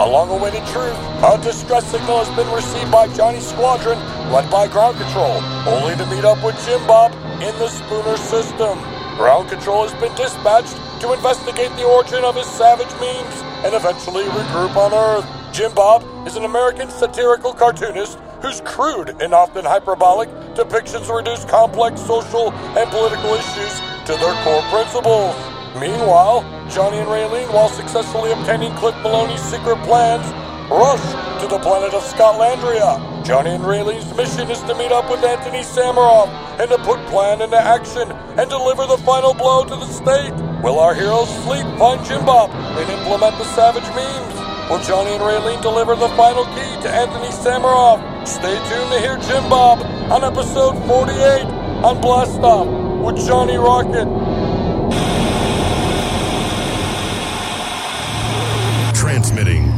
a 0.00 0.06
long-awaited 0.06 0.64
truth. 0.68 0.94
A 1.26 1.38
distress 1.42 1.84
signal 1.90 2.22
has 2.22 2.30
been 2.36 2.46
received 2.54 2.90
by 2.90 3.08
Johnny's 3.14 3.46
squadron, 3.48 3.98
led 4.30 4.48
by 4.48 4.68
ground 4.68 4.96
control, 4.96 5.42
only 5.66 5.96
to 5.96 6.06
meet 6.06 6.24
up 6.24 6.38
with 6.44 6.54
Jim 6.64 6.78
Bob 6.86 7.12
in 7.42 7.50
the 7.58 7.68
Spooner 7.68 8.16
system. 8.16 8.78
Ground 9.18 9.48
control 9.50 9.88
has 9.88 10.00
been 10.00 10.14
dispatched 10.14 10.78
to 11.02 11.12
investigate 11.12 11.74
the 11.74 11.82
origin 11.82 12.22
of 12.22 12.36
his 12.36 12.46
savage 12.46 12.92
memes 13.02 13.42
and 13.66 13.74
eventually 13.74 14.22
regroup 14.22 14.76
on 14.76 14.94
Earth. 14.94 15.26
Jim 15.52 15.74
Bob 15.74 16.06
is 16.28 16.36
an 16.36 16.44
American 16.44 16.88
satirical 16.90 17.52
cartoonist 17.52 18.18
whose 18.40 18.60
crude 18.60 19.20
and 19.20 19.34
often 19.34 19.64
hyperbolic 19.64 20.28
depictions 20.54 21.12
reduce 21.12 21.44
complex 21.44 22.00
social 22.00 22.52
and 22.78 22.88
political 22.90 23.34
issues 23.34 23.74
to 24.06 24.14
their 24.14 24.34
core 24.44 24.62
principles. 24.70 25.57
Meanwhile, 25.76 26.42
Johnny 26.70 26.98
and 26.98 27.08
Raylene, 27.08 27.52
while 27.52 27.68
successfully 27.68 28.32
obtaining 28.32 28.72
Cliff 28.74 28.94
Maloney's 29.02 29.42
secret 29.42 29.76
plans, 29.84 30.24
rush 30.70 31.02
to 31.40 31.46
the 31.46 31.58
planet 31.58 31.94
of 31.94 32.02
Scotlandria. 32.02 33.24
Johnny 33.24 33.50
and 33.50 33.64
Raylene's 33.64 34.14
mission 34.16 34.50
is 34.50 34.60
to 34.62 34.74
meet 34.74 34.92
up 34.92 35.10
with 35.10 35.22
Anthony 35.24 35.60
Samaroff 35.60 36.28
and 36.58 36.70
to 36.70 36.78
put 36.78 36.98
plan 37.06 37.42
into 37.42 37.58
action 37.58 38.10
and 38.10 38.48
deliver 38.48 38.86
the 38.86 38.98
final 38.98 39.34
blow 39.34 39.64
to 39.64 39.76
the 39.76 39.86
state. 39.86 40.32
Will 40.62 40.78
our 40.78 40.94
heroes' 40.94 41.32
fleet 41.44 41.64
find 41.78 42.04
Jim 42.06 42.24
Bob 42.24 42.50
and 42.50 42.90
implement 42.90 43.36
the 43.38 43.44
savage 43.54 43.88
memes? 43.94 44.34
Will 44.70 44.80
Johnny 44.80 45.12
and 45.12 45.22
Raylene 45.22 45.62
deliver 45.62 45.96
the 45.96 46.08
final 46.10 46.44
key 46.46 46.72
to 46.82 46.88
Anthony 46.88 47.28
Samaroff? 47.28 48.00
Stay 48.26 48.56
tuned 48.68 48.90
to 48.92 49.00
hear 49.00 49.16
Jim 49.18 49.48
Bob 49.48 49.80
on 50.12 50.24
episode 50.24 50.76
48 50.86 51.44
on 51.84 52.00
Blast 52.00 52.40
Off 52.40 52.66
with 53.04 53.16
Johnny 53.26 53.56
Rocket. 53.56 54.27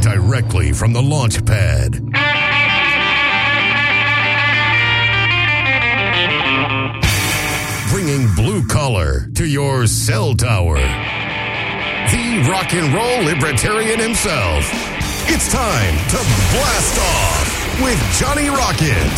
Directly 0.00 0.72
from 0.72 0.92
the 0.92 1.02
launch 1.02 1.44
pad. 1.44 1.92
Bringing 7.90 8.34
blue 8.34 8.66
collar 8.66 9.28
to 9.34 9.46
your 9.46 9.86
cell 9.86 10.34
tower. 10.34 10.76
The 10.76 12.46
rock 12.48 12.72
and 12.72 12.92
roll 12.94 13.22
libertarian 13.24 14.00
himself. 14.00 14.64
It's 15.28 15.52
time 15.52 15.94
to 16.08 16.16
blast 16.52 16.98
off 16.98 17.49
with 17.82 17.98
Johnny 18.18 18.48
Rocket. 18.48 19.08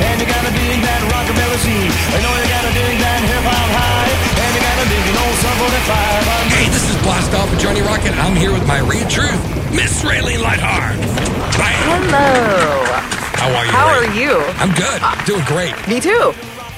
And 0.00 0.16
you 0.20 0.26
gotta 0.26 0.52
dig 0.54 0.78
that 0.82 1.00
rockabilly 1.12 1.58
scene. 1.60 1.90
I 2.14 2.18
know 2.24 2.32
you 2.40 2.46
gotta 2.48 2.72
dig 2.72 2.96
that 3.02 3.20
hip 3.26 3.44
hop 3.44 3.68
high. 3.74 4.10
And 4.40 4.50
you 4.54 4.60
gotta 4.62 4.86
dig 4.88 5.04
an 5.10 5.16
old 5.20 5.36
sub 5.42 5.56
45. 5.60 6.50
Hey, 6.54 6.66
this 6.72 6.86
is 6.90 6.96
Blast 7.02 7.32
Off 7.34 7.50
with 7.50 7.60
Johnny 7.60 7.82
Rocket. 7.82 8.12
I'm 8.18 8.36
here 8.36 8.52
with 8.52 8.66
my 8.66 8.80
read 8.80 9.08
truth, 9.10 9.40
Miss 9.74 10.02
Raylene 10.02 10.40
Lightheart. 10.42 10.96
Bam. 11.58 12.08
Hello. 12.08 12.84
How 13.36 13.48
are 13.56 13.64
you? 13.66 13.72
How 13.72 13.86
Ray? 13.88 14.06
are 14.06 14.12
you? 14.14 14.32
I'm 14.60 14.72
good. 14.74 14.98
Uh, 15.02 15.14
Doing 15.24 15.44
great. 15.44 15.74
Me 15.88 16.00
too. 16.00 16.32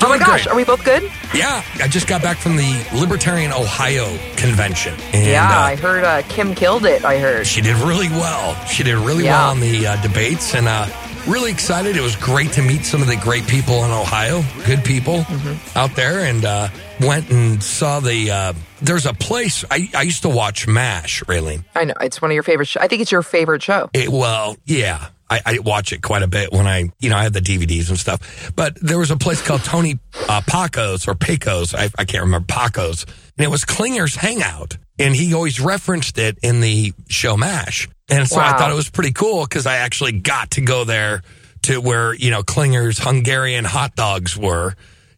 Oh 0.05 0.09
my 0.09 0.19
gosh, 0.19 0.45
great. 0.45 0.49
are 0.49 0.57
we 0.57 0.65
both 0.65 0.85
good? 0.85 1.03
Yeah, 1.35 1.63
I 1.81 1.89
just 1.89 2.07
got 2.07 2.23
back 2.23 2.37
from 2.39 2.57
the 2.57 2.87
Libertarian 2.95 3.53
Ohio 3.53 4.07
convention. 4.37 4.95
And, 5.13 5.27
yeah, 5.27 5.49
uh, 5.49 5.61
I 5.63 5.77
heard 5.77 6.05
uh, 6.05 6.23
Kim 6.29 6.55
killed 6.55 6.85
it. 6.87 7.05
I 7.05 7.19
heard. 7.19 7.47
She 7.47 7.61
did 7.61 7.77
really 7.77 8.09
well. 8.09 8.55
She 8.67 8.83
did 8.83 8.97
really 8.97 9.25
Yeah. 9.25 9.39
well 9.39 9.51
on 9.51 9.61
the 9.61 9.87
uh, 9.87 10.03
debates, 10.03 10.55
and 10.55 10.67
uh, 10.69 10.87
really 11.27 11.51
excited. 11.51 11.97
It 11.97 12.01
was 12.03 12.17
great 12.17 12.53
to 12.53 12.63
meet 12.63 12.85
some 12.85 13.01
of 13.03 13.07
the 13.09 13.17
great 13.17 13.47
people 13.47 13.85
in 13.85 13.91
Ohio, 13.91 14.43
good 14.67 14.85
people 14.85 15.19
Mm-hmm. 15.23 15.79
out 15.79 15.95
there, 15.97 16.21
and 16.21 16.45
uh, 16.45 16.69
went 17.01 17.31
and 17.31 17.63
saw 17.63 18.01
the. 18.01 18.31
Uh, 18.31 18.53
there's 18.81 19.07
a 19.07 19.15
place 19.15 19.65
I, 19.71 19.89
I 19.95 20.03
used 20.03 20.23
to 20.23 20.29
watch 20.29 20.67
Mash, 20.67 21.23
Raylene. 21.25 21.65
I 21.75 21.85
know 21.85 21.95
it's 22.01 22.21
one 22.21 22.31
of 22.31 22.35
your 22.35 22.43
favorite. 22.43 22.67
Sh- 22.67 22.79
I 22.81 22.89
think 22.89 23.01
it's 23.03 23.13
your 23.13 23.23
favorite 23.23 23.63
show. 23.63 23.89
It, 23.95 24.09
well, 24.09 24.57
yeah. 24.65 25.09
I, 25.33 25.41
I 25.47 25.59
watch 25.61 25.93
it 25.93 26.03
quite 26.03 26.23
a 26.23 26.27
bit 26.27 26.53
when 26.53 26.67
I, 26.67 26.91
you 27.01 27.09
know, 27.09 27.17
I 27.17 27.23
have 27.23 27.33
the 27.33 27.41
DVDs 27.41 27.89
and 27.89 27.99
stuff. 27.99 28.53
But 28.55 28.77
there 28.81 28.99
was 28.99 29.11
a 29.11 29.17
place 29.17 29.41
called 29.41 29.65
Tony 29.65 29.99
uh, 30.29 30.43
Packo's 30.43 31.09
or 31.09 31.15
Pecos. 31.15 31.75
I, 31.75 31.89
I 31.99 32.05
can't 32.05 32.25
remember 32.25 32.47
Paco's. 32.47 33.07
And 33.39 33.45
it 33.45 33.49
was 33.49 33.65
Klinger's 33.65 34.15
Hangout. 34.15 34.77
And 34.99 35.17
he 35.17 35.33
always 35.33 35.59
referenced 35.59 36.19
it 36.19 36.39
in 36.43 36.61
the 36.61 36.93
show 37.09 37.37
MASH. 37.37 37.89
And 38.11 38.29
so 38.29 38.39
I 38.39 38.57
thought 38.59 38.71
it 38.71 38.75
was 38.75 38.91
pretty 38.91 39.13
cool 39.13 39.45
because 39.45 39.67
I 39.67 39.77
actually 39.77 40.13
got 40.13 40.53
to 40.53 40.61
go 40.61 40.85
there 40.85 41.23
to 41.63 41.81
where, 41.81 42.13
you 42.13 42.31
know, 42.31 42.43
Klinger's 42.43 42.99
Hungarian 42.99 43.65
hot 43.65 43.95
dogs 43.97 44.37
were. 44.37 44.75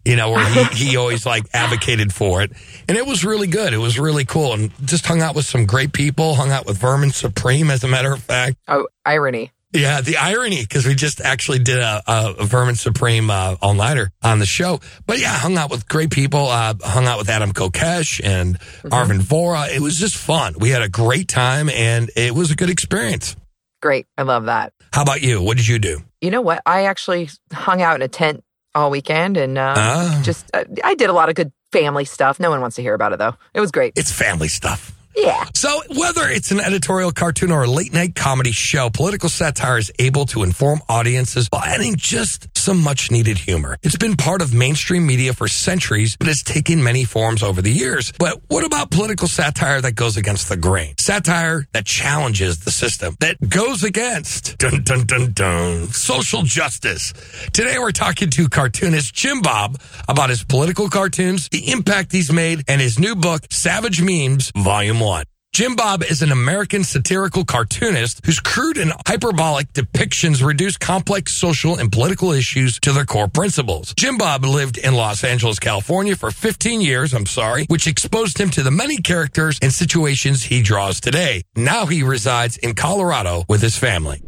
You 0.07 0.17
know, 0.17 0.33
where 0.33 0.45
he, 0.45 0.65
he 0.91 0.97
always 0.99 1.25
like 1.25 1.45
advocated 1.55 2.13
for 2.13 2.43
it. 2.43 2.53
And 2.87 2.99
it 2.99 3.07
was 3.07 3.25
really 3.25 3.47
good. 3.47 3.73
It 3.73 3.79
was 3.79 3.99
really 3.99 4.27
cool. 4.27 4.53
And 4.53 4.71
just 4.87 5.07
hung 5.07 5.23
out 5.23 5.35
with 5.35 5.47
some 5.47 5.65
great 5.65 5.95
people, 5.95 6.35
hung 6.35 6.51
out 6.51 6.67
with 6.67 6.77
Vermin 6.77 7.11
Supreme, 7.11 7.71
as 7.71 7.85
a 7.85 7.89
matter 7.89 8.13
of 8.13 8.23
fact. 8.23 8.59
Oh, 8.69 8.87
irony. 9.07 9.51
Yeah, 9.75 10.01
the 10.01 10.17
irony 10.19 10.63
because 10.63 10.87
we 10.87 10.95
just 10.95 11.21
actually 11.21 11.59
did 11.59 11.79
a, 11.79 12.01
a, 12.07 12.45
Vermin 12.45 12.77
Supreme 12.77 13.29
uh, 13.29 13.57
all 13.61 13.75
nighter 13.75 14.13
on 14.23 14.39
the 14.39 14.47
show. 14.47 14.81
But 15.05 15.19
yeah, 15.19 15.31
hung 15.31 15.57
out 15.57 15.69
with 15.71 15.89
great 15.89 16.11
people. 16.11 16.47
Uh, 16.47 16.75
hung 16.81 17.07
out 17.07 17.19
with 17.19 17.29
Adam 17.29 17.53
Kokesh 17.53 18.21
and 18.23 18.59
Arvin 18.85 19.19
Vora. 19.21 19.69
It 19.69 19.81
was 19.81 19.99
just 19.99 20.17
fun. 20.17 20.55
We 20.59 20.71
had 20.71 20.83
a 20.83 20.89
great 20.89 21.27
time 21.29 21.69
and 21.69 22.11
it 22.15 22.35
was 22.35 22.53
a 22.53 22.55
good 22.57 22.71
experience. 22.71 23.35
Great. 23.83 24.07
I 24.17 24.23
love 24.23 24.45
that. 24.47 24.73
How 24.93 25.03
about 25.03 25.23
you? 25.23 25.43
What 25.43 25.57
did 25.57 25.67
you 25.67 25.79
do? 25.81 26.01
You 26.21 26.31
know 26.31 26.41
what? 26.41 26.63
I 26.65 26.85
actually 26.85 27.29
hung 27.53 27.83
out 27.83 27.97
in 27.97 28.03
a 28.03 28.09
tent 28.09 28.45
all 28.77 28.91
weekend 28.91 29.37
and 29.37 29.59
uh, 29.59 29.75
Ah. 29.77 30.21
just 30.25 30.49
uh, 30.55 30.65
I 30.85 30.95
did 30.95 31.11
a 31.11 31.13
lot 31.13 31.29
of 31.29 31.35
good 31.35 31.53
family 31.73 32.05
stuff. 32.05 32.39
No 32.39 32.51
one 32.51 32.61
wants 32.61 32.77
to 32.77 32.83
hear 32.83 32.95
about 32.95 33.13
it 33.13 33.19
though. 33.19 33.35
It 33.53 33.61
was 33.61 33.73
great. 33.73 33.95
It's 33.97 34.13
family 34.13 34.49
stuff. 34.49 34.93
Yeah. 35.17 35.45
So, 35.55 35.83
whether 35.95 36.29
it's 36.29 36.51
an 36.51 36.61
editorial 36.61 37.13
cartoon 37.13 37.53
or 37.53 37.65
a 37.65 37.69
late 37.69 37.93
night 37.93 38.15
comedy 38.15 38.53
show, 38.53 38.91
political 38.91 39.29
satire 39.29 39.79
is 39.79 39.93
able 39.99 40.27
to 40.27 40.43
inform 40.43 40.81
audiences 40.89 41.47
while 41.51 41.63
adding 41.63 41.97
just 41.97 42.49
some 42.57 42.83
much 42.83 43.11
needed 43.11 43.39
humor. 43.39 43.77
It's 43.83 43.97
been 43.97 44.17
part 44.17 44.43
of 44.43 44.53
mainstream 44.53 45.07
media 45.07 45.33
for 45.33 45.47
centuries, 45.47 46.17
but 46.17 46.29
it's 46.29 46.43
taken 46.43 46.83
many 46.83 47.05
forms 47.05 47.43
over 47.43 47.63
the 47.63 47.71
years. 47.71 48.13
But 48.19 48.41
what 48.49 48.65
about 48.65 48.91
political 48.91 49.29
satire 49.29 49.81
that 49.83 49.93
goes 49.93 50.17
against 50.17 50.49
the 50.49 50.57
grain? 50.57 50.95
Satire 50.99 51.67
that 51.73 51.87
challenges 51.87 52.61
the 52.61 52.71
system, 52.71 53.17
that 53.21 53.37
goes 53.49 53.85
against 53.85 54.59
dun 54.59 54.83
dun 54.83 55.07
dun 55.07 55.33
dun 55.33 55.89
social 55.89 56.43
justice. 56.43 57.13
Today 57.53 57.79
we're 57.79 57.93
talking 57.93 58.31
to 58.31 58.49
cartoonist 58.49 59.15
Jim 59.15 59.43
Bob 59.43 59.81
about 60.09 60.31
his 60.31 60.43
political 60.43 60.89
cartoons, 60.89 61.49
the 61.51 61.71
impact 61.71 62.11
he's 62.11 62.33
made, 62.33 62.65
and 62.67 62.81
his 62.81 62.99
new 62.99 63.15
book, 63.15 63.43
Savage 63.51 64.03
Memes, 64.03 64.51
Volume 64.57 65.04
1. 65.05 65.25
Jim 65.53 65.77
Bob 65.77 66.03
is 66.03 66.21
an 66.21 66.33
American 66.33 66.83
satirical 66.83 67.45
cartoonist 67.45 68.27
whose 68.27 68.41
crude 68.41 68.77
and 68.77 68.93
hyperbolic 69.07 69.73
depictions 69.73 70.45
reduce 70.45 70.77
complex 70.77 71.39
social 71.39 71.77
and 71.77 71.93
political 71.93 72.33
issues 72.33 72.81
to 72.81 72.91
their 72.91 73.05
core 73.05 73.29
principles. 73.29 73.95
Jim 73.97 74.19
Bob 74.19 74.45
lived 74.45 74.79
in 74.79 74.95
Los 74.95 75.23
Angeles, 75.23 75.61
California 75.61 76.17
for 76.17 76.33
15 76.33 76.81
years, 76.81 77.15
I'm 77.15 77.27
sorry, 77.27 77.67
which 77.67 77.87
exposed 77.87 78.37
him 78.37 78.51
to 78.51 78.65
the 78.65 78.73
many 78.73 78.97
characters 78.97 79.57
and 79.63 79.73
situations 79.73 80.43
he 80.43 80.61
draws 80.61 81.01
today. 81.01 81.43
Now 81.55 81.87
he 81.87 82.03
resides 82.03 82.57
in 82.57 82.75
Colorado 82.75 83.45
with 83.49 83.63
his 83.63 83.77
family. 83.77 84.23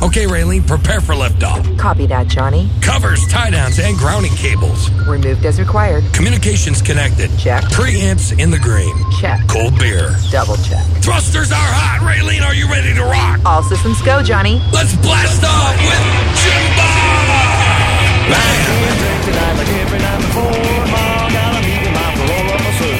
Okay, 0.00 0.30
Raylene, 0.30 0.64
prepare 0.64 1.00
for 1.00 1.14
liftoff. 1.14 1.76
Copy 1.76 2.06
that, 2.06 2.28
Johnny. 2.28 2.70
Covers, 2.80 3.26
tie 3.26 3.50
downs, 3.50 3.80
and 3.80 3.98
grounding 3.98 4.30
cables. 4.38 4.90
Removed 5.10 5.44
as 5.44 5.58
required. 5.58 6.04
Communications 6.14 6.80
connected. 6.80 7.28
Check. 7.36 7.64
Preamps 7.74 8.30
in 8.38 8.50
the 8.50 8.60
green. 8.60 8.94
Check. 9.18 9.42
Cold 9.48 9.76
beer. 9.76 10.14
Double 10.30 10.54
check. 10.62 10.86
Thrusters 11.02 11.50
are 11.50 11.58
hot. 11.74 11.98
Raylene, 12.06 12.46
are 12.46 12.54
you 12.54 12.70
ready 12.70 12.94
to 12.94 13.02
rock? 13.02 13.40
All 13.44 13.62
systems 13.64 14.00
go, 14.02 14.22
Johnny. 14.22 14.62
Let's 14.70 14.94
blast 15.02 15.42
off 15.42 15.74
with 15.82 16.04
Jim 16.46 16.64
Bob! 16.78 18.30
Bam! 18.30 19.26
Tonight, 19.26 19.54
like 19.58 19.72
every 19.82 19.98
night 19.98 20.20
before, 20.22 20.78
Ma 20.94 21.26
got 21.26 21.58
a 21.58 21.60
meeting 21.66 21.90
my 21.90 22.08
parole 22.14 22.54
officer. 22.54 22.94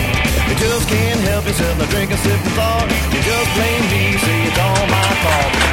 You 0.50 0.54
just 0.58 0.88
can't 0.90 1.20
help 1.30 1.46
yourself, 1.46 1.78
no 1.78 1.86
drink 1.94 2.10
and 2.10 2.20
sip 2.26 2.42
and 2.42 2.54
thought. 2.58 2.90
You 3.14 3.22
just 3.22 3.50
blame 3.54 3.84
me, 3.86 4.18
say 4.18 4.50
it's 4.50 4.58
all 4.58 4.82
my 4.90 5.08
fault. 5.22 5.67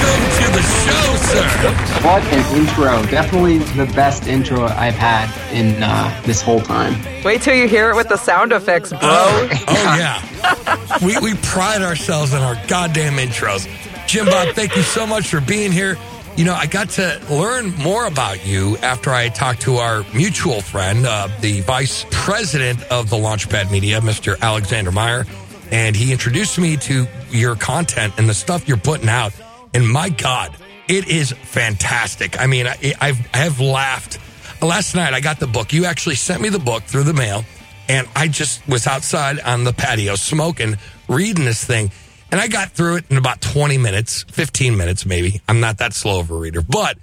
Welcome 0.00 0.30
to 0.30 0.52
the 0.52 0.62
show, 0.62 1.16
sir. 1.28 2.06
What 2.06 2.22
an 2.32 2.56
intro. 2.56 3.02
Definitely 3.10 3.58
the 3.58 3.84
best 3.94 4.26
intro 4.26 4.64
I've 4.64 4.94
had 4.94 5.28
in 5.52 5.82
uh, 5.82 6.22
this 6.24 6.40
whole 6.40 6.60
time. 6.60 6.94
Wait 7.22 7.42
till 7.42 7.54
you 7.54 7.68
hear 7.68 7.90
it 7.90 7.96
with 7.96 8.08
the 8.08 8.16
sound 8.16 8.52
effects, 8.52 8.90
bro. 8.90 8.98
Oh, 9.02 9.48
oh 9.68 9.96
yeah. 9.98 11.04
we, 11.04 11.18
we 11.18 11.34
pride 11.42 11.82
ourselves 11.82 12.32
in 12.32 12.40
our 12.40 12.56
goddamn 12.66 13.14
intros. 13.14 13.68
Jim 14.06 14.24
Bob, 14.24 14.54
thank 14.54 14.74
you 14.74 14.82
so 14.82 15.06
much 15.06 15.28
for 15.28 15.40
being 15.42 15.70
here. 15.70 15.98
You 16.34 16.46
know, 16.46 16.54
I 16.54 16.64
got 16.66 16.88
to 16.90 17.20
learn 17.28 17.74
more 17.76 18.06
about 18.06 18.46
you 18.46 18.78
after 18.78 19.10
I 19.10 19.28
talked 19.28 19.60
to 19.62 19.76
our 19.76 20.02
mutual 20.14 20.62
friend, 20.62 21.04
uh, 21.04 21.28
the 21.40 21.60
vice 21.60 22.06
president 22.10 22.82
of 22.84 23.10
the 23.10 23.16
Launchpad 23.16 23.70
Media, 23.70 24.00
Mr. 24.00 24.40
Alexander 24.40 24.92
Meyer. 24.92 25.26
And 25.70 25.94
he 25.94 26.10
introduced 26.10 26.58
me 26.58 26.78
to 26.78 27.06
your 27.30 27.54
content 27.54 28.14
and 28.16 28.26
the 28.28 28.34
stuff 28.34 28.66
you're 28.66 28.78
putting 28.78 29.10
out. 29.10 29.34
And 29.74 29.88
my 29.88 30.08
God, 30.08 30.54
it 30.88 31.08
is 31.08 31.32
fantastic. 31.32 32.40
I 32.40 32.46
mean, 32.46 32.66
I, 32.66 32.94
I've, 33.00 33.18
I 33.32 33.38
have 33.38 33.60
laughed. 33.60 34.18
Last 34.62 34.94
night, 34.94 35.14
I 35.14 35.20
got 35.20 35.40
the 35.40 35.46
book. 35.46 35.72
You 35.72 35.86
actually 35.86 36.16
sent 36.16 36.42
me 36.42 36.48
the 36.48 36.58
book 36.58 36.82
through 36.82 37.04
the 37.04 37.14
mail. 37.14 37.44
And 37.88 38.08
I 38.14 38.28
just 38.28 38.66
was 38.68 38.86
outside 38.86 39.40
on 39.40 39.64
the 39.64 39.72
patio 39.72 40.14
smoking, 40.14 40.76
reading 41.08 41.44
this 41.44 41.64
thing. 41.64 41.90
And 42.30 42.40
I 42.40 42.46
got 42.46 42.70
through 42.70 42.96
it 42.96 43.04
in 43.10 43.16
about 43.16 43.40
20 43.40 43.78
minutes, 43.78 44.24
15 44.30 44.76
minutes 44.76 45.04
maybe. 45.04 45.40
I'm 45.48 45.60
not 45.60 45.78
that 45.78 45.92
slow 45.92 46.20
of 46.20 46.30
a 46.30 46.34
reader, 46.34 46.62
but 46.62 46.98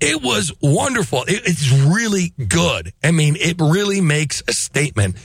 it 0.00 0.22
was 0.22 0.52
wonderful. 0.62 1.22
It, 1.22 1.42
it's 1.44 1.72
really 1.72 2.32
good. 2.46 2.92
I 3.02 3.10
mean, 3.10 3.36
it 3.36 3.56
really 3.60 4.00
makes 4.00 4.42
a 4.46 4.52
statement 4.52 5.16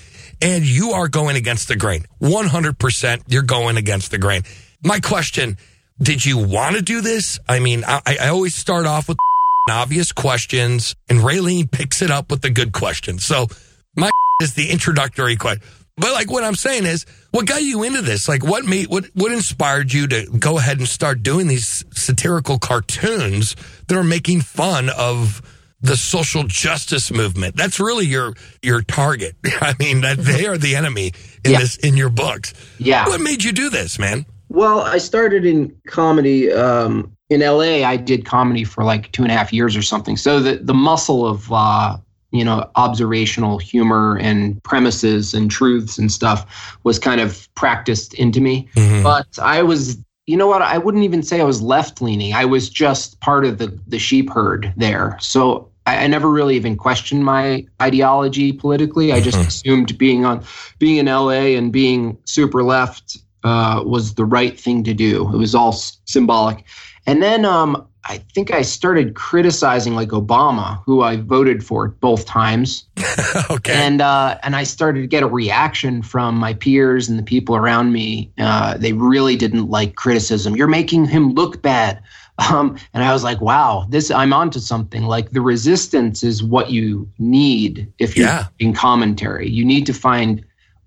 and 0.41 0.65
you 0.65 0.91
are 0.91 1.07
going 1.07 1.35
against 1.35 1.67
the 1.67 1.75
grain. 1.75 2.05
100% 2.21 3.23
you're 3.27 3.43
going 3.43 3.77
against 3.77 4.11
the 4.11 4.17
grain. 4.17 4.41
My 4.83 4.99
question, 4.99 5.57
did 6.01 6.25
you 6.25 6.37
want 6.37 6.75
to 6.75 6.81
do 6.81 7.01
this? 7.01 7.39
I 7.47 7.59
mean, 7.59 7.83
I, 7.85 8.01
I 8.19 8.27
always 8.29 8.55
start 8.55 8.85
off 8.85 9.07
with 9.07 9.17
obvious 9.69 10.11
questions 10.11 10.95
and 11.09 11.19
Raylene 11.19 11.69
picks 11.71 12.01
it 12.01 12.11
up 12.11 12.29
with 12.31 12.41
the 12.41 12.49
good 12.49 12.73
questions. 12.73 13.25
So 13.25 13.47
my 13.95 14.09
is 14.41 14.53
the 14.55 14.69
introductory 14.71 15.35
question. 15.35 15.63
But 15.95 16.11
like 16.13 16.31
what 16.31 16.43
I'm 16.43 16.55
saying 16.55 16.85
is, 16.85 17.05
what 17.31 17.45
got 17.45 17.61
you 17.61 17.83
into 17.83 18.01
this? 18.01 18.27
Like 18.27 18.43
what 18.43 18.65
made 18.65 18.87
what 18.87 19.05
what 19.13 19.31
inspired 19.31 19.93
you 19.93 20.07
to 20.07 20.25
go 20.39 20.57
ahead 20.57 20.79
and 20.79 20.87
start 20.87 21.21
doing 21.21 21.47
these 21.47 21.85
satirical 21.91 22.57
cartoons 22.57 23.55
that 23.87 23.95
are 23.97 24.03
making 24.03 24.41
fun 24.41 24.89
of 24.89 25.41
the 25.81 25.95
social 25.95 26.45
justice 26.45 27.11
movement? 27.11 27.55
That's 27.55 27.79
really 27.79 28.07
your 28.07 28.33
your 28.63 28.81
target. 28.81 29.35
I 29.45 29.75
mean, 29.79 30.01
that 30.01 30.17
they 30.17 30.47
are 30.47 30.57
the 30.57 30.75
enemy 30.75 31.11
in 31.45 31.51
Yeah. 31.51 31.59
this 31.59 31.77
in 31.77 31.95
your 31.95 32.09
books. 32.09 32.55
Yeah. 32.79 33.07
What 33.07 33.21
made 33.21 33.43
you 33.43 33.51
do 33.51 33.69
this, 33.69 33.99
man? 33.99 34.25
Well, 34.53 34.81
I 34.81 34.99
started 34.99 35.45
in 35.45 35.75
comedy 35.87 36.51
um, 36.51 37.17
in 37.31 37.41
LA. 37.41 37.83
I 37.83 37.97
did 37.97 38.23
comedy 38.23 38.63
for 38.63 38.83
like 38.83 39.11
two 39.11 39.23
and 39.23 39.31
a 39.31 39.35
half 39.35 39.51
years 39.51 39.75
or 39.75 39.81
something. 39.81 40.15
So 40.15 40.39
the 40.39 40.57
the 40.57 40.75
muscle 40.75 41.25
of 41.25 41.51
uh, 41.51 41.97
you 42.31 42.45
know 42.45 42.69
observational 42.75 43.57
humor 43.57 44.15
and 44.19 44.63
premises 44.63 45.33
and 45.33 45.49
truths 45.49 45.97
and 45.97 46.11
stuff 46.11 46.77
was 46.83 46.99
kind 46.99 47.19
of 47.19 47.49
practiced 47.55 48.13
into 48.13 48.41
me. 48.41 48.69
But 49.01 49.39
I 49.41 49.63
was, 49.63 49.97
you 50.27 50.37
know 50.37 50.47
what? 50.47 50.61
I 50.61 50.77
wouldn't 50.77 51.03
even 51.03 51.23
say 51.23 51.41
I 51.41 51.45
was 51.45 51.63
left 51.63 51.99
leaning. 51.99 52.35
I 52.35 52.45
was 52.45 52.69
just 52.69 53.19
part 53.21 53.45
of 53.45 53.57
the 53.57 53.77
the 53.87 53.99
sheep 53.99 54.29
herd 54.29 54.71
there. 54.77 55.17
So. 55.19 55.69
I 55.85 56.05
I 56.05 56.07
never 56.07 56.29
really 56.29 56.55
even 56.55 56.77
questioned 56.77 57.25
my 57.25 57.65
ideology 57.81 58.53
politically. 58.53 59.11
I 59.11 59.19
just 59.19 59.37
assumed 59.37 59.97
being 59.97 60.23
on, 60.23 60.45
being 60.79 60.95
in 60.95 61.07
LA 61.07 61.57
and 61.57 61.73
being 61.73 62.17
super 62.23 62.63
left 62.63 63.17
uh, 63.43 63.83
was 63.85 64.15
the 64.15 64.25
right 64.25 64.59
thing 64.59 64.83
to 64.85 64.93
do. 64.93 65.31
It 65.33 65.37
was 65.37 65.53
all 65.55 65.73
s- 65.73 65.97
symbolic. 66.05 66.63
And 67.05 67.21
then 67.21 67.43
um, 67.45 67.85
I 68.05 68.17
think 68.33 68.51
I 68.51 68.61
started 68.61 69.15
criticizing 69.15 69.95
like 69.95 70.09
Obama, 70.09 70.81
who 70.85 71.01
I 71.01 71.17
voted 71.17 71.65
for 71.65 71.89
both 71.89 72.25
times, 72.25 72.85
okay. 73.49 73.73
and 73.73 74.01
uh, 74.01 74.37
and 74.43 74.55
I 74.55 74.63
started 74.63 75.01
to 75.01 75.07
get 75.07 75.23
a 75.23 75.27
reaction 75.27 76.01
from 76.01 76.35
my 76.35 76.53
peers 76.53 77.09
and 77.09 77.19
the 77.19 77.23
people 77.23 77.55
around 77.55 77.91
me. 77.91 78.31
Uh, 78.37 78.77
they 78.77 78.93
really 78.93 79.35
didn't 79.35 79.69
like 79.69 79.95
criticism. 79.95 80.55
You're 80.55 80.67
making 80.67 81.05
him 81.05 81.33
look 81.33 81.61
bad. 81.61 82.01
Um, 82.51 82.77
and 82.95 83.03
I 83.03 83.13
was 83.13 83.23
like, 83.23 83.41
wow, 83.41 83.85
this 83.89 84.09
I'm 84.09 84.33
onto 84.33 84.57
something. 84.59 85.03
Like 85.03 85.29
the 85.29 85.39
resistance 85.41 86.23
is 86.23 86.41
what 86.41 86.71
you 86.71 87.07
need 87.19 87.93
if 87.99 88.17
you're 88.17 88.25
Yeah. 88.25 88.45
in 88.57 88.73
commentary. 88.73 89.47
You 89.47 89.63
need 89.63 89.85
to 89.85 89.93
find 89.93 90.43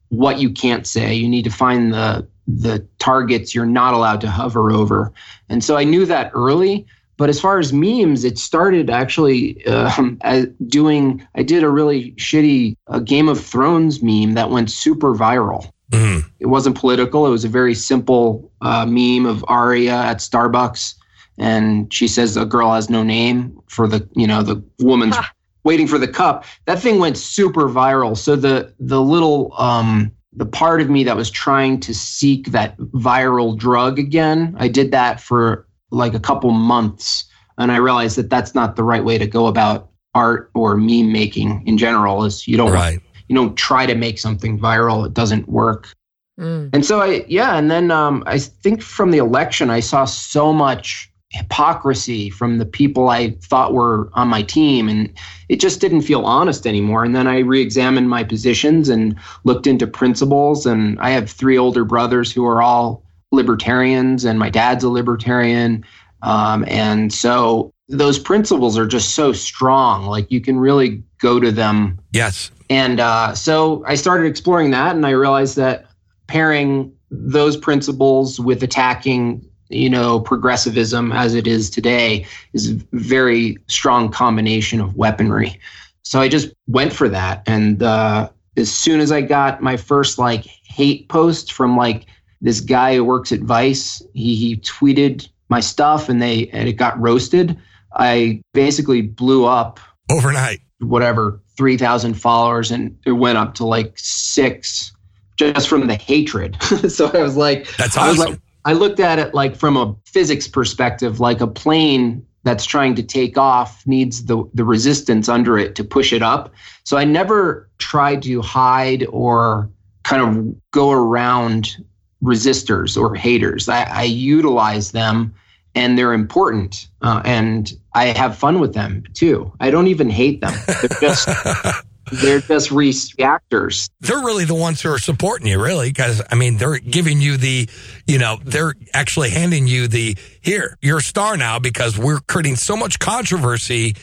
what 0.08 0.40
you 0.40 0.50
can't 0.50 0.88
say. 0.88 1.14
You 1.14 1.28
need 1.28 1.44
to 1.44 1.50
find 1.50 1.94
the 1.94 2.26
the 2.46 2.86
targets 2.98 3.54
you're 3.54 3.66
not 3.66 3.94
allowed 3.94 4.20
to 4.22 4.30
hover 4.30 4.70
over. 4.70 5.12
And 5.48 5.62
so 5.64 5.76
I 5.76 5.84
knew 5.84 6.06
that 6.06 6.30
early. 6.34 6.86
But 7.18 7.30
as 7.30 7.40
far 7.40 7.58
as 7.58 7.72
memes, 7.72 8.24
it 8.24 8.36
started 8.38 8.90
actually 8.90 9.64
um, 9.66 10.18
doing. 10.66 11.26
I 11.34 11.42
did 11.42 11.62
a 11.62 11.70
really 11.70 12.12
shitty 12.12 12.76
uh, 12.88 12.98
Game 12.98 13.28
of 13.28 13.42
Thrones 13.42 14.02
meme 14.02 14.34
that 14.34 14.50
went 14.50 14.70
super 14.70 15.14
viral. 15.14 15.70
Mhm. 15.92 16.24
It 16.40 16.46
wasn't 16.46 16.76
political. 16.76 17.26
It 17.26 17.30
was 17.30 17.44
a 17.44 17.48
very 17.48 17.74
simple 17.74 18.50
uh, 18.60 18.84
meme 18.84 19.24
of 19.24 19.44
Arya 19.48 19.94
at 19.94 20.18
Starbucks, 20.18 20.94
and 21.38 21.92
she 21.92 22.06
says 22.06 22.36
a 22.36 22.44
girl 22.44 22.72
has 22.72 22.90
no 22.90 23.02
name 23.02 23.58
for 23.68 23.88
the 23.88 24.06
you 24.14 24.26
know 24.26 24.42
the 24.42 24.62
woman's 24.80 25.16
waiting 25.64 25.86
for 25.86 25.98
the 25.98 26.08
cup. 26.08 26.44
That 26.66 26.80
thing 26.80 26.98
went 26.98 27.16
super 27.16 27.68
viral. 27.68 28.16
So 28.16 28.36
the 28.36 28.74
the 28.78 29.00
little 29.00 29.54
um, 29.56 30.12
the 30.36 30.46
part 30.46 30.80
of 30.80 30.90
me 30.90 31.02
that 31.04 31.16
was 31.16 31.30
trying 31.30 31.80
to 31.80 31.94
seek 31.94 32.48
that 32.48 32.76
viral 32.78 33.56
drug 33.56 33.98
again, 33.98 34.54
I 34.58 34.68
did 34.68 34.90
that 34.92 35.20
for 35.20 35.66
like 35.90 36.14
a 36.14 36.20
couple 36.20 36.50
months, 36.50 37.24
and 37.58 37.72
I 37.72 37.76
realized 37.76 38.16
that 38.18 38.28
that's 38.28 38.54
not 38.54 38.76
the 38.76 38.84
right 38.84 39.04
way 39.04 39.16
to 39.18 39.26
go 39.26 39.46
about 39.46 39.88
art 40.14 40.50
or 40.54 40.76
meme 40.76 41.10
making 41.10 41.66
in 41.66 41.78
general. 41.78 42.24
Is 42.24 42.46
you 42.46 42.56
don't 42.56 42.72
Right. 42.72 43.00
you 43.28 43.34
don't 43.34 43.56
try 43.56 43.86
to 43.86 43.94
make 43.94 44.18
something 44.18 44.58
viral; 44.58 45.06
it 45.06 45.14
doesn't 45.14 45.48
work. 45.48 45.92
Mm. 46.38 46.68
And 46.74 46.84
so 46.84 47.00
I, 47.00 47.24
yeah, 47.28 47.56
and 47.56 47.70
then 47.70 47.90
um, 47.90 48.22
I 48.26 48.38
think 48.38 48.82
from 48.82 49.10
the 49.10 49.18
election, 49.18 49.70
I 49.70 49.80
saw 49.80 50.04
so 50.04 50.52
much 50.52 51.10
hypocrisy 51.36 52.30
from 52.30 52.58
the 52.58 52.66
people 52.66 53.08
I 53.08 53.30
thought 53.42 53.74
were 53.74 54.10
on 54.14 54.28
my 54.28 54.42
team, 54.42 54.88
and 54.88 55.12
it 55.48 55.60
just 55.60 55.80
didn't 55.80 56.02
feel 56.02 56.24
honest 56.24 56.66
anymore. 56.66 57.04
And 57.04 57.14
then 57.14 57.26
I 57.26 57.38
re-examined 57.40 58.08
my 58.08 58.24
positions 58.24 58.88
and 58.88 59.14
looked 59.44 59.66
into 59.66 59.86
principles. 59.86 60.66
And 60.66 60.98
I 60.98 61.10
have 61.10 61.30
three 61.30 61.58
older 61.58 61.84
brothers 61.84 62.32
who 62.32 62.44
are 62.46 62.62
all 62.62 63.04
libertarians, 63.32 64.24
and 64.24 64.38
my 64.38 64.50
dad's 64.50 64.84
a 64.84 64.88
libertarian. 64.88 65.84
Um, 66.22 66.64
and 66.66 67.12
so 67.12 67.72
those 67.88 68.18
principles 68.18 68.78
are 68.78 68.86
just 68.86 69.14
so 69.14 69.32
strong; 69.32 70.06
like 70.06 70.30
you 70.30 70.40
can 70.40 70.58
really 70.58 71.02
go 71.20 71.38
to 71.38 71.52
them 71.52 71.98
Yes. 72.12 72.50
and 72.68 72.98
uh, 73.00 73.34
so 73.34 73.84
I 73.86 73.94
started 73.94 74.26
exploring 74.26 74.70
that, 74.72 74.96
and 74.96 75.06
I 75.06 75.10
realized 75.10 75.56
that 75.56 75.86
pairing 76.26 76.92
those 77.10 77.56
principles 77.56 78.40
with 78.40 78.62
attacking, 78.62 79.45
you 79.68 79.90
know, 79.90 80.20
progressivism 80.20 81.12
as 81.12 81.34
it 81.34 81.46
is 81.46 81.70
today 81.70 82.26
is 82.52 82.70
a 82.70 82.74
very 82.92 83.58
strong 83.66 84.10
combination 84.10 84.80
of 84.80 84.96
weaponry. 84.96 85.58
So 86.02 86.20
I 86.20 86.28
just 86.28 86.52
went 86.68 86.92
for 86.92 87.08
that, 87.08 87.42
and 87.46 87.82
uh, 87.82 88.28
as 88.56 88.72
soon 88.72 89.00
as 89.00 89.10
I 89.10 89.20
got 89.22 89.60
my 89.60 89.76
first 89.76 90.18
like 90.18 90.44
hate 90.44 91.08
post 91.08 91.52
from 91.52 91.76
like 91.76 92.06
this 92.40 92.60
guy 92.60 92.94
who 92.94 93.04
works 93.04 93.32
at 93.32 93.40
Vice, 93.40 94.02
he, 94.14 94.36
he 94.36 94.56
tweeted 94.58 95.28
my 95.48 95.60
stuff, 95.60 96.08
and 96.08 96.22
they 96.22 96.48
and 96.48 96.68
it 96.68 96.74
got 96.74 97.00
roasted. 97.00 97.58
I 97.94 98.42
basically 98.52 99.02
blew 99.02 99.46
up 99.46 99.80
Overnight. 100.10 100.60
whatever 100.80 101.40
3000 101.56 102.14
followers 102.14 102.70
and 102.70 102.96
it 103.06 103.12
went 103.12 103.38
up 103.38 103.54
to 103.54 103.64
like 103.64 103.94
six 103.96 104.92
just 105.36 105.68
from 105.68 105.86
the 105.86 105.94
hatred 105.94 106.54
so 106.90 107.10
i 107.14 107.22
was 107.22 107.36
like 107.36 107.66
That's 107.78 107.96
I 107.96 108.08
was 108.10 108.20
awesome. 108.20 108.32
like 108.32 108.40
i 108.66 108.74
looked 108.74 109.00
at 109.00 109.18
it 109.18 109.32
like 109.32 109.56
from 109.56 109.76
a 109.76 109.96
physics 110.04 110.46
perspective 110.46 111.18
like 111.18 111.40
a 111.40 111.46
plane 111.46 112.26
that's 112.46 112.64
trying 112.64 112.94
to 112.94 113.02
take 113.02 113.36
off 113.36 113.84
needs 113.88 114.26
the 114.26 114.44
the 114.54 114.64
resistance 114.64 115.28
under 115.28 115.58
it 115.58 115.74
to 115.74 115.82
push 115.82 116.12
it 116.12 116.22
up. 116.22 116.54
So 116.84 116.96
i 116.96 117.04
never 117.04 117.68
tried 117.78 118.22
to 118.22 118.40
hide 118.40 119.04
or 119.10 119.68
kind 120.04 120.22
of 120.22 120.54
go 120.70 120.92
around 120.92 121.76
resistors 122.22 122.96
or 122.96 123.16
haters. 123.16 123.68
I, 123.68 123.82
I 123.82 124.02
utilize 124.04 124.92
them 124.92 125.34
and 125.74 125.98
they're 125.98 126.12
important 126.12 126.88
uh, 127.02 127.20
and 127.24 127.76
i 127.94 128.06
have 128.06 128.38
fun 128.38 128.60
with 128.60 128.74
them 128.74 129.02
too. 129.12 129.52
I 129.58 129.70
don't 129.72 129.88
even 129.88 130.08
hate 130.08 130.40
them. 130.40 130.54
They're 130.66 131.00
just 131.00 131.28
they're 132.12 132.40
just 132.40 132.70
reactors 132.70 133.88
they're 134.00 134.18
really 134.18 134.44
the 134.44 134.54
ones 134.54 134.80
who 134.80 134.92
are 134.92 134.98
supporting 134.98 135.46
you, 135.46 135.62
really, 135.62 135.88
because 135.88 136.22
I 136.30 136.34
mean, 136.34 136.56
they're 136.58 136.78
giving 136.78 137.20
you 137.20 137.36
the, 137.36 137.68
you 138.06 138.18
know, 138.18 138.38
they're 138.44 138.74
actually 138.94 139.30
handing 139.30 139.66
you 139.66 139.88
the 139.88 140.16
here, 140.40 140.78
you're 140.80 140.98
a 140.98 141.02
star 141.02 141.36
now 141.36 141.58
because 141.58 141.98
we're 141.98 142.20
creating 142.20 142.56
so 142.56 142.76
much 142.76 142.98
controversy 142.98 143.96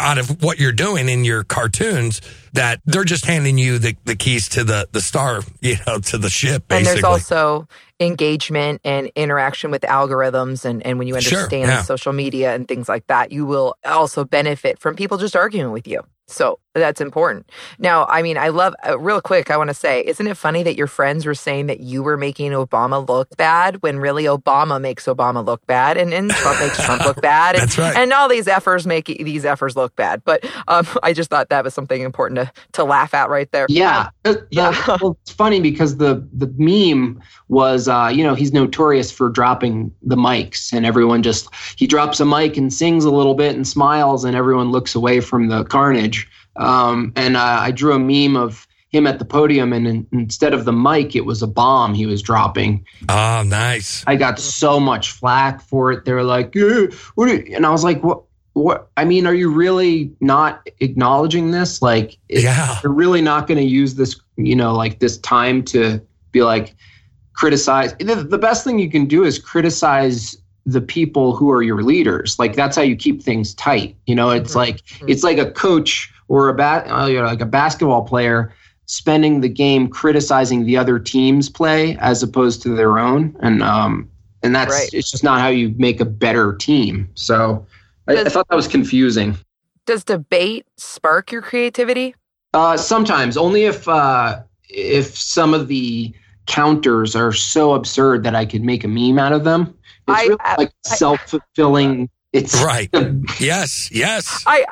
out 0.00 0.18
of 0.18 0.42
what 0.42 0.60
you're 0.60 0.72
doing 0.72 1.08
in 1.08 1.24
your 1.24 1.42
cartoons 1.42 2.20
that 2.52 2.80
they're 2.84 3.04
just 3.04 3.24
handing 3.24 3.58
you 3.58 3.78
the, 3.78 3.96
the 4.04 4.14
keys 4.14 4.48
to 4.50 4.62
the 4.62 4.88
the 4.92 5.00
star, 5.00 5.42
you 5.60 5.76
know, 5.86 5.98
to 5.98 6.16
the 6.18 6.30
ship. 6.30 6.64
And 6.70 6.86
there's 6.86 7.02
also 7.02 7.66
engagement 7.98 8.80
and 8.84 9.10
interaction 9.16 9.70
with 9.70 9.82
algorithms. 9.82 10.64
And, 10.64 10.84
and 10.86 10.98
when 10.98 11.08
you 11.08 11.20
Sure, 11.20 11.38
understand 11.38 11.68
yeah. 11.68 11.82
social 11.82 12.12
media 12.12 12.54
and 12.54 12.68
things 12.68 12.88
like 12.88 13.06
that, 13.08 13.32
you 13.32 13.44
will 13.44 13.76
also 13.84 14.24
benefit 14.24 14.78
from 14.78 14.94
people 14.96 15.18
just 15.18 15.36
arguing 15.36 15.72
with 15.72 15.86
you. 15.86 16.02
So 16.28 16.60
that's 16.74 17.00
important. 17.00 17.50
Now, 17.78 18.06
I 18.06 18.22
mean, 18.22 18.36
I 18.36 18.48
love, 18.48 18.74
uh, 18.86 18.98
real 18.98 19.20
quick, 19.20 19.50
I 19.50 19.56
want 19.56 19.70
to 19.70 19.74
say, 19.74 20.04
isn't 20.06 20.26
it 20.26 20.36
funny 20.36 20.62
that 20.62 20.76
your 20.76 20.86
friends 20.86 21.26
were 21.26 21.34
saying 21.34 21.66
that 21.66 21.80
you 21.80 22.02
were 22.02 22.16
making 22.16 22.52
Obama 22.52 23.06
look 23.08 23.36
bad 23.36 23.82
when 23.82 23.98
really 23.98 24.24
Obama 24.24 24.80
makes 24.80 25.06
Obama 25.06 25.44
look 25.44 25.66
bad 25.66 25.96
and, 25.96 26.14
and 26.14 26.30
Trump 26.30 26.60
makes 26.60 26.82
Trump 26.84 27.04
look 27.04 27.20
bad? 27.20 27.56
And, 27.56 27.62
That's 27.62 27.78
right. 27.78 27.96
And 27.96 28.12
all 28.12 28.28
these 28.28 28.46
effers 28.46 28.86
make 28.86 29.06
these 29.06 29.42
effers 29.44 29.74
look 29.74 29.96
bad. 29.96 30.22
But 30.24 30.44
um, 30.68 30.86
I 31.02 31.12
just 31.12 31.28
thought 31.28 31.48
that 31.48 31.64
was 31.64 31.74
something 31.74 32.02
important 32.02 32.38
to, 32.38 32.52
to 32.72 32.84
laugh 32.84 33.14
at 33.14 33.28
right 33.30 33.50
there. 33.50 33.66
Yeah, 33.68 34.10
Uh, 34.24 34.34
Yeah. 34.50 34.96
well, 35.00 35.16
it's 35.22 35.32
funny 35.32 35.60
because 35.60 35.96
the 35.96 36.26
the 36.32 36.52
meme 36.56 37.20
was, 37.48 37.88
uh, 37.88 38.10
you 38.12 38.22
know, 38.22 38.34
he's 38.34 38.52
notorious 38.52 39.10
for 39.10 39.28
dropping 39.28 39.92
the 40.02 40.16
mics, 40.16 40.72
and 40.72 40.86
everyone 40.86 41.22
just 41.22 41.48
he 41.76 41.86
drops 41.86 42.20
a 42.20 42.24
mic 42.24 42.56
and 42.56 42.72
sings 42.72 43.04
a 43.04 43.10
little 43.10 43.34
bit 43.34 43.56
and 43.56 43.66
smiles, 43.66 44.24
and 44.24 44.36
everyone 44.36 44.70
looks 44.70 44.94
away 44.94 45.20
from 45.20 45.48
the 45.48 45.64
carnage. 45.64 46.28
Um, 46.56 47.12
and 47.16 47.36
uh, 47.36 47.58
I 47.60 47.70
drew 47.70 47.92
a 47.94 47.98
meme 47.98 48.36
of 48.36 48.66
him 48.90 49.06
at 49.06 49.18
the 49.20 49.24
podium, 49.24 49.72
and 49.72 49.86
in, 49.86 50.06
instead 50.12 50.52
of 50.52 50.64
the 50.64 50.72
mic, 50.72 51.14
it 51.14 51.24
was 51.24 51.42
a 51.42 51.46
bomb 51.46 51.94
he 51.94 52.06
was 52.06 52.22
dropping. 52.22 52.84
Oh, 53.08 53.42
nice. 53.46 54.02
I 54.06 54.16
got 54.16 54.38
so 54.40 54.80
much 54.80 55.12
flack 55.12 55.60
for 55.60 55.92
it. 55.92 56.04
They 56.04 56.12
were 56.12 56.24
like, 56.24 56.54
"Yeah, 56.54 56.86
what?" 57.14 57.28
are 57.28 57.34
you-" 57.36 57.54
And 57.56 57.64
I 57.66 57.70
was 57.70 57.84
like, 57.84 58.02
"What? 58.02 58.22
What? 58.54 58.88
I 58.96 59.04
mean, 59.04 59.26
are 59.28 59.34
you 59.34 59.48
really 59.48 60.10
not 60.20 60.68
acknowledging 60.80 61.52
this? 61.52 61.80
Like, 61.80 62.18
Yeah. 62.28 62.80
you're 62.82 62.92
really 62.92 63.22
not 63.22 63.46
going 63.46 63.58
to 63.58 63.64
use 63.64 63.94
this, 63.94 64.20
you 64.36 64.56
know, 64.56 64.74
like 64.74 64.98
this 64.98 65.18
time 65.18 65.62
to 65.66 66.00
be 66.32 66.42
like 66.42 66.74
criticize. 67.32 67.94
The, 68.00 68.16
the 68.16 68.38
best 68.38 68.64
thing 68.64 68.80
you 68.80 68.90
can 68.90 69.06
do 69.06 69.22
is 69.24 69.38
criticize 69.38 70.36
the 70.66 70.80
people 70.80 71.34
who 71.34 71.48
are 71.50 71.62
your 71.62 71.82
leaders. 71.84 72.38
Like 72.40 72.54
that's 72.56 72.74
how 72.76 72.82
you 72.82 72.96
keep 72.96 73.22
things 73.22 73.54
tight. 73.54 73.96
You 74.06 74.16
know, 74.16 74.30
it's 74.30 74.52
Mhm. 74.52 74.56
like 74.56 74.82
it's 75.06 75.22
like 75.22 75.38
a 75.38 75.50
coach 75.52 76.12
or 76.30 76.48
a 76.48 76.54
bat, 76.54 76.86
uh, 76.88 77.06
you 77.06 77.18
know, 77.18 77.26
like 77.26 77.40
a 77.40 77.46
basketball 77.46 78.02
player 78.04 78.54
spending 78.86 79.40
the 79.40 79.48
game 79.48 79.88
criticizing 79.88 80.64
the 80.64 80.76
other 80.76 80.98
team's 80.98 81.48
play 81.48 81.96
as 81.98 82.22
opposed 82.22 82.62
to 82.62 82.70
their 82.76 82.98
own, 82.98 83.36
and 83.40 83.62
um, 83.62 84.08
and 84.42 84.54
that's 84.54 84.72
Right. 84.72 84.88
it's 84.92 85.10
just 85.10 85.24
not 85.24 85.40
how 85.40 85.48
you 85.48 85.74
make 85.76 86.00
a 86.00 86.04
better 86.04 86.54
team. 86.54 87.08
So 87.14 87.66
I, 88.08 88.20
I 88.20 88.24
thought 88.24 88.48
that 88.48 88.56
was 88.56 88.68
confusing. 88.68 89.36
Does 89.86 90.04
debate 90.04 90.66
spark 90.76 91.32
your 91.32 91.42
creativity? 91.42 92.14
Uh, 92.54 92.76
sometimes 92.76 93.36
only 93.36 93.64
if 93.64 93.88
uh, 93.88 94.40
if 94.68 95.16
some 95.18 95.52
of 95.52 95.66
the 95.68 96.12
counters 96.46 97.14
are 97.16 97.32
so 97.32 97.74
absurd 97.74 98.22
that 98.24 98.34
I 98.36 98.44
could 98.46 98.62
make 98.62 98.84
a 98.84 98.88
meme 98.88 99.18
out 99.18 99.32
of 99.32 99.42
them. 99.44 99.76
It's 100.08 100.18
I- 100.18 100.22
really 100.26 100.38
like 100.58 100.72
self 100.84 101.20
fulfilling. 101.28 102.08
It's 102.32 102.62
Right. 102.62 102.88
Yes. 103.40 103.88
Yes. 103.92 104.44
I 104.46 104.64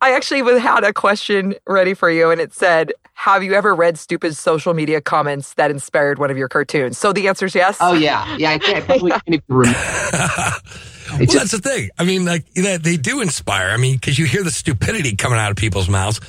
I 0.00 0.14
actually 0.14 0.60
had 0.60 0.84
a 0.84 0.92
question 0.92 1.54
ready 1.66 1.94
for 1.94 2.10
you, 2.10 2.30
and 2.30 2.40
it 2.40 2.52
said, 2.54 2.92
"Have 3.14 3.42
you 3.42 3.54
ever 3.54 3.74
read 3.74 3.98
stupid 3.98 4.36
social 4.36 4.74
media 4.74 5.00
comments 5.00 5.54
that 5.54 5.70
inspired 5.70 6.18
one 6.18 6.30
of 6.30 6.36
your 6.36 6.48
cartoons?" 6.48 6.98
So 6.98 7.12
the 7.12 7.28
answer 7.28 7.46
is 7.46 7.54
yes. 7.54 7.78
Oh 7.80 7.94
yeah, 7.94 8.36
yeah. 8.36 8.50
I 8.52 8.58
can't 8.58 8.78
I 8.78 8.80
probably 8.80 9.10
can't 9.12 9.22
even 9.28 9.42
remember. 9.48 9.78
well, 10.12 11.22
It's 11.22 11.34
that's 11.34 11.52
the 11.52 11.58
thing. 11.58 11.90
I 11.98 12.04
mean, 12.04 12.24
like 12.24 12.44
you 12.54 12.62
know, 12.62 12.78
they 12.78 12.96
do 12.96 13.20
inspire. 13.20 13.68
I 13.70 13.76
mean, 13.76 13.94
because 13.94 14.18
you 14.18 14.26
hear 14.26 14.42
the 14.42 14.50
stupidity 14.50 15.16
coming 15.16 15.38
out 15.38 15.50
of 15.50 15.56
people's 15.56 15.88
mouths. 15.88 16.20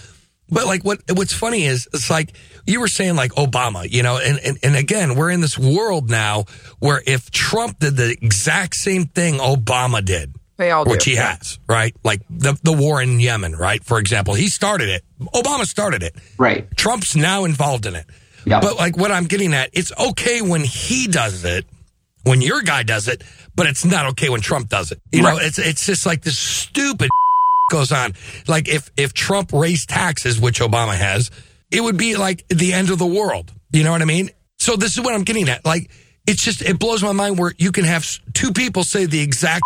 But 0.52 0.66
like 0.66 0.84
what 0.84 1.00
what's 1.14 1.34
funny 1.34 1.66
is 1.66 1.88
it's 1.94 2.10
like 2.10 2.34
you 2.66 2.80
were 2.80 2.88
saying 2.88 3.16
like 3.16 3.34
Obama, 3.34 3.90
you 3.90 4.02
know, 4.02 4.18
and, 4.18 4.40
and 4.40 4.58
and 4.64 4.76
again, 4.76 5.16
we're 5.16 5.30
in 5.30 5.42
this 5.42 5.60
world 5.60 6.10
now 6.10 6.46
where 6.80 7.04
if 7.06 7.30
Trump 7.30 7.80
did 7.80 7.98
the 7.98 8.18
exact 8.22 8.76
same 8.76 9.06
thing 9.06 9.36
Obama 9.36 10.04
did, 10.04 10.36
they 10.60 10.70
all 10.70 10.84
do. 10.86 10.92
which 10.92 11.06
he 11.06 11.16
has, 11.16 11.58
right? 11.68 11.96
Like 12.04 12.22
the 12.30 12.60
the 12.62 12.74
war 12.74 13.02
in 13.02 13.20
Yemen, 13.20 13.56
right? 13.56 13.84
For 13.84 13.98
example, 13.98 14.36
he 14.36 14.48
started 14.50 14.90
it. 14.90 15.04
Obama 15.34 15.66
started 15.66 16.04
it. 16.04 16.16
right. 16.38 16.70
Trump's 16.78 17.16
now 17.16 17.46
involved 17.46 17.88
in 17.88 17.96
it. 17.96 18.06
Yeah. 18.46 18.60
But 18.60 18.76
like 18.76 18.96
what 18.96 19.12
I'm 19.12 19.26
getting 19.26 19.54
at, 19.54 19.70
it's 19.74 19.92
okay 19.98 20.42
when 20.42 20.62
he 20.64 21.08
does 21.08 21.44
it, 21.46 21.66
when 22.24 22.42
your 22.42 22.62
guy 22.62 22.84
does 22.84 23.08
it, 23.08 23.24
but 23.56 23.66
it's 23.68 23.84
not 23.86 24.06
okay 24.12 24.30
when 24.30 24.42
Trump 24.42 24.70
does 24.70 24.92
it. 24.92 25.02
You 25.12 25.24
know, 25.24 25.38
it's 25.38 25.58
it's 25.58 25.86
just 25.86 26.06
like 26.06 26.22
this 26.22 26.38
stupid 26.38 27.10
goes 27.72 27.92
on. 27.92 28.14
Like 28.48 28.68
if 28.68 28.92
if 28.98 29.14
Trump 29.14 29.52
raised 29.54 29.90
taxes, 29.90 30.40
which 30.40 30.60
Obama 30.60 30.96
has, 30.96 31.32
it 31.72 31.82
would 31.82 31.98
be 31.98 32.16
like 32.16 32.48
the 32.50 32.74
end 32.74 32.90
of 32.92 33.00
the 33.00 33.08
world. 33.08 33.52
You 33.72 33.84
know 33.84 33.92
what 33.92 34.02
I 34.02 34.06
mean? 34.06 34.30
So 34.58 34.76
this 34.76 34.98
is 34.98 35.04
what 35.04 35.14
I'm 35.14 35.24
getting 35.24 35.48
at. 35.50 35.66
Like 35.66 35.90
it's 36.28 36.44
just 36.44 36.62
it 36.62 36.80
blows 36.80 37.02
my 37.02 37.14
mind 37.14 37.38
where 37.40 37.54
you 37.58 37.72
can 37.72 37.86
have 37.86 38.06
two 38.34 38.52
people 38.52 38.84
say 38.84 39.06
the 39.06 39.22
exact 39.22 39.64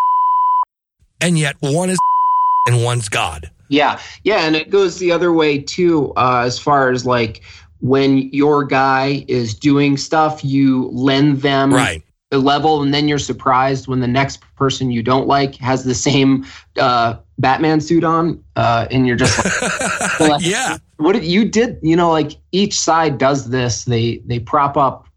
and 1.24 1.38
yet 1.40 1.56
one 1.62 1.90
is 1.90 1.98
and 2.68 2.84
one's 2.84 3.10
God. 3.10 3.50
Yeah, 3.70 4.00
yeah, 4.24 4.46
and 4.46 4.56
it 4.56 4.70
goes 4.70 5.00
the 5.00 5.12
other 5.12 5.32
way 5.34 5.58
too. 5.60 6.14
Uh, 6.16 6.44
as 6.46 6.60
far 6.60 6.92
as 6.92 7.06
like 7.06 7.42
when 7.80 8.30
your 8.32 8.64
guy 8.64 9.26
is 9.28 9.54
doing 9.54 9.98
stuff, 9.98 10.44
you 10.44 10.90
lend 10.94 11.42
them 11.42 11.74
Right. 11.74 12.04
a 12.32 12.38
level, 12.38 12.82
and 12.84 12.94
then 12.94 13.08
you're 13.08 13.18
surprised 13.20 13.88
when 13.88 14.00
the 14.00 14.08
next 14.08 14.42
person 14.56 14.92
you 14.92 15.02
don't 15.04 15.28
like 15.28 15.56
has 15.56 15.84
the 15.84 15.96
same 15.96 16.46
uh, 16.80 17.16
Batman 17.40 17.82
suit 17.82 18.04
on, 18.04 18.44
uh, 18.56 18.88
and 18.92 19.08
you're 19.08 19.18
just 19.18 19.38
like, 20.20 20.42
yeah. 20.46 20.78
what 20.98 21.14
did 21.14 21.24
you 21.26 21.44
did 21.46 21.80
you 21.82 21.96
know 21.96 22.12
like 22.12 22.34
each 22.52 22.78
side 22.78 23.18
does 23.18 23.50
this 23.50 23.86
they 23.86 24.18
they 24.28 24.40
prop 24.40 24.78
up 24.78 25.08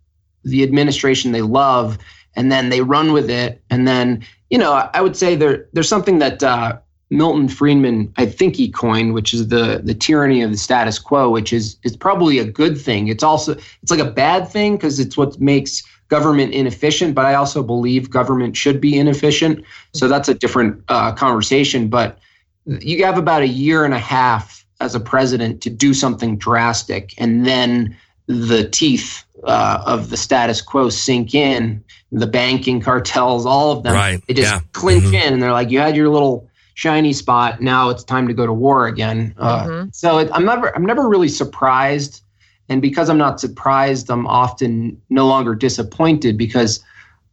the 0.44 0.62
administration 0.62 1.32
they 1.32 1.42
love 1.42 1.98
and 2.36 2.50
then 2.50 2.70
they 2.70 2.80
run 2.80 3.12
with 3.12 3.28
it 3.30 3.60
and 3.70 3.86
then 3.86 4.25
you 4.50 4.58
know 4.58 4.72
i, 4.72 5.00
would 5.00 5.16
say 5.16 5.34
there 5.34 5.66
there's 5.72 5.88
something 5.88 6.18
that 6.18 6.42
uh, 6.42 6.78
milton 7.10 7.48
friedman 7.48 8.12
i 8.16 8.26
think 8.26 8.56
he 8.56 8.68
coined 8.68 9.14
which 9.14 9.32
is 9.32 9.48
the 9.48 9.80
the 9.84 9.94
tyranny 9.94 10.42
of 10.42 10.50
the 10.50 10.56
status 10.56 10.98
quo 10.98 11.30
which 11.30 11.52
is 11.52 11.76
is 11.82 11.96
probably 11.96 12.38
a 12.38 12.44
good 12.44 12.80
thing 12.80 13.08
it's 13.08 13.22
also 13.22 13.52
it's 13.52 13.90
like 13.90 14.00
a 14.00 14.10
bad 14.10 14.48
thing 14.48 14.76
because 14.76 14.98
it's 15.00 15.16
what 15.16 15.40
makes 15.40 15.82
government 16.08 16.52
inefficient 16.52 17.14
but 17.14 17.24
i 17.24 17.34
also 17.34 17.62
believe 17.62 18.10
government 18.10 18.56
should 18.56 18.80
be 18.80 18.98
inefficient 18.98 19.64
so 19.92 20.08
that's 20.08 20.28
a 20.28 20.34
different 20.34 20.82
uh, 20.88 21.12
conversation 21.12 21.88
but 21.88 22.18
you 22.66 23.04
have 23.04 23.18
about 23.18 23.42
a 23.42 23.48
year 23.48 23.84
and 23.84 23.94
a 23.94 23.98
half 23.98 24.66
as 24.80 24.94
a 24.94 25.00
president 25.00 25.62
to 25.62 25.70
do 25.70 25.94
something 25.94 26.36
drastic, 26.36 27.14
and 27.18 27.46
then 27.46 27.96
the 28.26 28.68
teeth 28.68 29.24
uh, 29.44 29.82
of 29.86 30.10
the 30.10 30.16
status 30.16 30.60
quo 30.60 30.90
sink 30.90 31.34
in. 31.34 31.82
The 32.12 32.26
banking 32.26 32.80
cartels, 32.80 33.44
all 33.46 33.72
of 33.72 33.82
them, 33.82 33.94
Right, 33.94 34.22
they 34.28 34.34
just 34.34 34.52
yeah. 34.52 34.60
clinch 34.72 35.04
Mhm. 35.04 35.26
in, 35.26 35.32
and 35.34 35.42
they're 35.42 35.52
like, 35.52 35.70
"You 35.70 35.80
had 35.80 35.96
your 35.96 36.08
little 36.08 36.46
shiny 36.75 37.12
spot. 37.12 37.60
Now 37.60 37.88
it's 37.90 38.04
time 38.04 38.28
to 38.28 38.34
go 38.34 38.46
to 38.46 38.52
war 38.52 38.86
again." 38.86 39.34
Uh, 39.38 39.64
Mhm. 39.64 39.94
So 39.94 40.18
it, 40.18 40.30
I'm 40.32 40.44
never, 40.44 40.75
I'm 40.76 40.86
never 40.86 41.08
really 41.08 41.28
surprised, 41.28 42.22
and 42.68 42.80
because 42.80 43.08
I'm 43.10 43.18
not 43.18 43.40
surprised, 43.40 44.08
I'm 44.10 44.26
often 44.26 44.96
no 45.10 45.26
longer 45.26 45.54
disappointed 45.54 46.36
because 46.38 46.80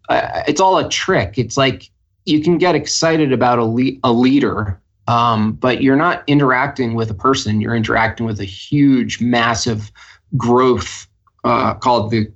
uh, 0.10 0.42
it's 0.48 0.60
all 0.60 0.77
a 0.80 0.89
trick. 0.89 1.38
It's 1.38 1.56
like 1.56 1.89
you 2.25 2.42
can 2.42 2.58
get 2.58 2.74
excited 2.75 3.32
about 3.32 3.60
a, 3.60 3.65
le- 3.65 3.98
a 4.03 4.12
leader, 4.12 4.80
um, 5.08 5.53
but 5.53 5.82
you're 5.84 5.96
not 5.96 6.24
interacting 6.27 6.94
with 6.96 7.10
a 7.12 7.13
person. 7.13 7.62
You're 7.62 7.75
interacting 7.75 8.25
with 8.25 8.39
a 8.39 8.46
huge, 8.46 9.22
massive 9.22 9.92
growth 10.36 11.06
uh, 11.44 11.74
called 11.75 12.12
the, 12.12 12.27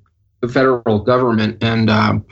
the 0.41 0.47
federal 0.47 0.99
government. 0.99 1.57
And 1.61 1.89
um, 1.89 2.25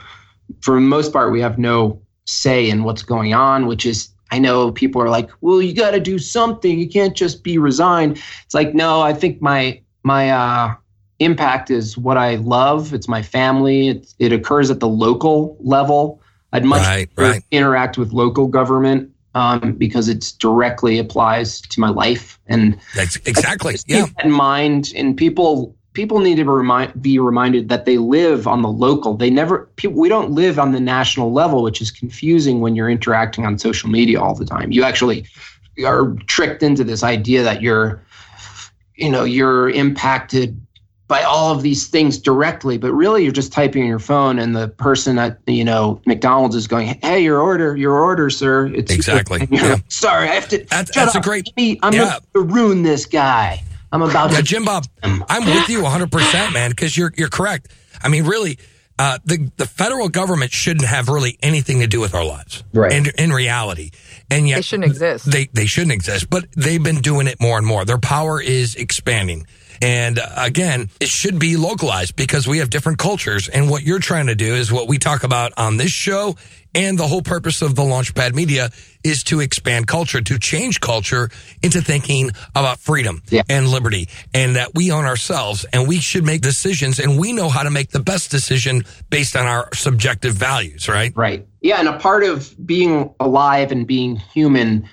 for 0.60 0.74
the 0.74 0.80
most 0.80 1.12
part, 1.12 1.32
we 1.32 1.40
have 1.40 1.58
no 1.58 2.00
say 2.24 2.68
in 2.68 2.84
what's 2.84 3.02
going 3.02 3.34
on, 3.34 3.66
which 3.66 3.86
is. 3.86 4.08
I 4.32 4.40
know 4.40 4.72
people 4.72 5.00
are 5.00 5.08
like, 5.08 5.30
"Well, 5.40 5.62
you 5.62 5.72
got 5.72 5.92
to 5.92 6.00
do 6.00 6.18
something. 6.18 6.80
You 6.80 6.88
can't 6.88 7.14
just 7.16 7.44
be 7.44 7.58
resigned." 7.58 8.20
It's 8.44 8.54
like, 8.54 8.74
no, 8.74 9.00
I 9.00 9.12
think 9.12 9.40
my 9.40 9.80
my 10.02 10.30
uh, 10.30 10.74
impact 11.20 11.70
is 11.70 11.96
what 11.96 12.16
I 12.16 12.34
love. 12.34 12.92
It's 12.92 13.06
my 13.08 13.22
family. 13.22 13.86
It, 13.88 14.12
it 14.18 14.32
occurs 14.32 14.68
at 14.68 14.80
the 14.80 14.88
local 14.88 15.56
level. 15.60 16.20
I'd 16.52 16.64
much 16.64 16.82
Right, 16.82 17.08
right. 17.16 17.44
interact 17.52 17.98
with 17.98 18.12
local 18.12 18.48
government 18.48 19.10
um, 19.36 19.74
because 19.74 20.08
it 20.08 20.32
directly 20.38 20.98
applies 20.98 21.60
to 21.60 21.80
my 21.80 21.90
life. 21.90 22.40
And 22.46 22.78
That's 22.94 23.16
exactly. 23.26 23.76
Yeah. 23.86 24.06
in 24.24 24.30
mind. 24.32 24.92
And 24.96 25.16
people 25.16 25.76
people 25.96 26.18
need 26.20 26.36
to 26.36 26.44
remind, 26.44 27.02
be 27.02 27.18
reminded 27.18 27.70
that 27.70 27.86
they 27.86 27.96
live 27.96 28.46
on 28.46 28.60
the 28.60 28.68
local. 28.68 29.16
They 29.16 29.30
never. 29.30 29.66
People, 29.76 29.98
we 29.98 30.10
don't 30.10 30.30
live 30.30 30.58
on 30.58 30.72
the 30.72 30.78
national 30.78 31.32
level, 31.32 31.62
which 31.62 31.80
is 31.80 31.90
confusing 31.90 32.60
when 32.60 32.76
you're 32.76 32.90
interacting 32.90 33.46
on 33.46 33.58
social 33.58 33.88
media 33.88 34.20
all 34.20 34.34
the 34.34 34.44
time. 34.44 34.70
You 34.70 34.84
actually 34.84 35.26
are 35.84 36.12
tricked 36.26 36.62
into 36.62 36.84
this 36.84 37.02
idea 37.02 37.42
that 37.44 37.62
you're, 37.62 38.02
you 38.94 39.10
know, 39.10 39.24
you're 39.24 39.70
impacted 39.70 40.60
by 41.08 41.22
all 41.22 41.50
of 41.54 41.62
these 41.62 41.86
things 41.86 42.18
directly, 42.18 42.76
but 42.76 42.92
really 42.92 43.22
you're 43.22 43.32
just 43.32 43.52
typing 43.52 43.82
on 43.82 43.88
your 43.88 43.98
phone, 43.98 44.38
and 44.38 44.54
the 44.54 44.68
person 44.68 45.18
at 45.18 45.38
you 45.46 45.64
know 45.64 45.98
McDonald's 46.04 46.56
is 46.56 46.66
going, 46.66 46.88
"Hey, 47.02 47.22
your 47.24 47.40
order, 47.40 47.74
your 47.74 47.98
order, 47.98 48.28
sir." 48.28 48.66
It's 48.66 48.92
Exactly, 48.92 49.48
yeah. 49.50 49.76
Sorry, 49.88 50.28
I 50.28 50.34
have 50.34 50.48
to. 50.48 50.58
That's- 50.58 50.94
that's 50.94 51.14
a 51.14 51.20
great- 51.20 51.56
me- 51.56 51.80
I'm 51.82 51.94
yeah. 51.94 52.02
about 52.02 52.22
to 52.34 52.42
ruin 52.42 52.82
this 52.82 53.06
guy. 53.06 53.62
I'm 54.02 54.08
about 54.10 54.30
Yeah, 54.30 54.38
to. 54.38 54.42
Jim 54.42 54.64
Bob, 54.64 54.86
I'm 55.02 55.44
with 55.44 55.68
you 55.68 55.80
100%, 55.82 56.52
man, 56.52 56.70
because 56.70 56.96
you're 56.96 57.12
you're 57.16 57.28
correct. 57.28 57.68
I 58.02 58.08
mean, 58.08 58.24
really, 58.24 58.58
uh, 58.98 59.18
the 59.24 59.50
the 59.56 59.66
federal 59.66 60.08
government 60.08 60.52
shouldn't 60.52 60.86
have 60.86 61.08
really 61.08 61.36
anything 61.42 61.80
to 61.80 61.86
do 61.86 62.00
with 62.00 62.14
our 62.14 62.24
lives, 62.24 62.64
Right. 62.72 62.92
In 62.92 63.06
in 63.18 63.32
reality, 63.32 63.90
and 64.30 64.48
yet 64.48 64.56
They 64.56 64.62
shouldn't 64.62 64.90
exist. 64.90 65.30
They 65.30 65.48
they 65.52 65.66
shouldn't 65.66 65.92
exist, 65.92 66.30
but 66.30 66.44
they've 66.56 66.82
been 66.82 67.00
doing 67.00 67.26
it 67.26 67.40
more 67.40 67.58
and 67.58 67.66
more. 67.66 67.84
Their 67.84 67.98
power 67.98 68.40
is 68.40 68.74
expanding. 68.74 69.46
And 69.82 70.18
uh, 70.18 70.28
again, 70.36 70.88
it 71.00 71.08
should 71.08 71.38
be 71.38 71.58
localized 71.58 72.16
because 72.16 72.46
we 72.48 72.58
have 72.58 72.70
different 72.70 72.98
cultures. 72.98 73.48
And 73.48 73.68
what 73.68 73.82
you're 73.82 73.98
trying 73.98 74.28
to 74.28 74.34
do 74.34 74.54
is 74.54 74.72
what 74.72 74.88
we 74.88 74.96
talk 74.98 75.22
about 75.24 75.52
on 75.58 75.76
this 75.76 75.90
show. 75.90 76.36
And 76.76 76.98
the 76.98 77.06
whole 77.06 77.22
purpose 77.22 77.62
of 77.62 77.74
the 77.74 77.80
Launchpad 77.82 78.34
Media 78.34 78.68
is 79.02 79.24
to 79.24 79.40
expand 79.40 79.86
culture, 79.86 80.20
to 80.20 80.38
change 80.38 80.78
culture 80.80 81.30
into 81.62 81.80
thinking 81.80 82.32
about 82.54 82.78
freedom 82.80 83.22
Yeah. 83.30 83.42
and 83.48 83.68
liberty 83.68 84.08
and 84.34 84.56
that 84.56 84.74
we 84.74 84.92
own 84.92 85.06
ourselves 85.06 85.64
and 85.72 85.88
we 85.88 86.00
should 86.00 86.24
make 86.24 86.42
decisions 86.42 87.00
and 87.00 87.18
we 87.18 87.32
know 87.32 87.48
how 87.48 87.62
to 87.62 87.70
make 87.70 87.92
the 87.92 88.00
best 88.00 88.30
decision 88.30 88.84
based 89.08 89.36
on 89.36 89.46
our 89.46 89.70
subjective 89.74 90.34
values, 90.34 90.86
right? 90.86 91.12
Right. 91.16 91.46
Yeah, 91.62 91.78
and 91.80 91.88
a 91.88 91.98
part 91.98 92.24
of 92.24 92.54
being 92.66 93.14
alive 93.20 93.72
and 93.72 93.86
being 93.86 94.16
human 94.16 94.86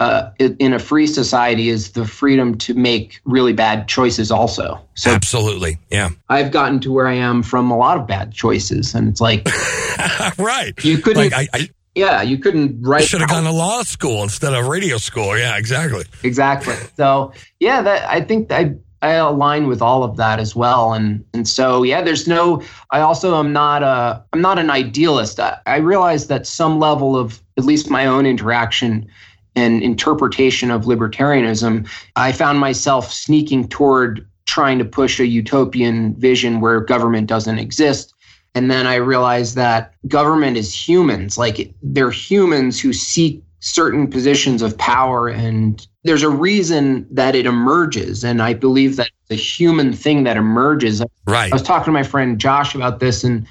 uh, 0.00 0.30
in 0.38 0.72
a 0.72 0.78
free 0.78 1.06
society 1.06 1.68
is 1.68 1.92
the 1.92 2.06
freedom 2.06 2.56
to 2.58 2.74
make 2.74 3.20
really 3.24 3.52
bad 3.52 3.88
choices 3.88 4.30
also. 4.30 4.80
So 4.94 5.10
Absolutely. 5.10 5.78
Yeah. 5.90 6.10
I've 6.28 6.52
gotten 6.52 6.78
to 6.80 6.92
where 6.92 7.08
I 7.08 7.14
am 7.14 7.42
from 7.42 7.70
a 7.70 7.76
lot 7.76 7.98
of 7.98 8.06
bad 8.06 8.32
choices. 8.32 8.94
And 8.94 9.08
it's 9.08 9.20
like, 9.20 9.48
right. 10.38 10.72
you 10.84 10.98
couldn't, 10.98 11.30
Like 11.30 11.32
I, 11.32 11.48
I 11.52 11.68
yeah, 11.94 12.22
you 12.22 12.38
couldn't 12.38 12.80
write. 12.80 13.04
should 13.04 13.20
have 13.20 13.30
gone 13.30 13.42
to 13.42 13.50
law 13.50 13.82
school 13.82 14.22
instead 14.22 14.54
of 14.54 14.68
radio 14.68 14.98
school. 14.98 15.36
Yeah, 15.36 15.56
exactly. 15.56 16.04
exactly. 16.22 16.76
So 16.96 17.32
yeah, 17.58 17.82
that 17.82 18.08
I 18.08 18.20
think 18.20 18.52
I 18.52 18.74
I 19.02 19.12
align 19.12 19.66
with 19.66 19.82
all 19.82 20.04
of 20.04 20.16
that 20.16 20.38
as 20.38 20.54
well. 20.54 20.92
And 20.92 21.24
and 21.34 21.48
so 21.48 21.82
yeah, 21.82 22.02
there's 22.02 22.28
no. 22.28 22.62
I 22.92 23.00
also 23.00 23.36
am 23.36 23.52
not 23.52 23.82
a 23.82 24.22
I'm 24.32 24.40
not 24.40 24.60
an 24.60 24.70
idealist. 24.70 25.40
I, 25.40 25.58
I 25.66 25.78
realize 25.78 26.28
that 26.28 26.46
some 26.46 26.78
level 26.78 27.16
of 27.16 27.42
at 27.56 27.64
least 27.64 27.90
my 27.90 28.06
own 28.06 28.26
interaction 28.26 29.08
and 29.58 29.82
interpretation 29.82 30.70
of 30.70 30.84
libertarianism, 30.84 31.88
I 32.16 32.32
found 32.32 32.58
myself 32.58 33.12
sneaking 33.12 33.68
toward 33.68 34.26
trying 34.46 34.78
to 34.78 34.84
push 34.84 35.20
a 35.20 35.26
utopian 35.26 36.14
vision 36.14 36.60
where 36.60 36.80
government 36.80 37.26
doesn't 37.26 37.58
exist. 37.58 38.14
And 38.54 38.70
then 38.70 38.86
I 38.86 38.94
realized 38.94 39.56
that 39.56 39.92
government 40.08 40.56
is 40.56 40.72
humans. 40.72 41.36
Like 41.36 41.72
they're 41.82 42.10
humans 42.10 42.80
who 42.80 42.92
seek 42.92 43.42
certain 43.60 44.08
positions 44.08 44.62
of 44.62 44.78
power 44.78 45.28
and 45.28 45.86
there's 46.04 46.22
a 46.22 46.28
reason 46.28 47.06
that 47.10 47.34
it 47.34 47.44
emerges 47.44 48.22
and 48.22 48.40
i 48.40 48.54
believe 48.54 48.94
that 48.94 49.10
the 49.26 49.34
human 49.34 49.92
thing 49.92 50.22
that 50.22 50.36
emerges 50.36 51.02
Right. 51.26 51.50
i 51.50 51.54
was 51.54 51.62
talking 51.62 51.86
to 51.86 51.90
my 51.90 52.04
friend 52.04 52.38
josh 52.38 52.76
about 52.76 53.00
this 53.00 53.24
and 53.24 53.44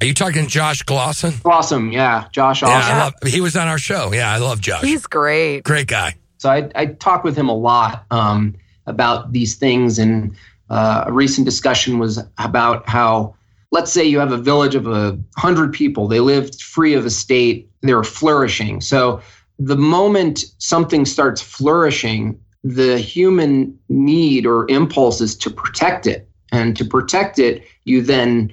Are 0.00 0.06
you 0.06 0.14
talking 0.14 0.46
Josh 0.46 0.82
Glosson? 0.84 1.44
awesome 1.44 1.90
yeah 1.92 2.26
josh 2.32 2.62
Yeah, 2.62 2.68
awesome 2.68 2.94
I 2.94 2.98
love, 3.04 3.14
he 3.26 3.40
was 3.40 3.56
on 3.56 3.66
our 3.68 3.78
show. 3.78 4.12
Yeah, 4.12 4.32
I 4.32 4.38
love 4.38 4.60
Josh. 4.60 4.82
He's 4.82 5.06
great. 5.06 5.64
Great 5.64 5.86
guy. 5.88 6.14
so 6.38 6.50
i, 6.50 6.70
I 6.74 6.86
talk 6.86 7.24
with 7.24 7.36
him 7.36 7.48
a 7.48 7.56
lot 7.56 8.04
um, 8.10 8.54
about 8.86 9.32
these 9.32 9.56
things 9.56 9.98
and 9.98 10.36
uh, 10.70 11.04
a 11.06 11.12
recent 11.12 11.44
discussion 11.46 11.98
was 11.98 12.20
about 12.38 12.88
how 12.88 13.34
let's 13.70 13.92
say 13.92 14.04
you 14.04 14.18
have 14.18 14.32
a 14.32 14.38
village 14.38 14.74
of 14.74 14.86
a 14.86 15.18
hundred 15.36 15.72
people 15.72 16.06
they 16.08 16.20
lived 16.20 16.60
free 16.62 16.94
of 16.94 17.04
the 17.04 17.10
state 17.10 17.68
they're 17.82 18.04
flourishing 18.04 18.80
so 18.80 19.20
the 19.58 19.76
moment 19.76 20.44
something 20.58 21.04
starts 21.04 21.40
flourishing 21.42 22.38
the 22.64 22.98
human 22.98 23.76
need 23.88 24.46
or 24.46 24.68
impulse 24.70 25.20
is 25.20 25.34
to 25.36 25.50
protect 25.50 26.06
it 26.06 26.28
and 26.52 26.76
to 26.76 26.84
protect 26.84 27.38
it 27.38 27.64
you 27.84 28.00
then 28.02 28.52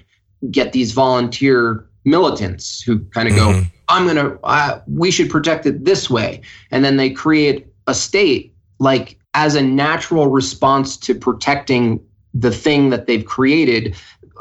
get 0.51 0.73
these 0.73 0.91
volunteer 0.91 1.85
militants 2.03 2.81
who 2.81 2.99
kind 3.15 3.27
of 3.27 3.35
go 3.35 3.47
Mhm. 3.53 3.71
i'm 3.89 4.03
going 4.05 4.15
to 4.17 4.39
uh, 4.43 4.79
we 4.87 5.09
should 5.11 5.29
protect 5.29 5.65
it 5.65 5.85
this 5.85 6.09
way 6.09 6.41
and 6.71 6.83
then 6.85 6.97
they 6.97 7.09
create 7.09 7.65
a 7.87 7.93
state 7.93 8.53
like 8.79 9.17
as 9.33 9.55
a 9.55 9.61
natural 9.61 10.27
response 10.27 10.97
to 10.97 11.15
protecting 11.15 11.99
the 12.33 12.51
thing 12.51 12.89
that 12.91 13.07
they've 13.07 13.25
created 13.25 13.95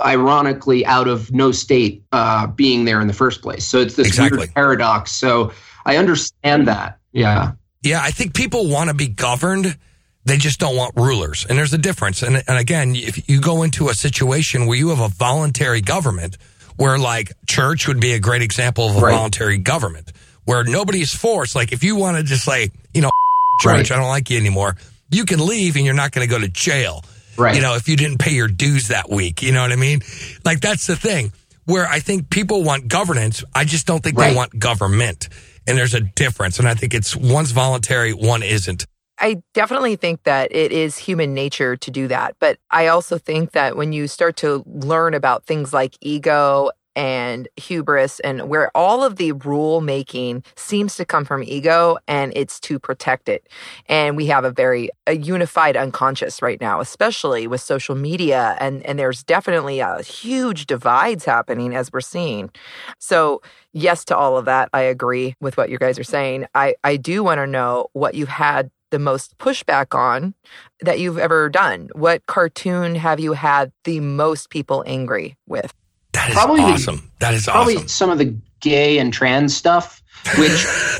ironically 0.05 0.85
out 0.87 1.09
of 1.09 1.33
no 1.33 1.53
state 1.53 2.03
uh, 2.13 2.47
being 2.49 2.85
there 2.85 3.01
in 3.01 3.07
the 3.07 3.13
first 3.15 3.43
place 3.43 3.65
so 3.67 3.79
it's 3.81 3.95
this 3.97 4.09
Exactly. 4.09 4.39
weird 4.39 4.55
paradox 4.55 5.13
so 5.13 5.53
i 5.87 5.97
understand 5.97 6.67
that 6.69 6.99
yeah 7.13 7.53
Yeah, 7.83 8.01
I 8.03 8.11
think 8.11 8.35
people 8.35 8.67
want 8.69 8.89
to 8.89 8.95
be 8.95 9.09
governed. 9.09 9.77
They 10.27 10.37
just 10.39 10.59
don't 10.59 10.77
want 10.77 10.95
rulers. 10.97 11.45
And 11.49 11.59
there's 11.59 11.73
a 11.75 11.79
difference. 11.79 12.23
And, 12.23 12.43
and 12.49 12.59
again, 12.59 12.95
if 12.97 13.29
you 13.29 13.41
go 13.41 13.63
into 13.63 13.89
a 13.91 13.95
situation 13.95 14.67
where 14.67 14.77
you 14.79 14.89
have 14.89 15.01
a 15.01 15.09
voluntary 15.09 15.81
government, 15.83 16.39
where 16.77 16.99
like 16.99 17.33
church 17.47 17.87
would 17.89 18.01
be 18.01 18.13
a 18.15 18.19
great 18.21 18.43
example 18.43 18.89
of 18.89 18.97
a 18.97 19.01
Right. 19.01 19.13
voluntary 19.13 19.59
government, 19.59 20.13
where 20.45 20.65
nobody's 20.65 21.15
forced. 21.15 21.55
Like 21.55 21.73
if 21.73 21.85
you 21.85 21.97
want 21.97 22.17
to 22.17 22.23
just 22.23 22.45
say, 22.45 22.71
you 22.95 23.03
know, 23.03 23.11
church, 23.61 23.91
Right. 23.91 23.93
I 23.93 23.97
don't 23.97 24.09
like 24.09 24.31
you 24.31 24.39
anymore, 24.39 24.77
you 25.11 25.25
can 25.27 25.45
leave 25.45 25.77
and 25.77 25.85
you're 25.85 25.95
not 25.95 26.11
going 26.13 26.27
to 26.27 26.31
go 26.35 26.41
to 26.41 26.49
jail. 26.49 27.05
Right. 27.37 27.55
You 27.57 27.61
know, 27.63 27.75
if 27.75 27.89
you 27.89 27.97
didn't 27.97 28.19
pay 28.19 28.33
your 28.33 28.49
dues 28.49 28.89
that 28.89 29.11
week, 29.11 29.43
you 29.43 29.53
know 29.53 29.61
what 29.61 29.73
I 29.73 29.77
mean? 29.77 30.01
Like 30.45 30.61
that's 30.61 30.87
the 30.87 30.97
thing 30.97 31.33
where 31.67 31.87
I 31.87 32.01
think 32.01 32.31
people 32.31 32.63
want 32.63 32.89
governance. 32.89 33.45
I 33.55 33.65
just 33.65 33.87
don't 33.87 34.03
think 34.03 34.17
they 34.17 34.35
want 34.35 34.59
government. 34.59 35.29
And 35.67 35.77
there's 35.79 35.95
a 35.95 36.01
difference. 36.01 36.59
And 36.59 36.69
I 36.69 36.75
think 36.75 36.95
it's 36.95 37.15
one's 37.17 37.51
voluntary, 37.53 38.13
one 38.13 38.43
isn't. 38.43 38.87
I 39.25 39.43
definitely 39.55 39.97
think 39.97 40.25
that 40.25 40.55
it 40.55 40.71
is 40.71 40.99
human 40.99 41.33
nature 41.33 41.77
to 41.77 41.91
do 41.91 42.09
that. 42.09 42.37
But 42.41 42.59
I 42.71 42.89
also 42.89 43.17
think 43.17 43.53
that 43.53 43.75
when 43.75 43.91
you 43.91 44.07
start 44.07 44.37
to 44.39 44.63
learn 44.67 45.15
about 45.15 45.47
things 45.47 45.73
like 45.73 45.97
ego 46.03 46.71
and 46.95 47.49
hubris 47.57 48.21
and 48.21 48.51
where 48.51 48.71
all 48.77 49.03
of 49.03 49.17
the 49.17 49.33
rule 49.33 49.81
making 49.81 50.45
seems 50.57 50.95
to 50.97 51.07
come 51.07 51.25
from 51.25 51.43
ego 51.43 51.97
and 52.07 52.35
it's 52.37 52.61
to 52.61 52.79
protect 52.79 53.31
it. 53.31 53.49
And 53.89 54.15
we 54.15 54.27
have 54.27 54.45
a 54.45 54.51
very 54.51 54.91
a 55.07 55.17
unified 55.17 55.75
unconscious 55.75 56.43
right 56.43 56.61
now, 56.61 56.81
especially 56.81 57.47
with 57.47 57.63
social 57.63 57.95
media 57.95 58.59
and 58.61 58.85
and 58.85 58.99
there's 58.99 59.25
definitely 59.25 59.81
a 59.81 60.03
huge 60.03 60.67
divides 60.67 61.25
happening 61.25 61.75
as 61.75 61.91
we're 61.91 62.03
seeing. 62.03 62.51
So, 62.99 63.41
yes 63.73 64.05
to 64.05 64.17
all 64.17 64.37
of 64.37 64.45
that. 64.45 64.69
I 64.75 64.83
agree 64.83 65.35
with 65.41 65.57
what 65.57 65.71
you 65.71 65.79
guys 65.79 65.99
are 65.99 66.05
saying. 66.05 66.45
I 66.55 66.75
I 66.85 66.99
do 66.99 67.25
want 67.25 67.39
to 67.39 67.47
know 67.47 67.87
what 67.95 68.15
you've 68.15 68.29
had 68.29 68.71
the 68.91 68.99
most 68.99 69.37
pushback 69.39 69.95
on 69.99 70.35
that 70.81 71.01
you've 71.01 71.19
ever 71.19 71.49
done. 71.49 71.89
What 71.95 72.25
cartoon 72.27 72.95
have 72.95 73.19
you 73.21 73.33
had 73.33 73.73
the 73.85 74.01
most 74.01 74.51
people 74.51 74.85
angry 74.87 75.37
with? 75.47 75.73
That 76.13 76.29
is 76.31 76.35
Probably 76.35 76.61
the- 76.61 76.67
awesome. 76.69 77.11
that 77.21 77.35
is 77.35 77.45
probably 77.47 77.77
awesome. 77.77 77.89
some 77.89 78.11
of 78.11 78.19
the 78.19 78.37
gay 78.61 78.99
and 78.99 79.13
trans 79.13 79.55
stuff 79.55 80.01
which 80.39 80.51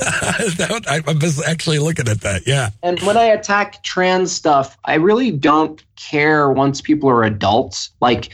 That- 0.57 0.83
I, 0.87 1.01
I 1.09 1.13
was 1.13 1.41
actually 1.43 1.79
looking 1.79 2.07
at 2.07 2.21
that. 2.21 2.45
Yeah. 2.45 2.69
And 2.83 2.99
when 3.01 3.17
I 3.17 3.23
attack 3.23 3.81
trans 3.83 4.31
stuff, 4.31 4.77
I 4.85 4.95
really 4.95 5.31
don't 5.31 5.81
care 5.95 6.51
once 6.51 6.79
people 6.81 7.09
are 7.09 7.23
adults. 7.23 7.89
Like 8.01 8.29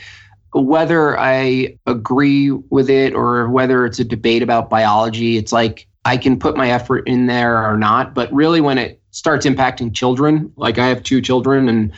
whether 0.52 1.18
I 1.18 1.78
agree 1.86 2.50
with 2.50 2.90
it 2.90 3.14
or 3.14 3.48
whether 3.48 3.86
it's 3.86 4.00
a 4.00 4.04
debate 4.04 4.42
about 4.42 4.68
biology, 4.68 5.38
it's 5.38 5.52
like 5.52 5.86
I 6.04 6.16
can 6.18 6.38
put 6.38 6.56
my 6.58 6.70
effort 6.70 7.08
in 7.08 7.26
there 7.26 7.64
or 7.64 7.78
not. 7.78 8.12
But 8.12 8.30
really, 8.32 8.60
when 8.60 8.76
it 8.76 9.00
starts 9.12 9.46
impacting 9.46 9.94
children, 9.94 10.52
like 10.56 10.78
I 10.78 10.88
have 10.88 11.02
two 11.02 11.20
children 11.20 11.68
and 11.68 11.92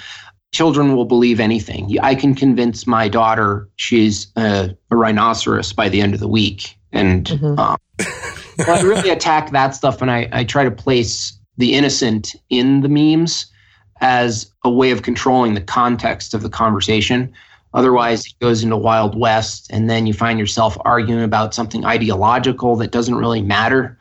children 0.53 0.95
will 0.95 1.05
believe 1.05 1.41
anything. 1.41 1.99
I 2.01 2.15
can 2.15 2.35
convince 2.35 2.87
my 2.87 3.09
daughter 3.09 3.69
she's 3.77 4.29
a, 4.37 4.77
a 4.91 4.97
rhinoceros 4.97 5.73
by 5.73 5.89
the 5.89 6.01
end 6.01 6.15
of 6.15 6.21
the 6.21 6.29
week. 6.29 6.77
And 6.93 7.27
Mhm. 7.27 7.59
um, 7.59 7.77
I 8.69 8.81
really 8.83 9.11
attack 9.11 9.51
that 9.51 9.75
stuff 9.75 10.01
and 10.01 10.11
I, 10.11 10.29
I 10.31 10.45
try 10.45 10.63
to 10.63 10.71
place 10.71 11.37
the 11.57 11.75
innocent 11.75 12.35
in 12.51 12.83
the 12.83 12.89
memes 12.89 13.47
as 14.01 14.53
a 14.65 14.71
way 14.71 14.91
of 14.91 15.03
controlling 15.03 15.55
the 15.55 15.61
context 15.61 16.35
of 16.35 16.43
the 16.43 16.49
conversation. 16.49 17.33
Otherwise, 17.75 18.27
it 18.27 18.35
goes 18.41 18.63
into 18.63 18.77
Wild 18.77 19.19
West, 19.19 19.67
and 19.71 19.91
then 19.91 20.07
you 20.07 20.13
find 20.13 20.39
yourself 20.39 20.77
arguing 20.85 21.25
about 21.25 21.55
something 21.55 21.85
ideological 21.85 22.77
that 22.77 22.93
doesn't 22.93 23.17
really 23.17 23.43
matter. 23.43 23.99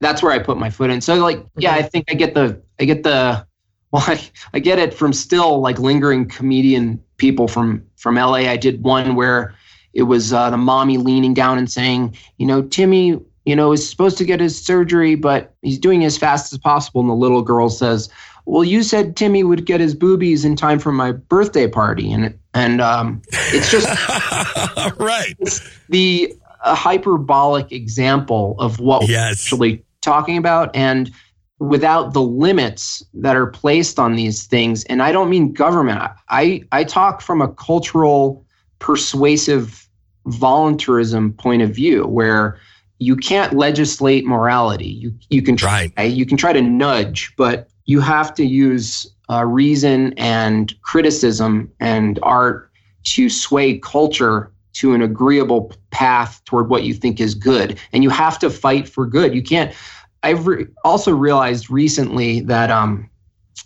That's 0.00 0.22
where 0.22 0.32
I 0.32 0.38
put 0.38 0.58
my 0.58 0.70
foot 0.70 0.90
in. 0.90 1.00
So, 1.00 1.14
like, 1.16 1.44
yeah, 1.56 1.74
I 1.74 1.82
think 1.82 2.06
I 2.10 2.14
get 2.14 2.34
the, 2.34 2.60
I 2.80 2.84
get 2.84 3.02
the, 3.02 3.46
well, 3.92 4.04
I, 4.06 4.20
I 4.52 4.58
get 4.58 4.78
it 4.78 4.92
from 4.92 5.12
still 5.12 5.60
like 5.60 5.78
lingering 5.78 6.28
comedian 6.28 7.02
people 7.16 7.48
from 7.48 7.84
from 7.96 8.16
LA. 8.16 8.50
I 8.50 8.56
did 8.56 8.82
one 8.82 9.14
where 9.14 9.54
it 9.92 10.02
was 10.02 10.32
uh, 10.32 10.50
the 10.50 10.56
mommy 10.56 10.98
leaning 10.98 11.34
down 11.34 11.58
and 11.58 11.70
saying, 11.70 12.16
you 12.36 12.46
know, 12.46 12.62
Timmy, 12.62 13.20
you 13.44 13.56
know, 13.56 13.72
is 13.72 13.88
supposed 13.88 14.18
to 14.18 14.24
get 14.24 14.40
his 14.40 14.62
surgery, 14.62 15.14
but 15.14 15.54
he's 15.62 15.78
doing 15.78 16.02
it 16.02 16.06
as 16.06 16.18
fast 16.18 16.52
as 16.52 16.58
possible. 16.58 17.00
And 17.00 17.10
the 17.10 17.14
little 17.14 17.42
girl 17.42 17.68
says, 17.68 18.08
"Well, 18.46 18.64
you 18.64 18.82
said 18.82 19.16
Timmy 19.16 19.44
would 19.44 19.64
get 19.64 19.80
his 19.80 19.94
boobies 19.94 20.44
in 20.44 20.56
time 20.56 20.78
for 20.78 20.92
my 20.92 21.12
birthday 21.12 21.68
party," 21.68 22.12
and 22.12 22.36
and 22.52 22.80
um, 22.80 23.22
it's 23.52 23.70
just 23.70 23.86
right. 24.98 25.34
the 25.88 26.34
a 26.64 26.74
hyperbolic 26.74 27.72
example 27.72 28.56
of 28.58 28.80
what 28.80 29.06
we're 29.06 29.18
actually 29.18 29.84
talking 30.02 30.36
about. 30.36 30.74
And 30.74 31.10
without 31.58 32.12
the 32.12 32.22
limits 32.22 33.02
that 33.14 33.36
are 33.36 33.46
placed 33.46 33.98
on 33.98 34.16
these 34.16 34.44
things 34.44 34.82
and 34.86 35.00
i 35.00 35.12
don't 35.12 35.30
mean 35.30 35.52
government 35.52 36.02
i 36.28 36.60
i 36.72 36.82
talk 36.82 37.20
from 37.22 37.40
a 37.40 37.46
cultural 37.54 38.44
persuasive 38.80 39.88
voluntarism 40.26 41.32
point 41.32 41.62
of 41.62 41.70
view 41.70 42.06
where 42.06 42.58
you 42.98 43.16
can't 43.16 43.52
legislate 43.54 44.24
morality. 44.24 44.86
You 44.88 45.14
you 45.28 45.42
can 45.42 45.56
try 45.56 45.92
Right. 45.96 46.10
you 46.10 46.26
can 46.26 46.36
try 46.36 46.52
to 46.52 46.62
nudge 46.62 47.32
but 47.36 47.68
you 47.86 48.00
have 48.00 48.34
to 48.34 48.44
use 48.44 49.10
uh, 49.30 49.44
reason 49.44 50.14
and 50.16 50.74
criticism 50.82 51.70
and 51.80 52.18
art 52.22 52.70
to 53.04 53.28
sway 53.28 53.78
culture 53.78 54.50
to 54.74 54.94
an 54.94 55.02
agreeable 55.02 55.72
path 55.90 56.42
toward 56.44 56.68
what 56.68 56.84
you 56.84 56.94
think 56.94 57.20
is 57.20 57.34
good 57.34 57.78
and 57.92 58.02
you 58.02 58.10
have 58.10 58.38
to 58.38 58.50
fight 58.50 58.88
for 58.88 59.06
good 59.06 59.34
you 59.34 59.42
can't 59.42 59.74
i've 60.22 60.46
re- 60.46 60.66
also 60.84 61.12
realized 61.12 61.70
recently 61.70 62.40
that 62.40 62.70
um, 62.70 63.08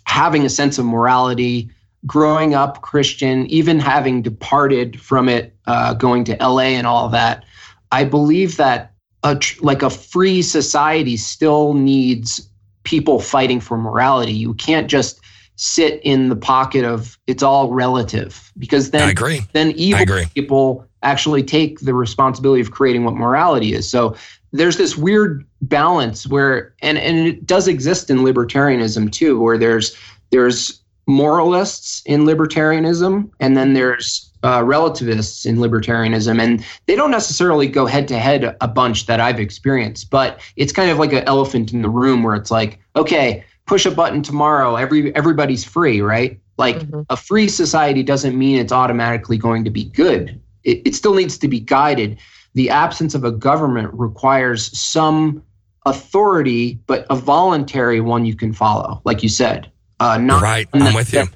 having 0.05 0.45
a 0.45 0.49
sense 0.49 0.77
of 0.77 0.85
morality 0.85 1.69
growing 2.05 2.53
up 2.53 2.81
christian 2.81 3.45
even 3.47 3.79
having 3.79 4.21
departed 4.21 4.99
from 4.99 5.27
it 5.27 5.55
uh, 5.67 5.93
going 5.93 6.23
to 6.23 6.35
la 6.39 6.59
and 6.59 6.87
all 6.87 7.09
that 7.09 7.43
i 7.91 8.03
believe 8.03 8.57
that 8.57 8.93
a 9.23 9.35
tr- 9.35 9.61
like 9.61 9.81
a 9.81 9.89
free 9.89 10.41
society 10.41 11.17
still 11.17 11.73
needs 11.73 12.49
people 12.83 13.19
fighting 13.19 13.59
for 13.59 13.77
morality. 13.77 14.33
You 14.33 14.53
can't 14.55 14.87
just 14.87 15.19
sit 15.55 15.99
in 16.03 16.29
the 16.29 16.35
pocket 16.35 16.85
of 16.85 17.17
it's 17.27 17.43
all 17.43 17.71
relative 17.71 18.51
because 18.57 18.91
then 18.91 19.07
I 19.07 19.11
agree. 19.11 19.41
then 19.51 19.67
I 19.67 19.73
evil 19.75 20.01
agree. 20.01 20.25
people 20.33 20.87
actually 21.03 21.43
take 21.43 21.79
the 21.79 21.93
responsibility 21.93 22.61
of 22.61 22.71
creating 22.71 23.03
what 23.05 23.15
morality 23.15 23.73
is. 23.73 23.89
So 23.89 24.15
there's 24.51 24.77
this 24.77 24.97
weird 24.97 25.45
balance 25.61 26.25
where 26.27 26.73
and 26.81 26.97
and 26.97 27.27
it 27.27 27.45
does 27.45 27.67
exist 27.67 28.09
in 28.09 28.19
libertarianism 28.19 29.11
too 29.11 29.39
where 29.39 29.57
there's 29.57 29.95
there's 30.31 30.81
moralists 31.07 32.01
in 32.05 32.21
libertarianism 32.23 33.29
and 33.39 33.57
then 33.57 33.73
there's 33.73 34.31
uh, 34.43 34.63
relativists 34.63 35.45
in 35.45 35.57
libertarianism 35.57 36.39
and 36.39 36.63
they 36.85 36.95
don't 36.95 37.11
necessarily 37.11 37.67
go 37.67 37.85
head 37.85 38.07
to 38.07 38.17
head 38.17 38.55
a 38.61 38.67
bunch 38.67 39.05
that 39.07 39.19
i've 39.19 39.39
experienced 39.39 40.09
but 40.09 40.39
it's 40.55 40.71
kind 40.71 40.89
of 40.89 40.97
like 40.97 41.11
an 41.11 41.23
elephant 41.25 41.73
in 41.73 41.81
the 41.81 41.89
room 41.89 42.23
where 42.23 42.35
it's 42.35 42.51
like 42.51 42.79
okay 42.95 43.43
push 43.65 43.85
a 43.85 43.91
button 43.91 44.21
tomorrow 44.23 44.75
every 44.75 45.13
everybody's 45.15 45.65
free 45.65 45.99
right 45.99 46.39
like 46.57 46.77
Mhm. 46.79 47.05
a 47.09 47.17
free 47.17 47.47
society 47.49 48.01
doesn't 48.03 48.37
mean 48.37 48.57
it's 48.57 48.71
automatically 48.71 49.37
going 49.37 49.63
to 49.65 49.69
be 49.71 49.85
good 49.85 50.39
it, 50.63 50.81
it 50.85 50.95
still 50.95 51.13
needs 51.13 51.37
to 51.37 51.47
be 51.47 51.59
guided 51.59 52.17
the 52.55 52.69
absence 52.69 53.13
of 53.13 53.23
a 53.23 53.31
government 53.31 53.89
requires 53.93 54.77
some 54.77 55.43
authority 55.85 56.79
but 56.87 57.05
a 57.09 57.15
voluntary 57.15 58.01
one 58.01 58.25
you 58.25 58.35
can 58.35 58.53
follow 58.53 59.01
like 59.05 59.23
you 59.23 59.29
said 59.29 59.71
uh, 59.99 60.17
not 60.17 60.41
Right. 60.41 60.67
I'm 60.73 60.93
with 60.93 61.13
you. 61.13 61.27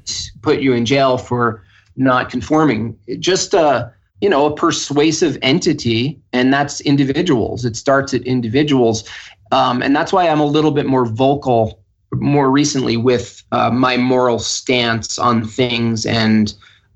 put 0.41 0.61
you 0.61 0.73
in 0.73 0.85
jail 0.85 1.17
for 1.17 1.63
not 1.95 2.29
conforming. 2.29 2.97
Just 3.19 3.53
a 3.53 3.91
you 4.21 4.29
know 4.29 4.45
a 4.45 4.55
persuasive 4.55 5.37
entity, 5.41 6.19
and 6.31 6.53
that's 6.53 6.79
individuals. 6.81 7.65
It 7.65 7.75
starts 7.75 8.13
at 8.13 8.21
individuals, 8.21 9.07
um, 9.51 9.81
and 9.81 9.95
that's 9.95 10.13
why 10.13 10.29
I'm 10.29 10.39
a 10.39 10.45
little 10.45 10.71
bit 10.71 10.85
more 10.85 11.05
vocal 11.05 11.79
more 12.13 12.51
recently 12.51 12.95
with 12.95 13.43
uh, 13.51 13.71
my 13.71 13.97
moral 13.97 14.37
stance 14.39 15.17
on 15.17 15.43
things 15.45 16.05
and 16.05 16.53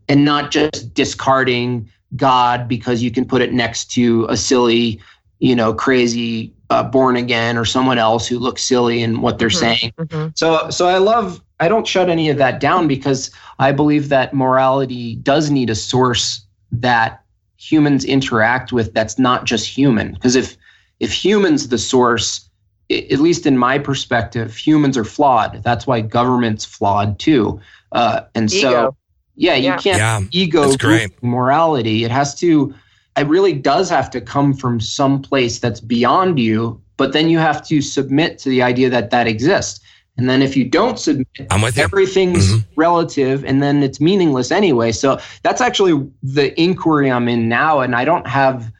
and 0.08 0.24
not 0.24 0.52
just 0.52 0.94
discarding 0.94 1.92
God 2.16 2.68
because 2.68 3.04
you 3.04 3.12
can 3.12 3.26
put 3.26 3.42
it 3.42 3.54
next 3.54 3.92
to 3.92 4.26
a 4.30 4.38
silly, 4.38 5.02
you 5.40 5.56
know, 5.56 5.74
crazy 5.74 6.54
uh, 6.70 6.84
born 6.84 7.16
again 7.16 7.58
or 7.58 7.66
someone 7.66 7.98
else 7.98 8.28
who 8.28 8.40
looks 8.40 8.64
silly 8.64 9.02
in 9.02 9.22
what 9.22 9.40
they're 9.40 9.50
Mhm. 9.50 9.54
saying. 9.54 9.94
Mhm. 10.00 10.32
So 10.36 10.70
so 10.70 10.88
I 10.88 10.98
love 10.98 11.42
I 11.60 11.68
don't 11.68 11.88
shut 11.88 12.10
any 12.10 12.30
of 12.30 12.38
that 12.38 12.60
down 12.60 12.88
because 12.88 13.32
I 13.60 13.72
believe 13.72 14.10
that 14.10 14.34
morality 14.34 15.16
does 15.16 15.50
need 15.50 15.70
a 15.70 15.76
source 15.76 16.42
that 16.72 17.22
humans 17.58 18.06
interact 18.06 18.72
with 18.72 18.94
that's 18.94 19.18
not 19.18 19.46
just 19.46 19.66
human 19.68 20.14
because 20.14 20.36
if 20.36 20.56
if 21.00 21.12
humans 21.12 21.70
the 21.70 21.78
source 21.78 22.48
at 22.92 23.20
least 23.20 23.46
in 23.46 23.58
my 23.58 23.80
perspective 23.80 24.56
humans 24.56 24.96
are 24.98 25.04
flawed 25.04 25.62
that's 25.64 25.88
why 25.88 26.00
government's 26.00 26.64
flawed 26.64 27.18
too 27.18 27.60
uh, 27.94 28.22
and 28.36 28.52
so 28.52 28.70
Ego. 28.70 28.98
Yeah 29.38 29.56
you 29.56 29.66
Yeah. 29.66 29.78
can't 29.78 29.98
Yeah. 29.98 30.22
ego 30.32 30.76
great. 30.78 31.12
morality 31.24 32.04
it 32.04 32.12
has 32.12 32.36
to 32.36 32.74
it 33.18 33.28
really 33.28 33.54
does 33.54 33.90
have 33.90 34.10
to 34.12 34.22
come 34.22 34.54
from 34.54 34.80
some 34.80 35.22
place 35.22 35.60
that's 35.60 35.80
beyond 35.80 36.40
you 36.40 36.80
but 36.98 37.14
then 37.14 37.30
you 37.30 37.38
have 37.40 37.66
to 37.68 37.82
submit 37.82 38.40
to 38.40 38.50
the 38.50 38.62
idea 38.62 38.90
that 38.90 39.10
that 39.12 39.28
exists 39.28 39.80
and 40.18 40.28
then 40.30 40.42
if 40.42 40.58
you 40.58 40.66
don't 40.66 40.98
submit 41.00 41.28
I'm 41.52 41.62
with 41.62 41.78
you. 41.78 41.84
everything's 41.84 42.52
Mhm. 42.52 42.66
relative 42.76 43.46
and 43.46 43.62
then 43.62 43.84
it's 43.84 44.02
meaningless 44.02 44.52
anyway 44.52 44.92
so 44.92 45.20
that's 45.44 45.62
actually 45.62 45.96
the 46.24 46.60
inquiry 46.60 47.12
i'm 47.12 47.28
in 47.30 47.48
now 47.48 47.80
and 47.82 47.96
i 47.96 48.04
don't 48.06 48.28
have 48.28 48.72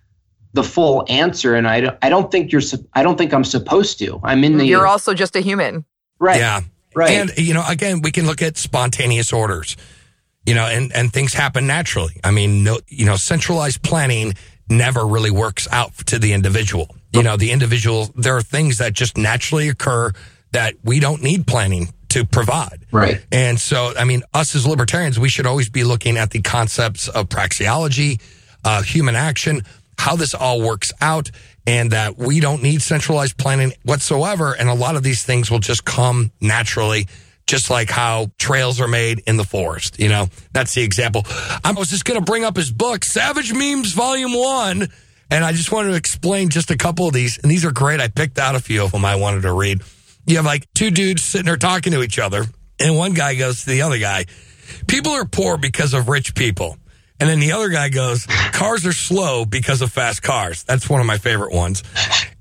the 0.54 0.64
full 0.64 1.06
answer 1.08 1.54
and 1.56 1.68
i 1.68 1.82
don't, 1.82 1.98
I 2.02 2.10
don't 2.10 2.32
think 2.32 2.52
you're 2.52 2.64
i 2.94 3.04
don't 3.04 3.18
think 3.18 3.32
i'm 3.34 3.44
supposed 3.44 4.00
to 4.00 4.20
i'm 4.24 4.44
in 4.44 4.58
the 4.58 4.66
You're 4.66 4.88
also 4.88 5.14
just 5.14 5.36
a 5.36 5.42
human. 5.42 5.86
right 6.20 6.40
Yeah. 6.40 6.62
right 6.96 7.12
And 7.12 7.32
you 7.38 7.54
know, 7.54 7.64
again, 7.68 8.02
we 8.02 8.12
can 8.12 8.26
look 8.26 8.42
at 8.42 8.58
spontaneous 8.58 9.32
orders. 9.32 9.78
You 10.48 10.56
know, 10.56 10.66
and 10.66 10.92
and 10.96 11.14
things 11.14 11.34
happen 11.34 11.68
naturally. 11.68 12.20
I 12.24 12.32
mean, 12.32 12.64
no, 12.64 12.80
you 12.88 13.06
know, 13.06 13.18
centralized 13.18 13.84
planning 13.84 14.34
never 14.70 15.06
really 15.06 15.32
works 15.32 15.68
out 15.72 15.96
to 16.08 16.18
the 16.18 16.34
individual. 16.34 16.96
You 17.14 17.22
know, 17.22 17.38
the 17.38 17.52
individual. 17.52 18.10
There 18.16 18.36
are 18.36 18.42
things 18.42 18.80
that 18.80 18.94
just 18.94 19.18
naturally 19.18 19.70
occur 19.70 20.12
that 20.52 20.76
we 20.84 21.00
don't 21.00 21.22
need 21.22 21.46
planning 21.46 21.94
to 22.10 22.26
provide. 22.26 22.86
right 22.92 23.22
And 23.32 23.60
so, 23.60 23.94
I 23.98 24.06
mean, 24.06 24.24
us 24.34 24.56
as 24.56 24.66
libertarians, 24.66 25.20
we 25.20 25.30
should 25.30 25.46
always 25.46 25.70
be 25.70 25.84
looking 25.84 26.18
at 26.18 26.32
the 26.32 26.42
concepts 26.42 27.08
of 27.10 27.28
praxeology, 27.28 28.22
uh, 28.64 28.82
human 28.82 29.16
action, 29.16 29.64
how 29.98 30.16
this 30.16 30.34
all 30.34 30.62
works 30.62 30.94
out, 31.02 31.30
and 31.66 31.92
that 31.92 32.18
we 32.18 32.40
don't 32.40 32.64
need 32.64 32.82
centralized 32.82 33.38
planning 33.38 33.74
whatsoever. 33.84 34.54
And 34.54 34.70
a 34.70 34.74
lot 34.74 34.96
of 34.96 35.04
these 35.04 35.24
things 35.24 35.52
will 35.52 35.60
just 35.60 35.84
come 35.84 36.32
naturally, 36.40 37.08
just 37.48 37.70
like 37.70 37.90
how 37.90 38.30
trails 38.38 38.80
are 38.80 38.88
made 38.88 39.24
in 39.26 39.38
the 39.38 39.44
forest. 39.44 40.00
You 40.00 40.10
know, 40.10 40.28
that's 40.52 40.76
the 40.76 40.84
example. 40.84 41.24
I 41.64 41.74
was 41.76 41.90
just 41.90 42.06
going 42.06 42.20
to 42.20 42.26
bring 42.26 42.44
up 42.44 42.56
his 42.56 42.72
book, 42.72 43.04
Savage 43.04 43.54
Memes 43.54 43.94
Volume 43.94 44.34
One. 44.34 44.88
And 45.30 45.44
I 45.44 45.52
just 45.52 45.72
wanted 45.72 45.90
to 45.90 45.96
explain 45.96 46.50
just 46.50 46.72
a 46.72 46.78
couple 46.78 47.08
of 47.08 47.14
these. 47.14 47.38
And 47.40 47.52
these 47.52 47.66
are 47.66 47.72
great. 47.72 48.00
I 48.00 48.08
picked 48.08 48.38
out 48.38 48.56
a 48.56 48.60
few 48.60 48.84
of 48.84 48.92
them 48.92 49.04
I 49.04 49.16
wanted 49.16 49.42
to 49.42 49.52
read. 49.52 49.82
You 50.26 50.38
have 50.38 50.46
like 50.46 50.68
two 50.74 50.92
dudes 50.92 51.24
sitting 51.24 51.46
there 51.46 51.58
talking 51.58 51.92
to 51.94 52.04
each 52.04 52.20
other. 52.20 52.46
And 52.80 52.96
one 52.96 53.14
guy 53.14 53.36
goes 53.36 53.64
to 53.64 53.70
the 53.70 53.82
other 53.82 53.98
guy, 53.98 54.26
people 54.88 55.14
are 55.14 55.26
poor 55.26 55.58
because 55.58 55.94
of 55.94 56.10
rich 56.10 56.36
people. 56.36 56.78
And 57.20 57.30
then 57.30 57.40
the 57.40 57.54
other 57.54 57.70
guy 57.70 57.90
goes, 57.90 58.28
cars 58.52 58.86
are 58.86 58.94
slow 58.94 59.46
because 59.46 59.82
of 59.82 59.92
fast 59.92 60.22
cars. 60.22 60.64
That's 60.64 60.88
one 60.88 61.02
of 61.02 61.08
my 61.08 61.18
favorite 61.18 61.52
ones. 61.52 61.84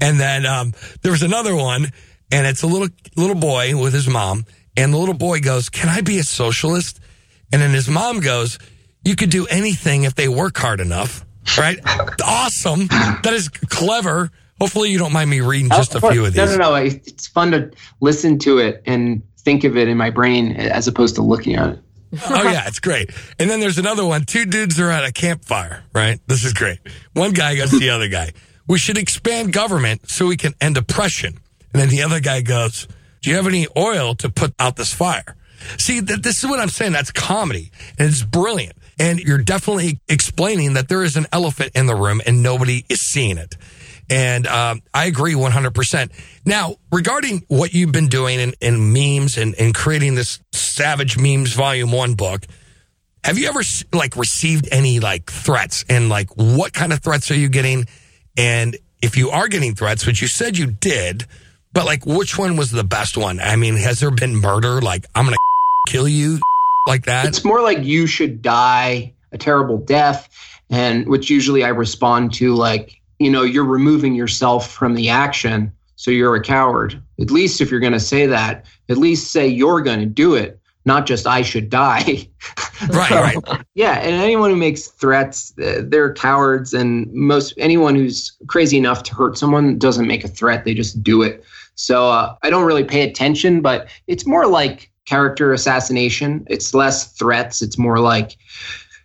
And 0.01 0.21
then 0.21 0.45
um, 0.45 0.75
there 1.01 1.13
was 1.13 1.23
another 1.23 1.57
one, 1.57 1.91
and 2.31 2.47
it's 2.47 2.63
a 2.63 2.67
little 2.67 2.89
little 3.17 3.37
boy 3.37 3.81
with 3.81 3.95
his 3.95 4.07
mom, 4.07 4.45
and 4.77 4.93
the 4.93 4.99
little 4.99 5.15
boy 5.15 5.41
goes, 5.41 5.69
"Can 5.69 5.89
I 5.89 6.01
be 6.01 6.19
a 6.19 6.25
socialist?" 6.25 7.01
And 7.53 7.63
then 7.63 7.73
his 7.73 7.89
mom 7.89 8.21
goes, 8.21 8.59
"You 9.05 9.17
could 9.17 9.31
do 9.31 9.47
anything 9.47 10.05
if 10.05 10.15
they 10.15 10.29
work 10.29 10.57
hard 10.59 10.81
enough." 10.81 11.25
Right? 11.57 11.79
awesome. 12.25 12.87
That 12.89 13.33
is 13.33 13.49
clever. 13.49 14.31
Hopefully, 14.61 14.91
you 14.91 14.99
don't 14.99 15.13
mind 15.13 15.31
me 15.31 15.41
reading 15.41 15.71
just 15.71 15.95
a 15.95 16.01
few 16.01 16.25
of 16.25 16.33
these. 16.33 16.37
no 16.37 16.47
no 16.47 16.57
no 16.57 16.75
it's 16.77 17.27
fun 17.27 17.51
to 17.53 17.71
listen 18.01 18.39
to 18.41 18.59
it 18.59 18.83
and 18.87 19.23
think 19.39 19.65
of 19.65 19.77
it 19.77 19.87
in 19.89 19.97
my 19.97 20.11
brain 20.11 20.53
as 20.53 20.89
opposed 20.89 21.15
to 21.17 21.23
looking 21.23 21.55
at 21.55 21.71
it 21.71 21.79
oh 22.29 22.43
yeah, 22.51 22.67
it's 22.67 22.81
great. 22.81 23.11
And 23.39 23.49
then 23.51 23.61
there's 23.61 23.79
another 23.79 24.05
one. 24.05 24.25
Two 24.25 24.45
dudes 24.45 24.79
are 24.81 24.91
at 24.91 25.05
a 25.05 25.13
campfire, 25.13 25.85
right? 25.95 26.21
This 26.27 26.45
is 26.45 26.53
great. 26.53 26.79
One 27.13 27.33
guy 27.33 27.57
goes 27.57 27.71
to 27.71 27.79
the 27.79 27.91
other 27.91 28.09
guy. 28.09 28.33
We 28.67 28.79
should 28.79 28.99
expand 28.99 29.53
government 29.53 30.09
so 30.11 30.27
we 30.27 30.37
can 30.37 30.55
end 30.61 30.77
oppression. 30.77 31.39
And 31.73 31.83
then 31.83 31.89
the 31.89 32.03
other 32.03 32.21
guy 32.21 32.41
goes, 32.41 32.89
"Do 33.23 33.31
you 33.31 33.37
have 33.37 33.47
any 33.47 33.67
oil 33.77 34.15
to 34.17 34.29
put 34.29 34.55
out 34.59 34.77
this 34.77 34.93
fire?" 34.93 35.37
See, 35.79 36.01
th- 36.01 36.21
this 36.21 36.43
is 36.43 36.49
what 36.49 36.61
I'm 36.61 36.69
saying. 36.69 36.93
That's 36.93 37.11
comedy, 37.11 37.71
and 37.99 38.09
it's 38.09 38.23
brilliant. 38.23 38.77
And 38.99 39.19
you're 39.21 39.39
definitely 39.39 40.01
explaining 40.09 40.75
that 40.75 40.89
there 40.89 41.03
is 41.03 41.17
an 41.17 41.27
elephant 41.33 41.73
in 41.75 41.87
the 41.87 41.95
room, 41.95 42.21
and 42.27 42.43
nobody 42.43 42.85
is 42.89 43.01
seeing 43.01 43.37
it. 43.39 43.57
And 44.09 44.47
um, 44.47 44.83
I 44.95 45.07
agree 45.07 45.35
100%. 45.35 46.11
Now, 46.45 46.77
regarding 46.93 47.45
what 47.49 47.75
you've 47.75 47.93
been 47.93 48.07
doing 48.07 48.39
in, 48.39 48.55
in 48.61 48.93
memes 48.93 49.37
and, 49.37 49.55
and 49.59 49.75
creating 49.75 50.15
this 50.15 50.39
Savage 50.53 51.19
Memes 51.19 51.55
Volume 51.55 51.91
1 51.91 52.15
book, 52.15 52.47
have 53.25 53.37
you 53.37 53.49
ever 53.49 53.63
like 53.93 54.17
received 54.17 54.69
any 54.71 55.01
like 55.01 55.31
threats 55.31 55.85
and 55.89 56.09
like 56.09 56.31
what 56.37 56.73
kind 56.73 56.93
of 56.93 57.03
threats 57.03 57.31
are 57.33 57.37
you 57.37 57.49
getting? 57.49 57.87
And 58.37 58.77
if 59.03 59.17
you 59.17 59.31
are 59.31 59.49
getting 59.49 59.75
threats, 59.75 60.07
which 60.07 60.23
you 60.23 60.29
said 60.29 60.57
you 60.57 60.67
did, 60.67 61.27
but 61.77 61.85
like 61.85 62.07
which 62.07 62.39
one 62.39 62.57
was 62.57 62.71
the 62.71 62.83
best 62.83 63.19
one? 63.19 63.39
I 63.39 63.55
mean, 63.57 63.77
has 63.77 64.01
there 64.01 64.11
been 64.11 64.37
murder? 64.37 64.81
Like 64.81 65.07
I'm 65.15 65.27
going 65.27 65.35
to 65.87 65.93
kill 65.93 66.09
you 66.09 66.41
like 66.89 67.05
that? 67.05 67.27
it's 67.27 67.45
more 67.45 67.61
like 67.63 67.85
you 67.85 68.07
should 68.07 68.41
die 68.43 69.13
a 69.33 69.39
terrible 69.39 69.79
death 69.79 70.29
and 70.71 71.07
which 71.09 71.29
usually 71.31 71.65
i 71.65 71.69
respond 71.69 72.33
to 72.33 72.55
like 72.55 73.01
you 73.19 73.31
know 73.31 73.43
you're 73.43 73.65
removing 73.65 74.15
yourself 74.15 74.71
from 74.71 74.95
the 74.95 75.09
action 75.09 75.73
so 75.97 76.11
you're 76.11 76.35
a 76.35 76.43
coward 76.43 77.01
at 77.21 77.31
least 77.31 77.61
if 77.61 77.71
you're 77.71 77.81
going 77.81 77.93
to 77.93 78.01
say 78.01 78.27
that 78.27 78.65
at 78.89 78.97
least 78.99 79.33
say 79.33 79.47
you're 79.47 79.81
going 79.83 79.99
to 80.01 80.07
do 80.07 80.35
it 80.35 80.59
not 80.85 81.07
just 81.07 81.27
i 81.27 81.43
should 81.43 81.69
die 81.71 82.27
right, 82.91 83.09
So, 83.09 83.17
right. 83.17 83.65
yeah 83.75 83.99
and 83.99 84.15
anyone 84.15 84.51
who 84.51 84.57
makes 84.57 84.87
threats 84.89 85.53
uh, 85.61 85.83
they're 85.85 86.15
cowards 86.15 86.73
and 86.73 87.13
most 87.13 87.53
anyone 87.59 87.95
who's 87.97 88.33
crazy 88.47 88.77
enough 88.79 89.03
to 89.05 89.15
hurt 89.15 89.37
someone 89.37 89.79
doesn't 89.79 90.07
make 90.07 90.25
a 90.25 90.29
threat 90.29 90.65
they 90.65 90.75
just 90.75 91.03
do 91.03 91.23
it 91.23 91.45
so 91.77 92.09
uh, 92.11 92.35
i 92.43 92.51
don't 92.51 92.65
really 92.65 92.85
pay 92.85 93.03
attention 93.09 93.61
but 93.61 93.89
it's 94.09 94.27
more 94.27 94.47
like 94.47 94.91
character 95.07 95.53
assassination. 95.53 96.45
It's 96.51 96.75
less 96.75 97.13
threats. 97.13 97.63
It's 97.63 97.79
more 97.79 97.99
like 97.99 98.37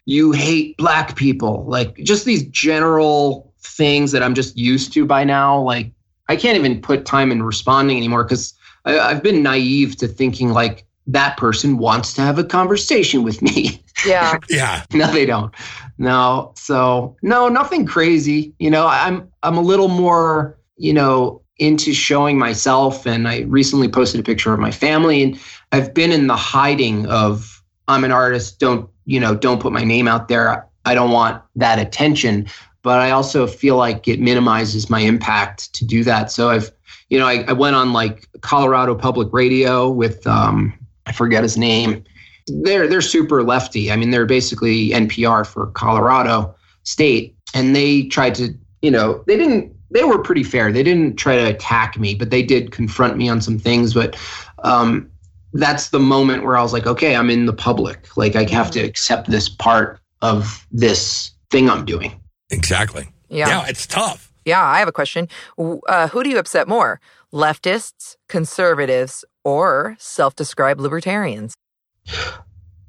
you 0.05 0.31
hate 0.31 0.75
black 0.77 1.15
people. 1.15 1.63
Like 1.65 1.95
just 1.97 2.25
these 2.25 2.43
general 2.47 3.53
things 3.63 4.11
that 4.11 4.23
i'm 4.23 4.33
just 4.33 4.57
used 4.57 4.91
to 4.93 5.05
by 5.05 5.23
now. 5.23 5.61
Like 5.61 5.91
i 6.27 6.35
can't 6.35 6.57
even 6.57 6.81
put 6.81 7.05
time 7.05 7.31
in 7.31 7.43
responding 7.43 7.97
anymore 7.97 8.23
because 8.23 8.53
i've 8.85 9.21
been 9.21 9.43
naive 9.43 9.95
to 9.97 10.07
thinking 10.07 10.49
like 10.49 10.85
that 11.07 11.35
person 11.37 11.77
wants 11.77 12.13
to 12.13 12.21
have 12.21 12.39
a 12.39 12.43
conversation 12.43 13.23
with 13.23 13.41
me. 13.41 13.81
Yeah. 14.03 14.39
Yeah. 14.49 14.83
no 14.93 15.11
they 15.11 15.27
don't. 15.27 15.53
No. 15.99 16.53
So 16.55 17.15
no 17.21 17.49
nothing 17.49 17.85
crazy. 17.85 18.51
You 18.57 18.71
know 18.71 18.87
i'm 18.87 19.31
i'm 19.43 19.57
a 19.57 19.61
little 19.61 19.89
more 19.89 20.57
you 20.77 20.91
know 20.91 21.40
into 21.61 21.93
showing 21.93 22.37
myself, 22.37 23.05
and 23.05 23.27
I 23.27 23.41
recently 23.41 23.87
posted 23.87 24.19
a 24.19 24.23
picture 24.23 24.51
of 24.53 24.59
my 24.59 24.71
family, 24.71 25.23
and 25.23 25.39
I've 25.71 25.93
been 25.93 26.11
in 26.11 26.27
the 26.27 26.35
hiding 26.35 27.05
of 27.05 27.63
I'm 27.87 28.03
an 28.03 28.11
artist. 28.11 28.59
Don't 28.59 28.89
you 29.05 29.19
know? 29.19 29.35
Don't 29.35 29.61
put 29.61 29.71
my 29.71 29.83
name 29.83 30.07
out 30.07 30.27
there. 30.27 30.67
I 30.85 30.95
don't 30.95 31.11
want 31.11 31.41
that 31.55 31.79
attention. 31.79 32.47
But 32.83 32.99
I 32.99 33.11
also 33.11 33.45
feel 33.45 33.77
like 33.77 34.07
it 34.07 34.19
minimizes 34.19 34.89
my 34.89 35.01
impact 35.01 35.71
to 35.75 35.85
do 35.85 36.03
that. 36.03 36.31
So 36.31 36.49
I've, 36.49 36.71
you 37.09 37.19
know, 37.19 37.27
I, 37.27 37.43
I 37.47 37.53
went 37.53 37.75
on 37.75 37.93
like 37.93 38.27
Colorado 38.41 38.95
Public 38.95 39.31
Radio 39.31 39.87
with 39.89 40.25
um, 40.25 40.73
I 41.05 41.11
forget 41.11 41.43
his 41.43 41.57
name. 41.57 42.03
They're 42.47 42.87
they're 42.87 43.01
super 43.01 43.43
lefty. 43.43 43.91
I 43.91 43.95
mean, 43.97 44.09
they're 44.09 44.25
basically 44.25 44.89
NPR 44.89 45.45
for 45.45 45.67
Colorado 45.67 46.55
State, 46.83 47.35
and 47.53 47.75
they 47.75 48.03
tried 48.07 48.33
to, 48.35 48.53
you 48.81 48.89
know, 48.89 49.23
they 49.27 49.37
didn't. 49.37 49.75
They 49.91 50.03
were 50.03 50.19
pretty 50.19 50.43
fair. 50.43 50.71
They 50.71 50.83
didn't 50.83 51.17
try 51.17 51.35
to 51.35 51.45
attack 51.45 51.99
me, 51.99 52.15
but 52.15 52.31
they 52.31 52.43
did 52.43 52.71
confront 52.71 53.17
me 53.17 53.29
on 53.29 53.41
some 53.41 53.59
things. 53.59 53.93
But 53.93 54.17
um, 54.63 55.09
that's 55.53 55.89
the 55.89 55.99
moment 55.99 56.43
where 56.43 56.57
I 56.57 56.61
was 56.61 56.73
like, 56.73 56.87
okay, 56.87 57.15
I'm 57.15 57.29
in 57.29 57.45
the 57.45 57.53
public. 57.53 58.15
Like 58.17 58.35
I 58.35 58.43
have 58.49 58.71
to 58.71 58.79
accept 58.79 59.29
this 59.29 59.49
part 59.49 59.99
of 60.21 60.65
this 60.71 61.31
thing 61.49 61.69
I'm 61.69 61.85
doing. 61.85 62.19
Exactly. 62.49 63.07
Yeah. 63.29 63.47
Yeah, 63.47 63.65
it's 63.67 63.85
tough. 63.85 64.31
Yeah, 64.45 64.63
I 64.63 64.79
have 64.79 64.87
a 64.87 64.93
question. 64.93 65.27
Uh, 65.57 66.07
who 66.07 66.23
do 66.23 66.29
you 66.29 66.39
upset 66.39 66.67
more? 66.67 66.99
Leftists, 67.33 68.15
conservatives, 68.27 69.23
or 69.43 69.95
self 69.99 70.35
described 70.35 70.81
libertarians? 70.81 71.53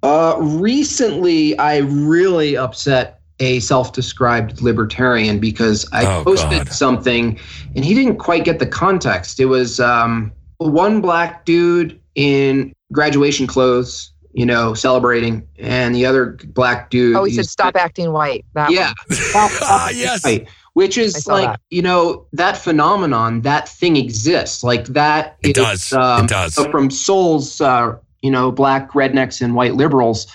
Uh, 0.02 0.36
recently, 0.40 1.56
I 1.58 1.78
really 1.78 2.56
upset 2.56 3.20
a 3.42 3.58
self-described 3.60 4.62
libertarian 4.62 5.38
because 5.40 5.86
I 5.92 6.06
Oh, 6.06 6.24
posted 6.24 6.50
God. 6.66 6.68
something 6.72 7.38
and 7.74 7.84
he 7.84 7.92
didn't 7.94 8.16
quite 8.18 8.44
get 8.44 8.58
the 8.60 8.66
context. 8.66 9.40
It 9.40 9.46
was 9.46 9.80
um, 9.80 10.30
one 10.58 11.00
black 11.00 11.44
dude 11.44 12.00
in 12.14 12.72
graduation 12.92 13.46
clothes, 13.46 14.12
you 14.32 14.46
know, 14.46 14.74
celebrating, 14.74 15.46
and 15.58 15.94
the 15.94 16.06
other 16.06 16.38
black 16.54 16.88
dude. 16.90 17.16
Oh, 17.16 17.24
he 17.24 17.32
said, 17.32 17.40
he's- 17.42 17.50
stop 17.50 17.74
acting 17.76 18.12
white. 18.12 18.44
That 18.54 18.68
one. 18.68 18.74
Yeah, 18.76 18.92
Ah, 19.34 19.90
yes. 19.90 20.24
Right. 20.24 20.46
Which 20.74 20.96
is 20.96 21.26
like, 21.26 21.44
that. 21.50 21.60
you 21.68 21.82
know, 21.82 22.26
that 22.32 22.56
phenomenon, 22.56 23.42
that 23.42 23.68
thing 23.68 23.96
exists. 23.96 24.62
Like 24.64 24.86
that. 24.86 25.36
It 25.42 25.58
is, 25.58 25.64
does. 25.64 25.92
um, 25.92 26.24
It 26.24 26.28
does. 26.30 26.54
So 26.54 26.70
from 26.70 26.90
Sowell's, 26.90 27.60
uh, 27.60 27.96
you 28.22 28.30
know, 28.30 28.50
black 28.52 28.92
rednecks 28.92 29.42
and 29.42 29.54
white 29.54 29.74
liberals, 29.74 30.26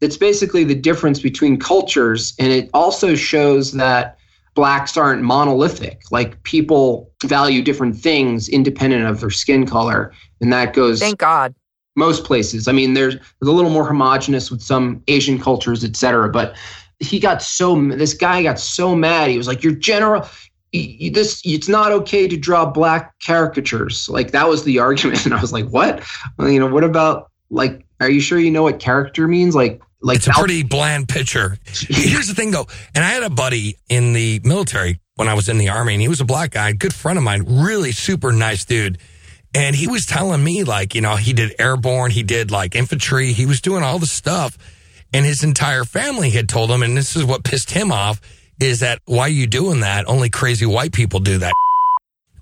it's 0.00 0.16
basically 0.16 0.64
the 0.64 0.74
difference 0.74 1.20
between 1.20 1.58
cultures. 1.58 2.34
And 2.38 2.52
it 2.52 2.70
also 2.74 3.14
shows 3.14 3.72
that 3.72 4.18
blacks 4.54 4.96
aren't 4.96 5.22
monolithic. 5.22 6.02
Like 6.10 6.42
people 6.42 7.10
value 7.24 7.62
different 7.62 7.96
things 7.96 8.48
independent 8.48 9.06
of 9.06 9.20
their 9.20 9.30
skin 9.30 9.66
color. 9.66 10.12
And 10.40 10.52
that 10.52 10.74
goes 10.74 11.00
Thank 11.00 11.18
God. 11.18 11.54
most 11.96 12.24
places. 12.24 12.68
I 12.68 12.72
mean, 12.72 12.94
there's, 12.94 13.14
there's 13.14 13.48
a 13.48 13.52
little 13.52 13.70
more 13.70 13.86
homogenous 13.86 14.50
with 14.50 14.62
some 14.62 15.02
Asian 15.08 15.40
cultures, 15.40 15.84
et 15.84 15.96
cetera. 15.96 16.28
But 16.28 16.54
he 17.00 17.18
got 17.18 17.42
so 17.42 17.80
this 17.88 18.14
guy 18.14 18.42
got 18.42 18.58
so 18.58 18.94
mad. 18.94 19.30
He 19.30 19.38
was 19.38 19.48
like, 19.48 19.62
"You're 19.62 19.74
general. 19.74 20.26
This 20.72 21.40
it's 21.44 21.68
not 21.68 21.92
okay 21.92 22.26
to 22.28 22.36
draw 22.36 22.66
black 22.66 23.14
caricatures." 23.24 24.08
Like 24.08 24.32
that 24.32 24.48
was 24.48 24.64
the 24.64 24.78
argument, 24.88 25.24
and 25.24 25.34
I 25.34 25.40
was 25.40 25.52
like, 25.52 25.66
"What? 25.68 26.02
Well, 26.38 26.48
you 26.48 26.60
know, 26.60 26.66
what 26.66 26.84
about 26.84 27.30
like? 27.50 27.83
Are 28.00 28.10
you 28.10 28.20
sure 28.20 28.38
you 28.38 28.50
know 28.50 28.64
what 28.64 28.80
character 28.80 29.26
means? 29.28 29.54
Like, 29.54 29.80
like 30.00 30.16
It's 30.16 30.26
a 30.26 30.32
pretty 30.32 30.62
bland 30.62 31.08
picture. 31.08 31.58
Here's 31.66 32.28
the 32.28 32.34
thing, 32.34 32.50
though, 32.50 32.66
and 32.94 33.04
I 33.04 33.08
had 33.08 33.22
a 33.22 33.30
buddy 33.30 33.76
in 33.88 34.12
the 34.12 34.40
military 34.44 35.00
when 35.16 35.28
I 35.28 35.34
was 35.34 35.48
in 35.48 35.58
the 35.58 35.68
army, 35.68 35.94
and 35.94 36.02
he 36.02 36.08
was 36.08 36.20
a 36.20 36.24
black 36.24 36.50
guy, 36.50 36.72
good 36.72 36.94
friend 36.94 37.18
of 37.18 37.24
mine, 37.24 37.44
really 37.46 37.92
super 37.92 38.32
nice 38.32 38.64
dude. 38.64 38.98
And 39.54 39.76
he 39.76 39.86
was 39.86 40.04
telling 40.04 40.42
me, 40.42 40.64
like, 40.64 40.94
you 40.94 41.00
know, 41.00 41.14
he 41.16 41.32
did 41.32 41.54
airborne, 41.58 42.10
he 42.10 42.24
did 42.24 42.50
like 42.50 42.74
infantry, 42.74 43.32
he 43.32 43.46
was 43.46 43.60
doing 43.60 43.84
all 43.84 44.00
the 44.00 44.06
stuff. 44.06 44.58
And 45.12 45.24
his 45.24 45.44
entire 45.44 45.84
family 45.84 46.30
had 46.30 46.48
told 46.48 46.70
him, 46.70 46.82
and 46.82 46.96
this 46.96 47.14
is 47.14 47.24
what 47.24 47.44
pissed 47.44 47.70
him 47.70 47.92
off, 47.92 48.20
is 48.60 48.80
that 48.80 48.98
why 49.04 49.22
are 49.22 49.28
you 49.28 49.46
doing 49.46 49.80
that? 49.80 50.08
Only 50.08 50.28
crazy 50.28 50.66
white 50.66 50.92
people 50.92 51.20
do 51.20 51.38
that. 51.38 51.52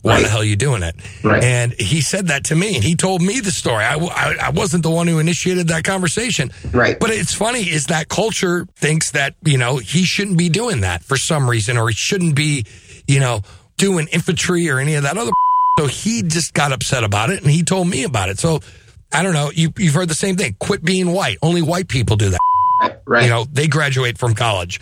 Why 0.02 0.20
the 0.20 0.28
hell 0.28 0.40
are 0.40 0.44
you 0.44 0.56
doing 0.56 0.82
it? 0.82 0.96
Right. 1.22 1.42
And 1.42 1.72
he 1.72 2.00
said 2.00 2.26
that 2.26 2.44
to 2.46 2.56
me, 2.56 2.74
and 2.74 2.82
he 2.82 2.96
told 2.96 3.22
me 3.22 3.38
the 3.40 3.52
story. 3.52 3.84
I, 3.84 3.94
I, 3.94 4.36
I 4.42 4.50
wasn't 4.50 4.82
the 4.82 4.90
one 4.90 5.06
who 5.06 5.20
initiated 5.20 5.68
that 5.68 5.84
conversation. 5.84 6.50
Right. 6.72 6.98
But 6.98 7.10
it's 7.10 7.32
funny 7.32 7.60
is 7.60 7.86
that 7.86 8.08
culture 8.08 8.66
thinks 8.76 9.12
that, 9.12 9.36
you 9.44 9.58
know, 9.58 9.76
he 9.76 10.02
shouldn't 10.02 10.38
be 10.38 10.48
doing 10.48 10.80
that 10.80 11.04
for 11.04 11.16
some 11.16 11.48
reason, 11.48 11.76
or 11.76 11.88
he 11.88 11.94
shouldn't 11.94 12.34
be, 12.34 12.66
you 13.06 13.20
know, 13.20 13.42
doing 13.76 14.08
infantry 14.08 14.68
or 14.68 14.78
any 14.78 14.94
of 14.94 15.04
that 15.04 15.16
other. 15.16 15.30
So 15.78 15.86
he 15.86 16.22
just 16.22 16.52
got 16.52 16.70
upset 16.70 17.02
about 17.02 17.30
it 17.30 17.40
and 17.40 17.50
he 17.50 17.62
told 17.62 17.88
me 17.88 18.04
about 18.04 18.28
it. 18.28 18.38
So 18.38 18.60
I 19.10 19.22
don't 19.22 19.32
know. 19.32 19.50
You, 19.54 19.72
you've 19.78 19.94
heard 19.94 20.08
the 20.08 20.14
same 20.14 20.36
thing. 20.36 20.54
Quit 20.58 20.84
being 20.84 21.12
white. 21.12 21.38
Only 21.40 21.62
white 21.62 21.88
people 21.88 22.16
do 22.16 22.28
that. 22.28 22.40
right, 22.82 22.98
right. 23.06 23.24
You 23.24 23.30
know, 23.30 23.44
they 23.50 23.68
graduate 23.68 24.18
from 24.18 24.34
college. 24.34 24.80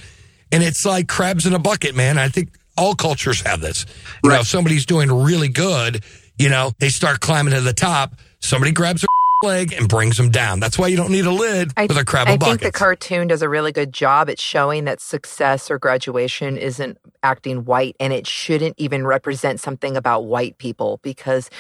And 0.51 0.65
it's 0.65 0.85
like 0.85 1.07
crabs 1.07 1.47
in 1.47 1.53
a 1.55 1.61
bucket, 1.61 1.95
man. 1.95 2.19
I 2.19 2.29
think 2.29 2.49
all 2.77 2.95
cultures 2.95 3.41
have 3.43 3.61
this. 3.61 3.87
You 4.23 4.31
know, 4.31 4.41
if 4.41 4.47
somebody's 4.47 4.87
doing 4.87 5.11
really 5.13 5.49
good, 5.49 6.05
you 6.39 6.49
know, 6.49 6.73
they 6.79 6.89
start 6.89 7.21
climbing 7.21 7.55
to 7.55 7.61
the 7.61 7.73
top. 7.73 8.15
Somebody 8.41 8.73
grabs 8.73 9.03
their 9.03 9.09
leg 9.43 9.73
and 9.73 9.89
brings 9.89 10.17
them 10.17 10.31
down. 10.31 10.61
That's 10.61 10.79
why 10.79 10.89
you 10.89 10.97
don't 10.97 11.11
need 11.11 11.27
a 11.27 11.31
lid 11.31 11.73
I, 11.77 11.87
with 11.87 11.99
a 11.99 12.05
crab 12.05 12.29
I 12.29 12.33
of 12.33 12.41
think 12.41 12.61
the 12.61 12.73
cartoon 12.73 13.29
does 13.29 13.43
a 13.43 13.49
really 13.49 13.73
good 13.73 13.93
job 13.93 14.31
at 14.31 14.39
showing 14.39 14.85
that 14.85 15.01
success 15.01 15.71
or 15.71 15.79
graduation 15.79 16.57
isn't 16.57 16.99
acting 17.23 17.65
white 17.65 17.97
and 18.01 18.13
it 18.13 18.27
shouldn't 18.27 18.75
even 18.79 19.07
represent 19.07 19.61
something 19.61 19.97
about 19.97 20.25
white 20.25 20.59
people 20.59 21.01
because 21.03 21.51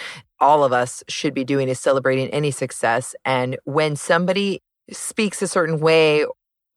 all 0.41 0.65
of 0.65 0.73
us 0.73 1.05
should 1.09 1.35
be 1.35 1.45
doing 1.45 1.69
is 1.69 1.79
celebrating 1.79 2.29
any 2.31 2.51
success. 2.51 3.15
And 3.25 3.59
when 3.65 3.97
somebody 3.97 4.63
speaks 4.91 5.43
a 5.43 5.49
certain 5.49 5.81
way 5.81 6.25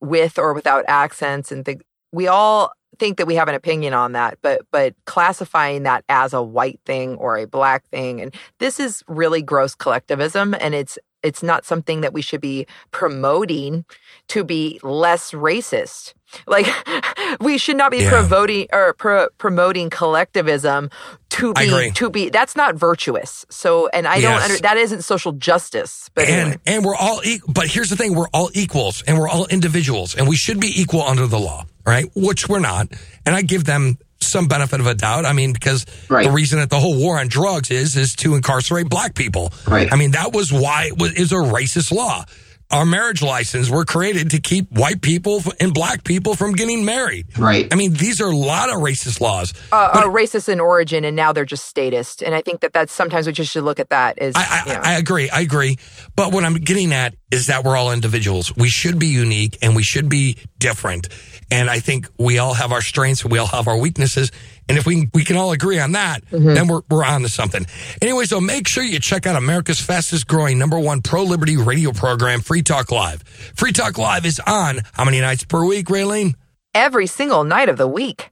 with 0.02 0.38
or 0.38 0.54
without 0.54 0.84
accents 0.88 1.52
and 1.52 1.63
things, 1.63 1.82
we 2.12 2.28
all 2.28 2.72
think 3.03 3.17
that 3.17 3.27
we 3.27 3.35
have 3.35 3.49
an 3.49 3.55
opinion 3.55 3.93
on 3.93 4.13
that, 4.13 4.37
but 4.41 4.61
but 4.71 4.95
classifying 5.03 5.83
that 5.83 6.05
as 6.07 6.31
a 6.31 6.41
white 6.41 6.79
thing 6.85 7.15
or 7.15 7.35
a 7.37 7.45
black 7.45 7.85
thing, 7.89 8.21
and 8.21 8.33
this 8.59 8.79
is 8.79 9.03
really 9.09 9.41
gross 9.41 9.75
collectivism, 9.75 10.55
and 10.61 10.73
it's 10.73 10.97
it's 11.23 11.41
not 11.43 11.65
something 11.65 12.01
that 12.01 12.13
we 12.13 12.21
should 12.21 12.41
be 12.41 12.67
promoting 12.91 13.86
to 14.29 14.43
be 14.43 14.79
less 14.83 15.31
racist. 15.31 16.13
Like 16.47 16.65
we 17.41 17.57
should 17.57 17.77
not 17.77 17.91
be 17.91 17.99
Yeah. 17.99 18.09
promoting 18.09 18.67
or 18.73 18.93
pro- 18.93 19.27
promoting 19.38 19.89
collectivism 19.89 20.89
to 21.29 21.53
be 21.53 21.91
to 21.91 22.09
be 22.09 22.29
that's 22.29 22.55
not 22.55 22.75
virtuous. 22.75 23.45
So 23.49 23.88
and 23.89 24.07
I 24.07 24.19
don't 24.21 24.41
under, 24.41 24.57
that 24.59 24.77
isn't 24.77 25.03
social 25.03 25.31
justice. 25.33 26.09
But 26.15 26.25
and 26.27 26.41
anyway. 26.41 26.57
and 26.65 26.86
we're 26.86 26.95
all 26.95 27.21
e- 27.23 27.41
but 27.47 27.67
here's 27.67 27.89
the 27.89 27.95
thing 27.95 28.15
we're 28.15 28.27
all 28.33 28.49
equals 28.53 29.03
and 29.07 29.19
we're 29.19 29.29
all 29.29 29.45
individuals 29.47 30.15
and 30.15 30.27
we 30.27 30.36
should 30.36 30.59
be 30.59 30.71
equal 30.81 31.03
under 31.03 31.27
the 31.27 31.39
law 31.39 31.65
right 31.86 32.05
which 32.15 32.47
we're 32.47 32.59
not 32.59 32.88
and 33.25 33.36
i 33.36 33.41
give 33.41 33.65
them 33.65 33.97
some 34.25 34.47
benefit 34.47 34.79
of 34.79 34.88
a 34.88 34.93
doubt 34.95 35.25
i 35.25 35.33
mean 35.33 35.53
because 35.53 35.86
Right. 36.09 36.25
the 36.25 36.31
reason 36.31 36.59
that 36.59 36.69
the 36.69 36.79
whole 36.79 36.97
war 36.97 37.19
on 37.19 37.27
drugs 37.27 37.71
is 37.71 37.95
is 37.95 38.15
to 38.17 38.36
incarcerate 38.36 38.89
black 38.89 39.15
people 39.15 39.51
Right. 39.67 39.91
i 39.91 39.95
mean 39.95 40.12
that 40.12 40.33
was 40.33 40.51
why 40.51 40.86
it 40.86 40.97
was, 40.97 41.13
is 41.13 41.31
a 41.31 41.36
racist 41.36 41.91
law 41.91 42.25
our 42.71 42.86
marriage 42.88 43.21
license 43.21 43.69
were 43.69 43.86
created 43.86 44.31
to 44.31 44.39
keep 44.41 44.71
white 44.71 45.01
people 45.01 45.43
and 45.59 45.73
black 45.75 46.03
people 46.03 46.33
from 46.36 46.53
getting 46.53 46.83
married 46.86 47.27
Right. 47.38 47.71
i 47.71 47.75
mean 47.75 47.93
these 47.93 48.19
are 48.21 48.29
a 48.31 48.36
lot 48.36 48.69
of 48.69 48.77
racist 48.77 49.21
laws 49.21 49.53
uh, 49.71 49.89
are 49.93 50.05
racist 50.05 50.49
in 50.49 50.59
origin, 50.59 51.03
and 51.05 51.15
now 51.15 51.33
they're 51.33 51.45
just 51.45 51.65
statist. 51.65 52.21
And 52.21 52.33
I 52.36 52.41
think 52.41 52.62
that 52.62 52.73
that's 52.73 52.93
sometimes 52.93 53.25
we 53.27 53.33
just 53.33 53.51
should 53.51 53.63
look 53.63 53.79
at 53.79 53.89
that 53.89 54.17
as 54.19 54.33
I, 54.36 54.39
I, 54.39 54.67
you 54.67 54.73
know, 54.75 54.81
I 54.83 54.93
agree. 54.97 55.29
I 55.29 55.39
agree. 55.41 55.77
But 56.15 56.31
what 56.31 56.43
I'm 56.43 56.53
getting 56.55 56.93
at 56.93 57.15
is 57.31 57.47
that 57.47 57.63
we're 57.63 57.75
all 57.75 57.91
individuals. 57.91 58.55
We 58.55 58.69
should 58.69 58.99
be 58.99 59.07
unique 59.07 59.57
and 59.63 59.75
we 59.75 59.81
should 59.83 60.09
be 60.09 60.38
different. 60.59 61.09
And 61.51 61.69
I 61.69 61.79
think 61.79 62.08
we 62.17 62.39
all 62.39 62.53
have 62.53 62.71
our 62.71 62.82
strengths. 62.82 63.25
We 63.25 63.38
all 63.38 63.47
have 63.47 63.67
our 63.67 63.77
weaknesses. 63.77 64.32
And 64.69 64.77
if 64.77 64.86
we 64.86 65.10
we 65.13 65.23
can 65.25 65.36
all 65.36 65.51
agree 65.51 65.79
on 65.79 65.91
that, 65.91 66.25
mm-hmm. 66.25 66.53
then 66.53 66.67
we're 66.67 66.82
we're 66.89 67.03
on 67.03 67.21
to 67.23 67.29
something. 67.29 67.65
Anyway, 68.01 68.25
so 68.25 68.39
make 68.39 68.67
sure 68.67 68.84
you 68.84 68.99
check 68.99 69.25
out 69.25 69.36
America's 69.36 69.79
fastest 69.79 70.27
growing 70.27 70.58
number 70.58 70.79
one 70.79 71.01
pro 71.01 71.23
liberty 71.23 71.58
radio 71.58 71.91
program, 71.91 72.41
Free 72.41 72.62
Talk 72.62 72.91
Live. 72.91 73.23
Free 73.56 73.73
Talk 73.73 73.97
Live 73.97 74.25
is 74.25 74.39
on 74.45 74.82
how 74.93 75.03
many 75.03 75.19
nights 75.19 75.43
per 75.43 75.65
week, 75.65 75.88
Raylene? 75.88 76.36
every 76.73 77.08
single 77.08 77.43
night 77.43 77.69
of 77.69 77.77
the 77.77 77.88
week. 77.88 78.29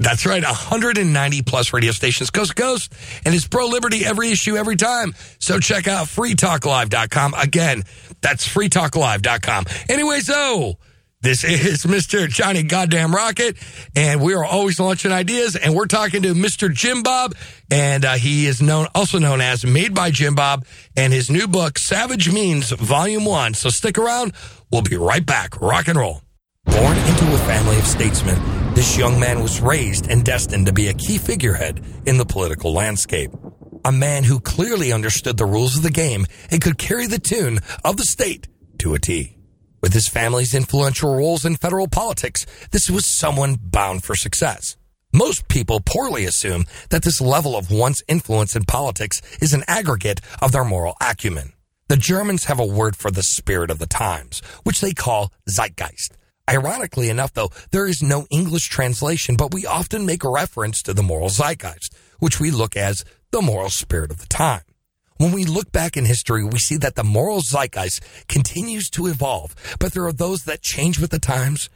That's 0.00 0.24
right, 0.26 0.44
190 0.44 1.42
plus 1.42 1.72
radio 1.72 1.90
stations 1.90 2.30
coast 2.30 2.50
to 2.50 2.62
coast, 2.62 2.92
and 3.24 3.34
it's 3.34 3.48
pro 3.48 3.66
liberty 3.66 4.06
every 4.06 4.30
issue 4.30 4.56
every 4.56 4.76
time. 4.76 5.12
So 5.40 5.58
check 5.58 5.88
out 5.88 6.06
freetalklive.com. 6.06 7.34
Again, 7.34 7.82
that's 8.20 8.46
freetalklive.com. 8.46 9.64
Anyway, 9.88 10.20
so 10.20 10.78
this 11.20 11.44
is 11.44 11.82
Mr. 11.84 12.28
Johnny 12.28 12.62
Goddamn 12.62 13.14
Rocket, 13.14 13.56
and 13.96 14.20
we 14.20 14.34
are 14.34 14.44
always 14.44 14.78
launching 14.78 15.12
ideas, 15.12 15.56
and 15.56 15.74
we're 15.74 15.86
talking 15.86 16.22
to 16.22 16.34
Mr. 16.34 16.72
Jim 16.72 17.02
Bob, 17.02 17.34
and 17.70 18.04
uh, 18.04 18.14
he 18.14 18.46
is 18.46 18.62
known, 18.62 18.86
also 18.94 19.18
known 19.18 19.40
as 19.40 19.64
Made 19.64 19.94
by 19.94 20.10
Jim 20.10 20.34
Bob, 20.34 20.64
and 20.96 21.12
his 21.12 21.30
new 21.30 21.48
book, 21.48 21.78
Savage 21.78 22.32
Memes, 22.32 22.70
Volume 22.70 23.24
1. 23.24 23.54
So 23.54 23.68
stick 23.70 23.98
around. 23.98 24.32
We'll 24.70 24.82
be 24.82 24.96
right 24.96 25.24
back. 25.24 25.60
Rock 25.60 25.88
and 25.88 25.98
roll. 25.98 26.22
Born 26.66 26.96
into 26.96 27.34
a 27.34 27.38
family 27.38 27.78
of 27.78 27.86
statesmen, 27.86 28.74
this 28.74 28.98
young 28.98 29.18
man 29.18 29.42
was 29.42 29.60
raised 29.60 30.10
and 30.10 30.24
destined 30.24 30.66
to 30.66 30.72
be 30.72 30.88
a 30.88 30.94
key 30.94 31.18
figurehead 31.18 31.82
in 32.04 32.18
the 32.18 32.26
political 32.26 32.72
landscape. 32.72 33.30
A 33.84 33.92
man 33.92 34.22
who 34.22 34.38
clearly 34.38 34.92
understood 34.92 35.38
the 35.38 35.46
rules 35.46 35.76
of 35.76 35.82
the 35.82 35.90
game 35.90 36.26
and 36.50 36.60
could 36.60 36.76
carry 36.76 37.06
the 37.06 37.18
tune 37.18 37.60
of 37.84 37.96
the 37.96 38.04
state 38.04 38.48
to 38.78 38.92
a 38.94 38.98
T. 38.98 39.37
With 39.80 39.92
his 39.92 40.08
family's 40.08 40.54
influential 40.54 41.14
roles 41.14 41.44
in 41.44 41.56
federal 41.56 41.88
politics, 41.88 42.44
this 42.72 42.90
was 42.90 43.06
someone 43.06 43.56
bound 43.60 44.02
for 44.02 44.16
success. 44.16 44.76
Most 45.12 45.48
people 45.48 45.80
poorly 45.80 46.24
assume 46.24 46.64
that 46.90 47.02
this 47.02 47.20
level 47.20 47.56
of 47.56 47.70
one's 47.70 48.02
influence 48.08 48.56
in 48.56 48.64
politics 48.64 49.22
is 49.40 49.52
an 49.52 49.64
aggregate 49.68 50.20
of 50.42 50.52
their 50.52 50.64
moral 50.64 50.96
acumen. 51.00 51.52
The 51.88 51.96
Germans 51.96 52.44
have 52.44 52.60
a 52.60 52.66
word 52.66 52.96
for 52.96 53.10
the 53.10 53.22
spirit 53.22 53.70
of 53.70 53.78
the 53.78 53.86
times, 53.86 54.40
which 54.64 54.80
they 54.80 54.92
call 54.92 55.32
Zeitgeist. 55.48 56.10
Ironically 56.50 57.08
enough, 57.08 57.32
though, 57.32 57.50
there 57.70 57.86
is 57.86 58.02
no 58.02 58.26
English 58.30 58.68
translation, 58.68 59.36
but 59.36 59.54
we 59.54 59.64
often 59.64 60.04
make 60.04 60.24
reference 60.24 60.82
to 60.82 60.94
the 60.94 61.02
moral 61.02 61.28
zeitgeist, 61.28 61.94
which 62.18 62.40
we 62.40 62.50
look 62.50 62.76
as 62.76 63.04
the 63.30 63.42
moral 63.42 63.70
spirit 63.70 64.10
of 64.10 64.18
the 64.18 64.26
time. 64.26 64.62
When 65.18 65.32
we 65.32 65.44
look 65.44 65.72
back 65.72 65.96
in 65.96 66.04
history, 66.04 66.44
we 66.44 66.60
see 66.60 66.76
that 66.76 66.94
the 66.94 67.02
moral 67.02 67.40
zeitgeist 67.40 68.00
continues 68.28 68.88
to 68.90 69.08
evolve, 69.08 69.56
but 69.80 69.92
there 69.92 70.06
are 70.06 70.12
those 70.12 70.44
that 70.44 70.62
change 70.62 71.00
with 71.00 71.10
the 71.10 71.18
times, 71.18 71.68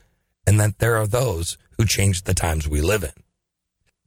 and 0.47 0.61
that 0.61 0.79
there 0.79 0.97
are 0.97 1.09
those 1.09 1.59
who 1.77 1.85
change 1.85 2.23
the 2.23 2.35
times 2.35 2.69
we 2.69 2.81
live 2.81 3.03
in. 3.03 3.11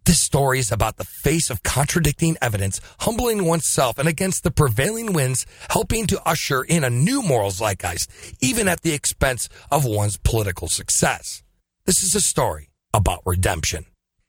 This 0.05 0.21
story 0.21 0.59
is 0.59 0.71
about 0.71 0.95
the 0.95 1.03
face 1.03 1.49
of 1.49 1.63
contradicting 1.63 2.37
evidence, 2.41 2.79
humbling 3.01 3.43
oneself 3.43 3.97
and 3.97 4.07
against 4.07 4.43
the 4.43 4.51
prevailing 4.51 5.11
winds, 5.11 5.45
helping 5.69 6.07
to 6.07 6.21
usher 6.25 6.63
in 6.63 6.85
a 6.85 6.89
new 6.89 7.21
moral 7.21 7.51
zeitgeist, 7.51 8.09
even 8.39 8.69
at 8.69 8.83
the 8.83 8.93
expense 8.93 9.49
of 9.69 9.83
one's 9.83 10.15
political 10.15 10.69
success. 10.69 11.43
This 11.85 12.01
is 12.03 12.15
a 12.15 12.21
story 12.21 12.69
about 12.93 13.21
redemption. 13.25 13.85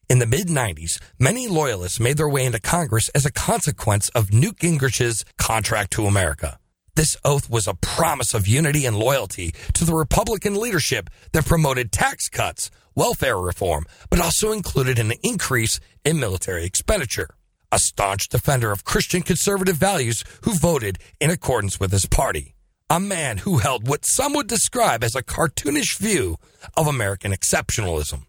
In 0.08 0.20
the 0.20 0.26
mid 0.26 0.46
90s, 0.46 1.00
many 1.18 1.48
loyalists 1.48 1.98
made 1.98 2.16
their 2.16 2.28
way 2.28 2.44
into 2.44 2.60
Congress 2.60 3.08
as 3.08 3.26
a 3.26 3.32
consequence 3.32 4.08
of 4.10 4.32
Newt 4.32 4.56
Gingrich's 4.56 5.24
contract 5.36 5.90
to 5.94 6.06
America. 6.06 6.60
This 6.94 7.16
oath 7.24 7.50
was 7.50 7.66
a 7.66 7.74
promise 7.74 8.32
of 8.32 8.46
unity 8.46 8.86
and 8.86 8.96
loyalty 8.96 9.52
to 9.74 9.84
the 9.84 9.96
Republican 9.96 10.54
leadership 10.54 11.10
that 11.32 11.44
promoted 11.44 11.90
tax 11.90 12.28
cuts, 12.28 12.70
welfare 12.94 13.36
reform, 13.36 13.84
but 14.08 14.20
also 14.20 14.52
included 14.52 15.00
an 15.00 15.12
increase 15.24 15.80
in 16.04 16.20
military 16.20 16.64
expenditure. 16.64 17.30
A 17.72 17.80
staunch 17.80 18.28
defender 18.28 18.70
of 18.70 18.84
Christian 18.84 19.22
conservative 19.22 19.76
values 19.76 20.22
who 20.42 20.54
voted 20.54 21.00
in 21.18 21.30
accordance 21.30 21.80
with 21.80 21.90
his 21.90 22.06
party. 22.06 22.54
A 22.88 23.00
man 23.00 23.38
who 23.38 23.58
held 23.58 23.88
what 23.88 24.06
some 24.06 24.34
would 24.34 24.46
describe 24.46 25.02
as 25.02 25.16
a 25.16 25.24
cartoonish 25.24 25.98
view 25.98 26.36
of 26.76 26.86
American 26.86 27.32
exceptionalism. 27.32 28.22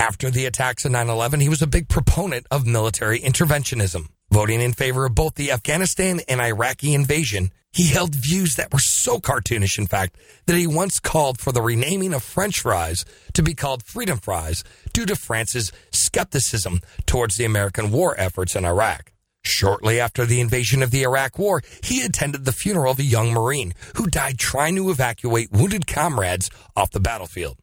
After 0.00 0.30
the 0.30 0.46
attacks 0.46 0.86
of 0.86 0.92
9 0.92 1.10
11, 1.10 1.40
he 1.40 1.50
was 1.50 1.60
a 1.60 1.66
big 1.66 1.86
proponent 1.86 2.46
of 2.50 2.66
military 2.66 3.20
interventionism, 3.20 4.08
voting 4.30 4.62
in 4.62 4.72
favor 4.72 5.04
of 5.04 5.14
both 5.14 5.34
the 5.34 5.52
Afghanistan 5.52 6.22
and 6.26 6.40
Iraqi 6.40 6.94
invasion 6.94 7.52
he 7.70 7.88
held 7.88 8.14
views 8.14 8.56
that 8.56 8.72
were 8.72 8.78
so 8.78 9.18
cartoonish, 9.18 9.76
in 9.76 9.86
fact, 9.86 10.16
that 10.46 10.56
he 10.56 10.66
once 10.66 11.00
called 11.00 11.38
for 11.38 11.52
the 11.52 11.60
renaming 11.60 12.14
of 12.14 12.22
French 12.22 12.60
fries 12.60 13.04
to 13.34 13.42
be 13.42 13.52
called 13.52 13.82
freedom 13.82 14.16
fries 14.16 14.64
due 14.94 15.04
to 15.04 15.14
France's 15.14 15.70
skepticism 15.92 16.80
towards 17.04 17.36
the 17.36 17.44
American 17.44 17.90
war 17.90 18.18
efforts 18.18 18.56
in 18.56 18.64
Iraq. 18.64 19.12
Shortly 19.42 20.00
after 20.00 20.24
the 20.24 20.40
invasion 20.40 20.82
of 20.82 20.92
the 20.92 21.02
Iraq 21.02 21.38
War, 21.38 21.62
he 21.84 22.00
attended 22.00 22.46
the 22.46 22.52
funeral 22.52 22.92
of 22.92 22.98
a 22.98 23.02
young 23.02 23.34
Marine 23.34 23.74
who 23.96 24.06
died 24.06 24.38
trying 24.38 24.76
to 24.76 24.88
evacuate 24.88 25.52
wounded 25.52 25.86
comrades 25.86 26.48
off 26.74 26.90
the 26.90 27.00
battlefield. 27.00 27.58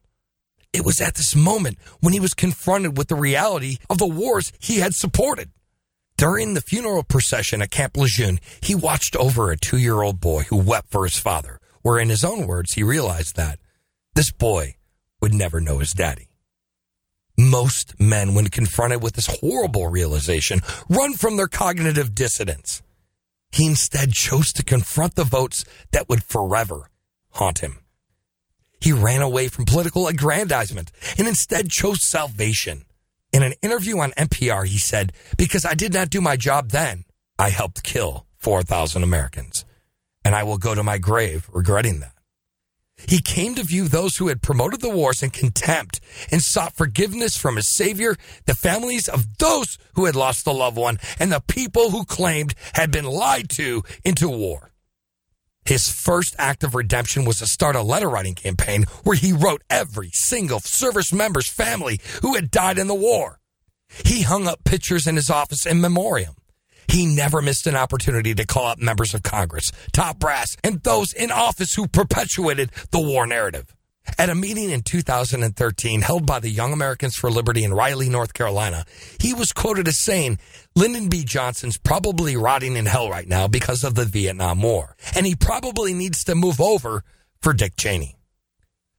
It 0.78 0.84
was 0.84 1.00
at 1.00 1.16
this 1.16 1.34
moment 1.34 1.76
when 1.98 2.12
he 2.12 2.20
was 2.20 2.34
confronted 2.34 2.96
with 2.96 3.08
the 3.08 3.16
reality 3.16 3.78
of 3.90 3.98
the 3.98 4.06
wars 4.06 4.52
he 4.60 4.76
had 4.76 4.94
supported. 4.94 5.50
During 6.16 6.54
the 6.54 6.60
funeral 6.60 7.02
procession 7.02 7.62
at 7.62 7.72
Camp 7.72 7.96
Lejeune, 7.96 8.38
he 8.60 8.76
watched 8.76 9.16
over 9.16 9.50
a 9.50 9.56
two 9.56 9.78
year 9.78 10.02
old 10.02 10.20
boy 10.20 10.44
who 10.44 10.56
wept 10.56 10.92
for 10.92 11.02
his 11.02 11.18
father, 11.18 11.58
where 11.82 11.98
in 11.98 12.10
his 12.10 12.22
own 12.22 12.46
words, 12.46 12.74
he 12.74 12.84
realized 12.84 13.34
that 13.34 13.58
this 14.14 14.30
boy 14.30 14.76
would 15.20 15.34
never 15.34 15.60
know 15.60 15.78
his 15.78 15.92
daddy. 15.92 16.28
Most 17.36 17.98
men, 17.98 18.34
when 18.34 18.46
confronted 18.46 19.02
with 19.02 19.14
this 19.14 19.40
horrible 19.40 19.88
realization, 19.88 20.60
run 20.88 21.14
from 21.14 21.36
their 21.36 21.48
cognitive 21.48 22.14
dissonance. 22.14 22.82
He 23.50 23.66
instead 23.66 24.12
chose 24.12 24.52
to 24.52 24.62
confront 24.62 25.16
the 25.16 25.24
votes 25.24 25.64
that 25.90 26.08
would 26.08 26.22
forever 26.22 26.88
haunt 27.30 27.58
him. 27.58 27.78
He 28.80 28.92
ran 28.92 29.22
away 29.22 29.48
from 29.48 29.64
political 29.64 30.06
aggrandizement 30.06 30.90
and 31.16 31.26
instead 31.26 31.70
chose 31.70 32.02
salvation. 32.02 32.84
In 33.32 33.42
an 33.42 33.54
interview 33.62 33.98
on 33.98 34.12
NPR, 34.12 34.66
he 34.66 34.78
said, 34.78 35.12
Because 35.36 35.64
I 35.64 35.74
did 35.74 35.92
not 35.92 36.10
do 36.10 36.20
my 36.20 36.36
job 36.36 36.70
then, 36.70 37.04
I 37.38 37.50
helped 37.50 37.82
kill 37.82 38.26
4,000 38.38 39.02
Americans. 39.02 39.64
And 40.24 40.34
I 40.34 40.42
will 40.42 40.58
go 40.58 40.74
to 40.74 40.82
my 40.82 40.98
grave 40.98 41.48
regretting 41.52 42.00
that. 42.00 42.12
He 43.06 43.20
came 43.20 43.54
to 43.54 43.62
view 43.62 43.86
those 43.86 44.16
who 44.16 44.28
had 44.28 44.42
promoted 44.42 44.80
the 44.80 44.90
wars 44.90 45.22
in 45.22 45.30
contempt 45.30 46.00
and 46.32 46.42
sought 46.42 46.76
forgiveness 46.76 47.36
from 47.36 47.56
his 47.56 47.68
Savior, 47.68 48.16
the 48.46 48.56
families 48.56 49.08
of 49.08 49.38
those 49.38 49.78
who 49.94 50.06
had 50.06 50.16
lost 50.16 50.46
a 50.46 50.52
loved 50.52 50.76
one, 50.76 50.98
and 51.20 51.30
the 51.30 51.40
people 51.40 51.90
who 51.90 52.04
claimed 52.04 52.54
had 52.74 52.90
been 52.90 53.04
lied 53.04 53.48
to 53.50 53.82
into 54.04 54.28
war. 54.28 54.72
His 55.68 55.90
first 55.90 56.34
act 56.38 56.64
of 56.64 56.74
redemption 56.74 57.26
was 57.26 57.40
to 57.40 57.46
start 57.46 57.76
a 57.76 57.82
letter 57.82 58.08
writing 58.08 58.34
campaign 58.34 58.84
where 59.04 59.16
he 59.16 59.34
wrote 59.34 59.60
every 59.68 60.08
single 60.14 60.60
service 60.60 61.12
member's 61.12 61.50
family 61.50 62.00
who 62.22 62.36
had 62.36 62.50
died 62.50 62.78
in 62.78 62.86
the 62.86 62.94
war. 62.94 63.38
He 64.02 64.22
hung 64.22 64.48
up 64.48 64.64
pictures 64.64 65.06
in 65.06 65.16
his 65.16 65.28
office 65.28 65.66
in 65.66 65.82
memoriam. 65.82 66.36
He 66.88 67.04
never 67.04 67.42
missed 67.42 67.66
an 67.66 67.76
opportunity 67.76 68.34
to 68.34 68.46
call 68.46 68.64
up 68.64 68.78
members 68.78 69.12
of 69.12 69.22
Congress, 69.22 69.70
top 69.92 70.18
brass, 70.18 70.56
and 70.64 70.82
those 70.84 71.12
in 71.12 71.30
office 71.30 71.74
who 71.74 71.86
perpetuated 71.86 72.70
the 72.90 73.00
war 73.00 73.26
narrative. 73.26 73.76
At 74.16 74.30
a 74.30 74.34
meeting 74.34 74.70
in 74.70 74.82
2013 74.82 76.00
held 76.00 76.26
by 76.26 76.40
the 76.40 76.48
Young 76.48 76.72
Americans 76.72 77.16
for 77.16 77.30
Liberty 77.30 77.64
in 77.64 77.74
Raleigh, 77.74 78.08
North 78.08 78.32
Carolina, 78.32 78.84
he 79.20 79.34
was 79.34 79.52
quoted 79.52 79.88
as 79.88 79.98
saying, 79.98 80.38
Lyndon 80.74 81.08
B. 81.08 81.24
Johnson's 81.24 81.76
probably 81.76 82.36
rotting 82.36 82.76
in 82.76 82.86
hell 82.86 83.10
right 83.10 83.28
now 83.28 83.48
because 83.48 83.84
of 83.84 83.94
the 83.94 84.04
Vietnam 84.04 84.62
War, 84.62 84.96
and 85.14 85.26
he 85.26 85.34
probably 85.34 85.92
needs 85.92 86.24
to 86.24 86.34
move 86.34 86.60
over 86.60 87.04
for 87.40 87.52
Dick 87.52 87.76
Cheney. 87.76 88.16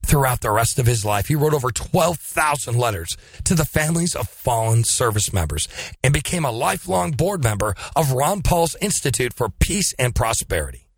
Throughout 0.06 0.42
the 0.42 0.52
rest 0.52 0.80
of 0.80 0.88
his 0.88 1.06
life, 1.06 1.28
he 1.28 1.36
wrote 1.36 1.54
over 1.54 1.72
12,000 1.72 2.76
letters 2.76 3.16
to 3.44 3.54
the 3.54 3.66
families 3.66 4.16
of 4.16 4.28
fallen 4.28 4.84
service 4.84 5.32
members 5.32 5.68
and 6.04 6.14
became 6.14 6.46
a 6.46 6.52
lifelong 6.52 7.12
board 7.12 7.44
member 7.44 7.76
of 7.96 8.12
Ron 8.12 8.42
Paul's 8.42 8.76
Institute 8.82 9.34
for 9.34 9.50
Peace 9.50 9.94
and 10.00 10.16
Prosperity. 10.16 10.89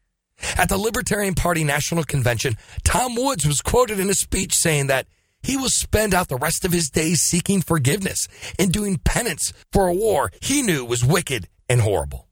At 0.58 0.70
the 0.70 0.78
Libertarian 0.78 1.36
Party 1.36 1.64
National 1.64 2.04
Convention, 2.04 2.58
Tom 2.84 3.16
Woods 3.16 3.46
was 3.46 3.62
quoted 3.62 4.00
in 4.00 4.10
a 4.10 4.14
speech 4.14 4.54
saying 4.54 4.88
that 4.88 5.08
he 5.44 5.58
will 5.58 5.70
spend 5.70 6.14
out 6.14 6.28
the 6.28 6.38
rest 6.38 6.66
of 6.66 6.72
his 6.72 6.90
days 6.90 7.22
seeking 7.22 7.62
forgiveness 7.62 8.28
and 8.60 8.72
doing 8.72 8.98
penance 9.04 9.54
for 9.72 9.88
a 9.88 9.94
war 9.94 10.32
he 10.42 10.62
knew 10.62 10.86
was 10.86 11.04
wicked 11.04 11.48
and 11.68 11.82
horrible. 11.82 12.28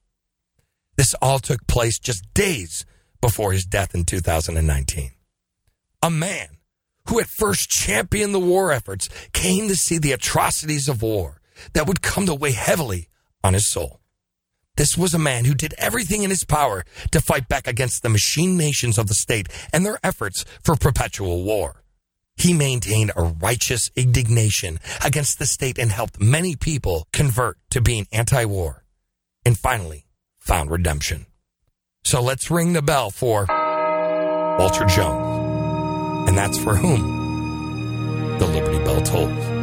This 0.95 1.15
all 1.21 1.39
took 1.39 1.65
place 1.65 1.97
just 1.97 2.33
days 2.33 2.85
before 3.21 3.51
his 3.51 3.65
death 3.65 3.95
in 3.95 4.03
2019. 4.03 5.11
A 6.01 6.09
man 6.09 6.57
who 7.07 7.19
at 7.19 7.27
first 7.27 7.69
championed 7.69 8.33
the 8.33 8.39
war 8.39 8.71
efforts 8.71 9.09
came 9.33 9.67
to 9.67 9.75
see 9.75 9.97
the 9.97 10.11
atrocities 10.11 10.87
of 10.87 11.01
war 11.01 11.41
that 11.73 11.87
would 11.87 12.01
come 12.01 12.25
to 12.25 12.35
weigh 12.35 12.51
heavily 12.51 13.09
on 13.43 13.53
his 13.53 13.67
soul. 13.67 13.98
This 14.79 14.97
was 14.97 15.13
a 15.13 15.19
man 15.19 15.43
who 15.43 15.53
did 15.53 15.75
everything 15.77 16.23
in 16.23 16.29
his 16.29 16.45
power 16.45 16.85
to 17.11 17.19
fight 17.19 17.49
back 17.49 17.67
against 17.67 18.01
the 18.01 18.07
machine 18.07 18.55
nations 18.55 18.97
of 18.97 19.07
the 19.07 19.13
state 19.13 19.49
and 19.73 19.85
their 19.85 19.99
efforts 20.05 20.45
for 20.63 20.77
perpetual 20.77 21.43
war. 21.43 21.83
He 22.37 22.53
maintained 22.53 23.11
a 23.13 23.23
righteous 23.23 23.91
indignation 23.97 24.79
against 25.03 25.37
the 25.37 25.45
state 25.45 25.77
and 25.77 25.91
helped 25.91 26.21
many 26.21 26.55
people 26.55 27.09
convert 27.11 27.57
to 27.71 27.81
being 27.81 28.07
anti 28.13 28.45
war 28.45 28.85
and 29.43 29.57
finally 29.57 30.05
found 30.37 30.71
redemption. 30.71 31.25
So 32.05 32.21
let's 32.21 32.49
ring 32.49 32.71
the 32.71 32.81
bell 32.81 33.11
for 33.11 33.47
Walter 33.49 34.85
Jones. 34.85 36.29
And 36.29 36.37
that's 36.37 36.57
for 36.57 36.77
whom 36.77 38.37
the 38.39 38.47
Liberty 38.47 38.81
Bell 38.85 39.01
tolls. 39.01 39.59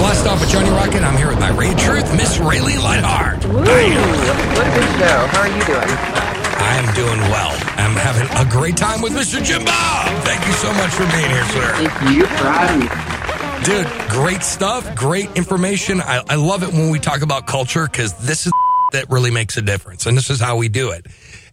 Blast 0.00 0.26
Off 0.26 0.40
with 0.40 0.48
Johnny 0.48 0.70
Rocket. 0.70 1.02
I'm 1.02 1.14
here 1.18 1.28
with 1.28 1.38
my 1.38 1.50
Ray 1.50 1.74
Truth, 1.74 2.10
Miss 2.16 2.38
Raylene 2.38 2.82
Lightheart. 2.82 3.44
Woo, 3.44 3.52
what 3.52 3.66
a 3.66 4.72
good 4.72 4.88
show. 4.96 5.26
How 5.28 5.40
are 5.42 5.48
you 5.48 5.62
doing? 5.66 5.90
I 6.56 6.80
am 6.82 6.94
doing 6.94 7.20
well. 7.28 7.50
I'm 7.76 7.94
having 7.96 8.26
a 8.34 8.50
great 8.50 8.78
time 8.78 9.02
with 9.02 9.12
Mr. 9.12 9.44
Jim 9.44 9.62
Bob. 9.62 10.24
Thank 10.24 10.46
you 10.46 10.54
so 10.54 10.72
much 10.72 10.90
for 10.90 11.04
being 11.12 11.28
here, 11.28 11.44
sir. 11.44 11.86
Thank 11.86 12.16
you 12.16 12.24
for 12.24 12.44
having 12.48 12.80
me. 12.80 13.66
Dude, 13.66 14.08
great 14.08 14.42
stuff, 14.42 14.96
great 14.96 15.36
information. 15.36 16.00
I, 16.00 16.22
I 16.30 16.36
love 16.36 16.62
it 16.62 16.72
when 16.72 16.88
we 16.88 16.98
talk 16.98 17.20
about 17.20 17.46
culture 17.46 17.84
because 17.84 18.14
this 18.26 18.46
is 18.46 18.52
that 18.92 19.10
really 19.10 19.30
makes 19.30 19.58
a 19.58 19.62
difference, 19.62 20.06
and 20.06 20.16
this 20.16 20.30
is 20.30 20.40
how 20.40 20.56
we 20.56 20.70
do 20.70 20.92
it. 20.92 21.06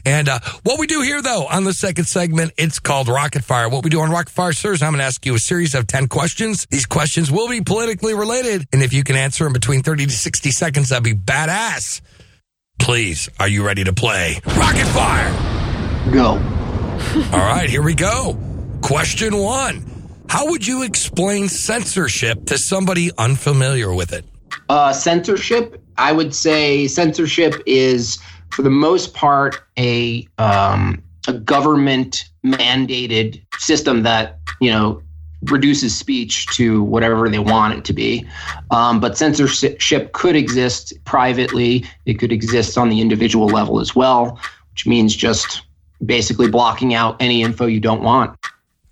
And 0.05 0.29
uh, 0.29 0.39
what 0.63 0.79
we 0.79 0.87
do 0.87 1.01
here, 1.01 1.21
though, 1.21 1.45
on 1.47 1.63
the 1.63 1.73
second 1.73 2.05
segment, 2.05 2.53
it's 2.57 2.79
called 2.79 3.07
Rocket 3.07 3.43
Fire. 3.43 3.69
What 3.69 3.83
we 3.83 3.89
do 3.89 3.99
on 4.01 4.09
Rocket 4.09 4.31
Fire, 4.31 4.53
sir, 4.53 4.73
is 4.73 4.81
I'm 4.81 4.91
going 4.91 4.99
to 4.99 5.05
ask 5.05 5.25
you 5.25 5.35
a 5.35 5.39
series 5.39 5.75
of 5.75 5.87
10 5.87 6.07
questions. 6.07 6.65
These 6.69 6.85
questions 6.85 7.31
will 7.31 7.49
be 7.49 7.61
politically 7.61 8.13
related. 8.13 8.65
And 8.71 8.81
if 8.81 8.93
you 8.93 9.03
can 9.03 9.15
answer 9.15 9.43
them 9.43 9.53
between 9.53 9.83
30 9.83 10.05
to 10.05 10.11
60 10.11 10.51
seconds, 10.51 10.89
that'd 10.89 11.03
be 11.03 11.13
badass. 11.13 12.01
Please, 12.79 13.29
are 13.39 13.47
you 13.47 13.65
ready 13.65 13.83
to 13.83 13.93
play 13.93 14.39
Rocket 14.55 14.85
Fire? 14.87 15.31
Go. 16.11 16.27
All 17.33 17.39
right, 17.39 17.69
here 17.69 17.81
we 17.81 17.93
go. 17.93 18.37
Question 18.81 19.37
one 19.37 19.85
How 20.29 20.49
would 20.51 20.65
you 20.65 20.83
explain 20.83 21.49
censorship 21.49 22.45
to 22.45 22.57
somebody 22.57 23.11
unfamiliar 23.17 23.93
with 23.93 24.13
it? 24.13 24.25
Uh, 24.69 24.93
censorship, 24.93 25.81
I 25.97 26.11
would 26.11 26.33
say 26.33 26.87
censorship 26.87 27.55
is, 27.65 28.19
for 28.51 28.61
the 28.61 28.69
most 28.69 29.13
part, 29.13 29.61
a 29.77 30.27
um, 30.37 31.03
a 31.27 31.33
government 31.33 32.29
mandated 32.45 33.41
system 33.59 34.03
that 34.03 34.39
you 34.61 34.71
know 34.71 35.01
reduces 35.43 35.95
speech 35.95 36.47
to 36.47 36.81
whatever 36.83 37.29
they 37.29 37.39
want 37.39 37.73
it 37.75 37.85
to 37.85 37.93
be. 37.93 38.25
Um, 38.71 38.99
but 38.99 39.17
censorship 39.17 40.11
could 40.13 40.35
exist 40.35 40.93
privately. 41.05 41.85
It 42.05 42.15
could 42.15 42.31
exist 42.31 42.77
on 42.77 42.89
the 42.89 43.01
individual 43.01 43.47
level 43.47 43.79
as 43.79 43.95
well, 43.95 44.39
which 44.71 44.87
means 44.87 45.15
just 45.15 45.61
basically 46.03 46.49
blocking 46.49 46.93
out 46.93 47.17
any 47.19 47.43
info 47.43 47.65
you 47.65 47.79
don't 47.79 48.01
want. 48.01 48.37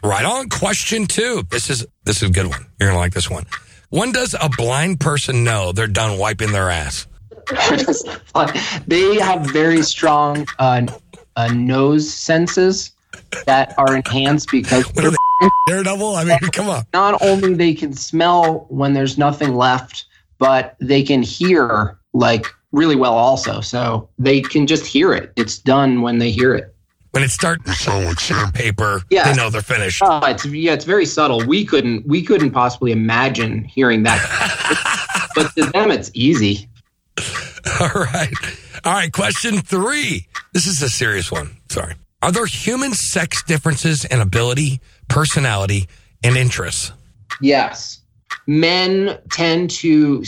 Right 0.04 0.26
on. 0.26 0.50
Question 0.50 1.08
two. 1.08 1.44
This 1.50 1.70
is 1.70 1.86
this 2.04 2.22
is 2.22 2.30
a 2.30 2.32
good 2.32 2.48
one. 2.48 2.68
You're 2.80 2.90
gonna 2.90 3.00
like 3.00 3.14
this 3.14 3.30
one. 3.30 3.46
When 3.90 4.12
does 4.12 4.36
a 4.40 4.50
blind 4.50 5.00
person 5.00 5.44
know 5.44 5.72
they're 5.72 5.88
done 5.88 6.20
wiping 6.20 6.52
their 6.52 6.70
ass? 6.70 7.08
they 8.88 9.16
have 9.20 9.46
very 9.52 9.82
strong 9.82 10.48
uh, 10.60 10.86
uh, 11.36 11.48
nose 11.54 12.12
senses 12.12 12.92
that 13.46 13.74
are 13.78 13.96
enhanced 13.96 14.50
because 14.52 14.86
What 14.96 15.06
are 15.06 15.12
they, 15.12 15.18
Daredevil? 15.68 16.16
I 16.16 16.24
mean, 16.24 16.38
come 16.52 16.70
on. 16.70 16.84
not 16.94 17.22
only 17.22 17.54
they 17.54 17.74
can 17.74 17.94
smell 17.94 18.66
when 18.70 18.94
there's 18.94 19.18
nothing 19.18 19.56
left, 19.56 20.06
but 20.38 20.76
they 20.80 21.04
can 21.04 21.22
hear 21.24 21.98
like 22.14 22.46
really 22.72 22.96
well 22.96 23.14
also. 23.16 23.62
So 23.62 24.10
they 24.20 24.42
can 24.42 24.68
just 24.68 24.86
hear 24.86 25.14
it. 25.14 25.32
It's 25.36 25.58
done 25.58 26.02
when 26.02 26.20
they 26.20 26.32
hear 26.32 26.54
it. 26.56 26.74
When 27.12 27.24
it 27.24 27.32
starts 27.32 27.78
sound 27.80 28.06
like 28.06 28.20
sandpaper, 28.20 29.02
Yeah. 29.10 29.32
they 29.32 29.38
know 29.38 29.50
they're 29.50 29.62
finished. 29.62 30.02
Oh, 30.04 30.20
it's 30.26 30.46
yeah, 30.46 30.74
it's 30.74 30.84
very 30.86 31.06
subtle. 31.06 31.46
We 31.46 31.64
couldn't 31.66 32.06
we 32.06 32.22
couldn't 32.22 32.52
possibly 32.52 32.92
imagine 32.92 33.64
hearing 33.64 34.04
that. 34.04 34.20
but 35.36 35.54
to 35.56 35.66
them 35.72 35.92
it's 35.92 36.12
easy. 36.14 36.68
All 37.80 37.90
right. 37.90 38.34
All 38.84 38.94
right. 38.94 39.12
Question 39.12 39.62
three. 39.62 40.28
This 40.54 40.68
is 40.68 40.82
a 40.82 40.90
serious 40.90 41.32
one. 41.32 41.58
Sorry. 41.70 41.96
Are 42.22 42.32
there 42.32 42.46
human 42.46 42.94
sex 42.94 43.44
differences 43.44 44.06
in 44.06 44.20
ability, 44.20 44.82
personality, 45.08 45.88
and 46.24 46.36
interests? 46.36 46.92
Yes. 47.42 48.02
Men 48.48 49.18
tend 49.32 49.70
to 49.72 50.24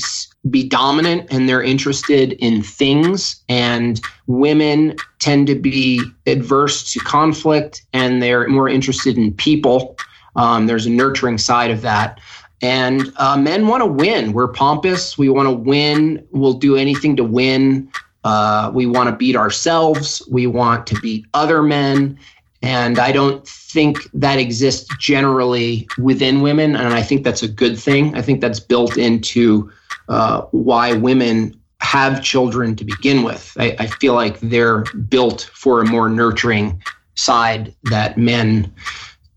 be 0.50 0.68
dominant 0.68 1.28
and 1.32 1.48
they're 1.48 1.62
interested 1.62 2.34
in 2.34 2.64
things, 2.64 3.44
and 3.50 4.00
women 4.28 4.96
tend 5.20 5.48
to 5.48 5.56
be 5.56 6.02
adverse 6.26 6.92
to 6.94 7.00
conflict 7.00 7.84
and 7.94 8.22
they're 8.22 8.48
more 8.48 8.70
interested 8.70 9.18
in 9.18 9.34
people. 9.34 9.98
Um, 10.36 10.68
there's 10.68 10.86
a 10.86 10.92
nurturing 10.92 11.38
side 11.38 11.72
of 11.72 11.82
that. 11.82 12.20
And 12.62 13.12
uh, 13.18 13.38
men 13.38 13.68
want 13.68 13.82
to 13.82 13.88
win. 13.88 14.34
We're 14.34 14.48
pompous. 14.48 15.18
We 15.18 15.30
want 15.30 15.48
to 15.48 15.54
win. 15.54 16.28
We'll 16.32 16.54
do 16.54 16.76
anything 16.76 17.16
to 17.18 17.24
win. 17.24 17.92
Uh, 18.24 18.72
we 18.74 18.86
want 18.86 19.10
to 19.10 19.16
beat 19.16 19.36
ourselves. 19.36 20.28
We 20.30 20.48
want 20.48 20.88
to 20.88 21.00
beat 21.00 21.26
other 21.34 21.62
men. 21.62 22.18
And 22.64 22.98
I 22.98 23.12
don't 23.12 23.48
think 23.48 24.10
that 24.14 24.40
exists 24.40 24.90
generally 25.00 25.88
within 26.00 26.42
women. 26.42 26.76
And 26.76 26.94
I 26.94 27.04
think 27.04 27.24
that's 27.24 27.44
a 27.44 27.48
good 27.48 27.78
thing. 27.78 28.16
I 28.16 28.22
think 28.22 28.42
that's 28.42 28.60
built 28.60 28.98
into 28.98 29.72
uh, 30.10 30.42
why 30.52 30.94
women 30.94 31.60
have 31.82 32.24
children 32.24 32.76
to 32.76 32.84
begin 32.84 33.24
with. 33.24 33.56
I, 33.60 33.76
I 33.78 33.88
feel 33.88 34.16
like 34.16 34.40
they're 34.40 34.84
built 35.10 35.50
for 35.54 35.82
a 35.82 35.86
more 35.86 36.10
nurturing 36.10 36.82
side 37.14 37.74
that 37.84 38.18
men, 38.18 38.74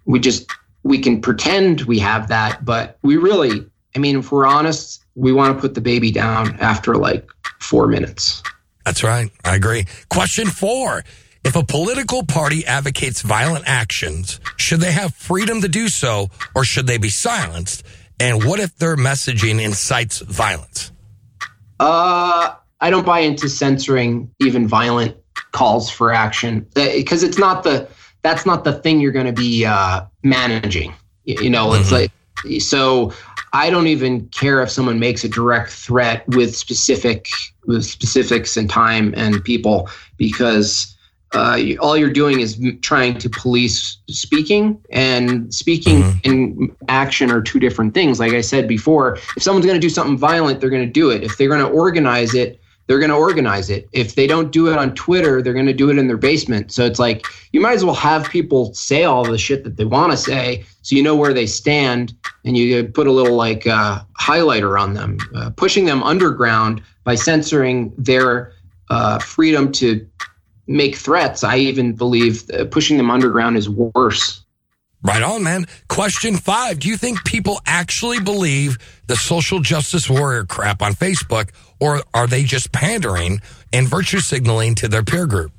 we 0.06 0.18
just, 0.18 0.50
we 0.82 0.98
can 0.98 1.20
pretend 1.20 1.82
we 1.82 1.98
have 1.98 2.28
that, 2.28 2.64
but 2.64 2.98
we 3.02 3.16
really, 3.16 3.66
I 3.94 3.98
mean, 3.98 4.18
if 4.18 4.32
we're 4.32 4.46
honest, 4.46 5.04
we 5.14 5.32
want 5.32 5.54
to 5.54 5.60
put 5.60 5.74
the 5.74 5.80
baby 5.80 6.10
down 6.10 6.56
after 6.60 6.96
like 6.96 7.30
four 7.60 7.86
minutes. 7.86 8.42
That's 8.84 9.04
right. 9.04 9.30
I 9.44 9.56
agree. 9.56 9.86
Question 10.08 10.46
four. 10.46 11.04
If 11.42 11.56
a 11.56 11.64
political 11.64 12.24
party 12.24 12.66
advocates 12.66 13.22
violent 13.22 13.64
actions, 13.66 14.40
should 14.56 14.80
they 14.80 14.92
have 14.92 15.14
freedom 15.14 15.62
to 15.62 15.68
do 15.68 15.88
so 15.88 16.28
or 16.54 16.64
should 16.64 16.86
they 16.86 16.98
be 16.98 17.08
silenced? 17.08 17.82
And 18.18 18.44
what 18.44 18.60
if 18.60 18.76
their 18.76 18.96
messaging 18.96 19.62
incites 19.62 20.18
violence? 20.20 20.92
Uh, 21.78 22.54
I 22.80 22.90
don't 22.90 23.06
buy 23.06 23.20
into 23.20 23.48
censoring 23.48 24.30
even 24.38 24.68
violent 24.68 25.16
calls 25.52 25.90
for 25.90 26.12
action 26.12 26.66
because 26.74 27.22
it's 27.22 27.38
not 27.38 27.62
the 27.62 27.88
that's 28.22 28.46
not 28.46 28.64
the 28.64 28.72
thing 28.72 29.00
you're 29.00 29.12
going 29.12 29.26
to 29.26 29.32
be 29.32 29.64
uh, 29.64 30.02
managing. 30.22 30.94
You 31.24 31.50
know, 31.50 31.74
it's 31.74 31.92
like 31.92 32.10
so. 32.60 33.12
I 33.52 33.68
don't 33.68 33.88
even 33.88 34.28
care 34.28 34.62
if 34.62 34.70
someone 34.70 35.00
makes 35.00 35.24
a 35.24 35.28
direct 35.28 35.70
threat 35.70 36.26
with 36.28 36.54
specific 36.56 37.28
with 37.66 37.84
specifics 37.84 38.56
and 38.56 38.70
time 38.70 39.12
and 39.16 39.42
people 39.44 39.88
because 40.16 40.96
uh, 41.32 41.54
you, 41.54 41.78
all 41.78 41.96
you're 41.96 42.10
doing 42.10 42.40
is 42.40 42.58
m- 42.60 42.78
trying 42.80 43.18
to 43.18 43.30
police 43.30 43.98
speaking 44.08 44.80
and 44.90 45.52
speaking 45.54 46.02
and 46.24 46.76
action 46.88 47.30
are 47.30 47.40
two 47.40 47.60
different 47.60 47.94
things. 47.94 48.18
Like 48.18 48.32
I 48.32 48.40
said 48.40 48.66
before, 48.66 49.16
if 49.36 49.42
someone's 49.42 49.66
going 49.66 49.80
to 49.80 49.86
do 49.86 49.90
something 49.90 50.18
violent, 50.18 50.60
they're 50.60 50.70
going 50.70 50.86
to 50.86 50.92
do 50.92 51.10
it. 51.10 51.22
If 51.22 51.38
they're 51.38 51.48
going 51.48 51.60
to 51.60 51.68
organize 51.68 52.34
it, 52.34 52.59
they're 52.90 52.98
going 52.98 53.10
to 53.10 53.16
organize 53.16 53.70
it. 53.70 53.88
If 53.92 54.16
they 54.16 54.26
don't 54.26 54.50
do 54.50 54.66
it 54.66 54.76
on 54.76 54.96
Twitter, 54.96 55.40
they're 55.40 55.54
going 55.54 55.66
to 55.66 55.72
do 55.72 55.90
it 55.90 55.96
in 55.96 56.08
their 56.08 56.16
basement. 56.16 56.72
So 56.72 56.84
it's 56.84 56.98
like 56.98 57.24
you 57.52 57.60
might 57.60 57.74
as 57.74 57.84
well 57.84 57.94
have 57.94 58.28
people 58.28 58.74
say 58.74 59.04
all 59.04 59.22
the 59.22 59.38
shit 59.38 59.62
that 59.62 59.76
they 59.76 59.84
want 59.84 60.10
to 60.10 60.16
say, 60.18 60.64
so 60.82 60.96
you 60.96 61.02
know 61.04 61.14
where 61.14 61.32
they 61.32 61.46
stand, 61.46 62.12
and 62.44 62.56
you 62.56 62.82
put 62.88 63.06
a 63.06 63.12
little 63.12 63.36
like 63.36 63.64
uh, 63.64 64.00
highlighter 64.20 64.76
on 64.76 64.94
them, 64.94 65.18
uh, 65.36 65.50
pushing 65.50 65.84
them 65.84 66.02
underground 66.02 66.82
by 67.04 67.14
censoring 67.14 67.92
their 67.96 68.54
uh, 68.90 69.20
freedom 69.20 69.70
to 69.70 70.04
make 70.66 70.96
threats. 70.96 71.44
I 71.44 71.58
even 71.58 71.92
believe 71.92 72.50
pushing 72.72 72.96
them 72.96 73.08
underground 73.08 73.56
is 73.56 73.68
worse. 73.68 74.42
Right 75.02 75.22
on, 75.22 75.44
man. 75.44 75.66
Question 75.88 76.36
five. 76.36 76.80
Do 76.80 76.88
you 76.88 76.96
think 76.96 77.24
people 77.24 77.60
actually 77.66 78.18
believe 78.18 78.78
the 79.06 79.16
social 79.16 79.60
justice 79.60 80.10
warrior 80.10 80.44
crap 80.44 80.82
on 80.82 80.92
Facebook, 80.92 81.50
or 81.80 82.02
are 82.14 82.26
they 82.26 82.44
just 82.44 82.72
pandering 82.72 83.40
and 83.72 83.88
virtue 83.88 84.20
signaling 84.20 84.74
to 84.76 84.88
their 84.88 85.02
peer 85.02 85.26
group? 85.26 85.52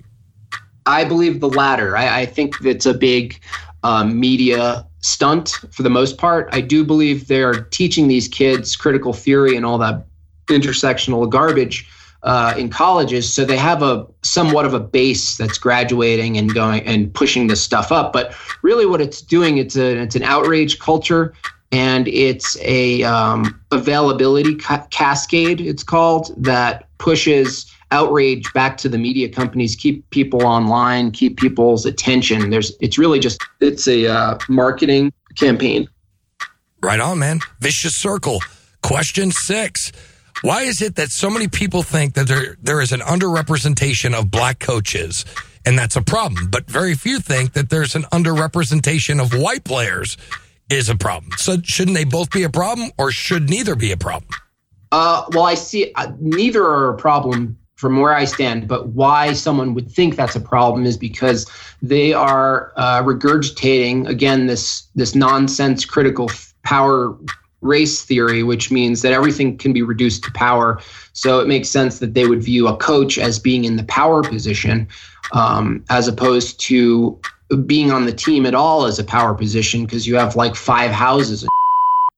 I 0.86 1.06
believe 1.06 1.40
the 1.40 1.50
latter. 1.50 1.96
I, 1.96 2.22
I 2.22 2.26
think 2.26 2.56
it's 2.64 2.86
a 2.86 2.94
big 2.94 3.40
um, 3.84 4.20
media 4.20 4.86
stunt 5.02 5.58
for 5.72 5.84
the 5.84 5.90
most 5.90 6.18
part. 6.18 6.50
I 6.52 6.62
do 6.62 6.84
believe 6.84 7.28
they're 7.28 7.64
teaching 7.66 8.08
these 8.08 8.28
kids 8.28 8.76
critical 8.76 9.14
theory 9.14 9.56
and 9.56 9.66
all 9.66 9.78
that 9.80 10.06
intersectional 10.48 11.30
garbage 11.30 11.90
uh, 12.24 12.54
in 12.56 12.70
colleges, 12.70 13.32
so 13.32 13.46
they 13.46 13.58
have 13.58 13.82
a 13.82 14.06
somewhat 14.22 14.66
of 14.66 14.76
a 14.76 14.80
base 14.80 15.38
that's 15.38 15.58
graduating 15.58 16.38
and 16.38 16.54
going 16.54 16.82
and 16.84 17.12
pushing 17.14 17.48
this 17.48 17.62
stuff 17.62 17.92
up. 17.92 18.14
But 18.14 18.36
really, 18.62 18.86
what 18.86 19.02
it's 19.02 19.22
doing 19.22 19.58
it's 19.58 19.76
a 19.76 19.98
it's 19.98 20.16
an 20.16 20.24
outrage 20.24 20.78
culture. 20.78 21.34
And 21.72 22.08
it's 22.10 22.58
a 22.62 23.04
um, 23.04 23.62
availability 23.72 24.56
ca- 24.56 24.86
cascade. 24.90 25.62
It's 25.62 25.84
called 25.84 26.34
that 26.38 26.90
pushes 26.98 27.72
outrage 27.92 28.52
back 28.54 28.78
to 28.78 28.88
the 28.88 28.98
media 28.98 29.28
companies 29.28 29.76
keep 29.76 30.10
people 30.12 30.46
online 30.46 31.12
keep 31.12 31.38
people's 31.38 31.86
attention 31.86 32.50
there's 32.50 32.72
it's 32.80 32.98
really 32.98 33.20
just 33.20 33.44
it's 33.60 33.86
a 33.86 34.08
uh, 34.08 34.38
marketing 34.48 35.12
campaign 35.36 35.86
Right 36.82 37.00
on, 37.00 37.20
man. 37.20 37.42
Vicious 37.60 37.96
circle. 37.96 38.42
Question 38.82 39.32
six. 39.32 39.92
Why 40.42 40.64
is 40.64 40.82
it 40.82 40.96
that 40.96 41.12
so 41.12 41.30
many 41.30 41.48
people 41.48 41.84
think 41.84 42.16
that 42.16 42.28
there 42.28 42.58
there 42.62 42.82
is 42.82 42.92
an 42.92 43.02
underrepresentation 43.02 44.16
of 44.16 44.32
black 44.32 44.60
coaches 44.60 45.24
and 45.64 45.78
that's 45.78 45.96
a 45.96 46.02
problem, 46.02 46.50
but 46.50 46.66
very 46.68 46.96
few 46.96 47.20
think 47.20 47.54
that 47.54 47.70
there's 47.70 47.96
an 47.96 48.04
underrepresentation 48.06 49.22
of 49.22 49.40
white 49.40 49.64
players 49.64 50.18
is 50.72 50.90
a 50.90 50.96
problem. 50.96 51.34
So 51.38 51.58
shouldn't 51.64 51.96
they 51.96 52.06
both 52.06 52.32
be 52.32 52.44
a 52.44 52.50
problem 52.50 52.92
or 52.98 53.12
should 53.12 53.50
neither 53.50 53.76
be 53.76 53.92
a 53.92 53.98
problem? 53.98 54.32
uh, 54.94 55.24
well 55.32 55.46
i 55.46 55.54
see 55.54 55.94
uh, 55.96 56.12
neither 56.20 56.66
are 56.66 56.90
a 56.90 56.98
problem 56.98 57.58
from 57.82 58.00
where 58.00 58.14
I 58.14 58.26
stand. 58.26 58.68
But 58.68 58.90
why 58.90 59.34
someone 59.34 59.74
would 59.74 59.90
think 59.90 60.16
that's 60.16 60.36
a 60.36 60.40
problem 60.40 60.86
is 60.86 60.98
because 60.98 61.50
they 61.82 62.14
are 62.14 62.72
uh, 62.76 63.02
regurgitating 63.02 64.08
again 64.08 64.46
this 64.46 64.84
this 64.94 65.16
nonsense 65.16 65.84
critical 65.84 66.30
power 66.62 67.18
race 67.62 68.06
theory, 68.06 68.44
which 68.44 68.70
means 68.72 69.02
that 69.02 69.14
everything 69.14 69.58
can 69.58 69.74
be 69.74 69.82
reduced 69.82 70.24
to 70.26 70.32
power. 70.34 70.80
So 71.14 71.40
it 71.40 71.48
makes 71.48 71.70
sense 71.70 71.98
that 72.00 72.14
they 72.14 72.28
would 72.28 72.44
view 72.44 72.68
a 72.68 72.78
coach 72.78 73.18
as 73.18 73.40
being 73.40 73.66
in 73.66 73.78
the 73.78 73.84
power 73.86 74.22
position, 74.22 74.88
um, 75.34 75.84
as 75.90 76.08
opposed 76.08 76.60
to 76.68 77.20
being 77.56 77.92
on 77.92 78.06
the 78.06 78.14
team 78.14 78.46
at 78.46 78.56
all 78.56 78.86
as 78.86 79.00
a 79.00 79.04
power 79.04 79.34
position 79.34 79.86
because 79.86 80.08
you 80.08 80.16
have 80.16 80.36
like 80.36 80.56
five 80.56 80.92
houses. 80.92 81.48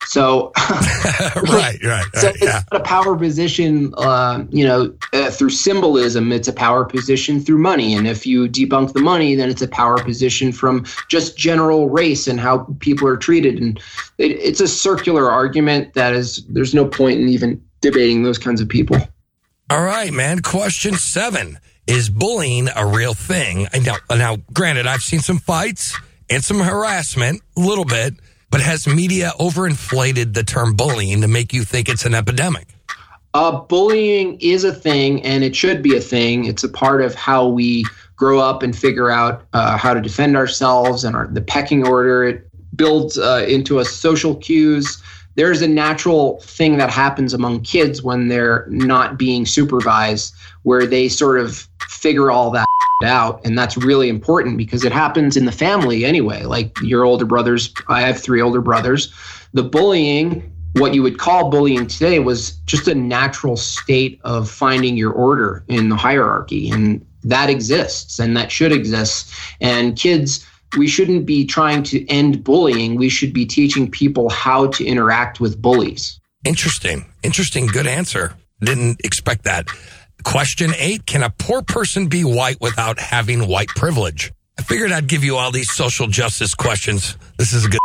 So, 0.06 0.52
right, 0.60 1.44
right, 1.44 1.84
right, 1.84 2.06
So 2.16 2.28
it's 2.30 2.42
yeah. 2.42 2.64
not 2.72 2.82
a 2.82 2.84
power 2.84 3.16
position, 3.16 3.94
uh, 3.98 4.44
you 4.50 4.66
know, 4.66 4.94
uh, 5.14 5.32
through 5.32 5.52
symbolism. 5.52 6.32
It's 6.32 6.48
a 6.48 6.54
power 6.54 6.86
position 6.86 7.40
through 7.40 7.60
money, 7.60 7.94
and 7.96 8.08
if 8.08 8.26
you 8.26 8.48
debunk 8.48 8.94
the 8.94 9.02
money, 9.02 9.36
then 9.36 9.50
it's 9.50 9.62
a 9.62 9.68
power 9.68 9.98
position 10.04 10.52
from 10.52 10.86
just 11.10 11.38
general 11.38 11.90
race 11.90 12.28
and 12.28 12.40
how 12.40 12.68
people 12.80 13.08
are 13.08 13.18
treated. 13.18 13.60
And 13.60 13.80
it, 14.18 14.32
it's 14.32 14.60
a 14.60 14.68
circular 14.68 15.32
argument 15.32 15.94
that 15.94 16.14
is. 16.14 16.44
There's 16.50 16.74
no 16.74 16.86
point 16.86 17.22
in 17.22 17.30
even 17.30 17.64
debating 17.82 18.24
those 18.24 18.38
kinds 18.38 18.62
of 18.62 18.68
people. 18.68 18.98
All 19.70 19.84
right, 19.84 20.12
man. 20.12 20.42
Question 20.42 20.96
seven: 20.96 21.60
Is 21.86 22.10
bullying 22.10 22.70
a 22.74 22.86
real 22.86 23.14
thing? 23.14 23.68
Now, 23.82 23.98
now, 24.10 24.38
granted, 24.54 24.88
I've 24.88 25.02
seen 25.02 25.20
some 25.20 25.38
fights 25.38 25.98
and 26.30 26.42
some 26.44 26.60
harassment, 26.60 27.42
a 27.58 27.60
little 27.60 27.84
bit, 27.84 28.14
but 28.50 28.62
has 28.62 28.88
media 28.88 29.32
overinflated 29.40 30.34
the 30.34 30.44
term 30.44 30.76
bullying 30.76 31.22
to 31.22 31.28
make 31.28 31.54
you 31.54 31.64
think 31.64 31.90
it's 31.90 32.06
an 32.06 32.16
epidemic? 32.16 32.68
Uh, 33.34 33.60
bullying 33.60 34.38
is 34.40 34.64
a 34.64 34.72
thing, 34.72 35.22
and 35.24 35.44
it 35.44 35.56
should 35.56 35.82
be 35.82 35.98
a 35.98 36.00
thing. 36.00 36.46
It's 36.46 36.64
a 36.64 36.70
part 36.70 37.02
of 37.02 37.16
how 37.16 37.48
we 37.48 37.84
grow 38.16 38.40
up 38.40 38.64
and 38.64 38.74
figure 38.74 39.10
out 39.10 39.44
uh, 39.54 39.76
how 39.78 39.94
to 39.94 40.00
defend 40.00 40.38
ourselves 40.38 41.04
and 41.04 41.16
our, 41.16 41.28
the 41.28 41.42
pecking 41.42 41.86
order. 41.86 42.24
It 42.24 42.48
builds 42.76 43.18
uh, 43.18 43.46
into 43.48 43.80
us 43.80 43.90
social 43.90 44.36
cues. 44.36 45.02
There's 45.36 45.62
a 45.62 45.68
natural 45.68 46.40
thing 46.42 46.78
that 46.78 46.92
happens 46.92 47.34
among 47.34 47.62
kids 47.62 48.04
when 48.04 48.28
they're 48.28 48.68
not 48.70 49.18
being 49.18 49.48
supervised, 49.48 50.34
where 50.64 50.86
they 50.86 51.08
sort 51.08 51.40
of 51.40 51.68
figure 51.88 52.32
all 52.32 52.52
that 52.52 52.66
out. 53.04 53.42
And 53.46 53.58
that's 53.58 53.78
really 53.78 54.10
important 54.10 54.58
because 54.58 54.84
it 54.84 54.92
happens 54.92 55.36
in 55.36 55.46
the 55.46 55.52
family 55.52 56.06
anyway. 56.06 56.44
Like 56.44 56.78
your 56.82 57.04
older 57.04 57.26
brothers, 57.26 57.74
I 57.88 58.02
have 58.02 58.20
three 58.20 58.42
older 58.42 58.62
brothers. 58.62 59.14
The 59.54 59.64
bullying 59.64 60.50
what 60.76 60.96
you 60.96 61.04
would 61.04 61.20
call 61.20 61.52
bullying 61.52 61.86
today 61.86 62.18
was 62.18 62.54
just 62.66 62.88
a 62.88 62.96
natural 62.96 63.56
state 63.56 64.20
of 64.24 64.50
finding 64.50 64.98
your 64.98 65.12
order 65.12 65.64
in 65.68 65.90
the 65.90 65.96
hierarchy 65.96 66.72
and 66.72 67.06
that 67.24 67.48
exists 67.48 68.18
and 68.18 68.36
that 68.36 68.52
should 68.52 68.72
exist 68.72 69.32
and 69.62 69.96
kids 69.96 70.44
we 70.76 70.88
shouldn't 70.88 71.28
be 71.28 71.46
trying 71.46 71.84
to 71.84 72.04
end 72.10 72.44
bullying 72.44 72.96
we 72.96 73.08
should 73.08 73.32
be 73.32 73.46
teaching 73.46 73.88
people 73.88 74.32
how 74.32 74.66
to 74.66 74.84
interact 74.84 75.40
with 75.40 75.62
bullies 75.62 76.20
Interesting. 76.44 77.06
Interesting. 77.24 77.68
Good 77.68 77.88
answer. 77.88 78.34
Didn't 78.60 79.02
expect 79.04 79.44
that. 79.46 79.68
Question 80.24 80.72
eight 80.78 81.06
Can 81.06 81.24
a 81.24 81.30
poor 81.30 81.62
person 81.62 82.08
be 82.08 82.24
white 82.24 82.60
without 82.62 83.00
having 83.00 83.48
white 83.48 83.70
privilege? 83.70 84.32
I 84.58 84.62
figured 84.62 84.92
I'd 84.92 85.08
give 85.08 85.24
you 85.24 85.36
all 85.36 85.52
these 85.52 85.72
social 85.72 86.08
justice 86.08 86.54
questions. 86.56 87.18
This 87.38 87.54
is 87.54 87.66
a 87.66 87.70
good. 87.70 87.80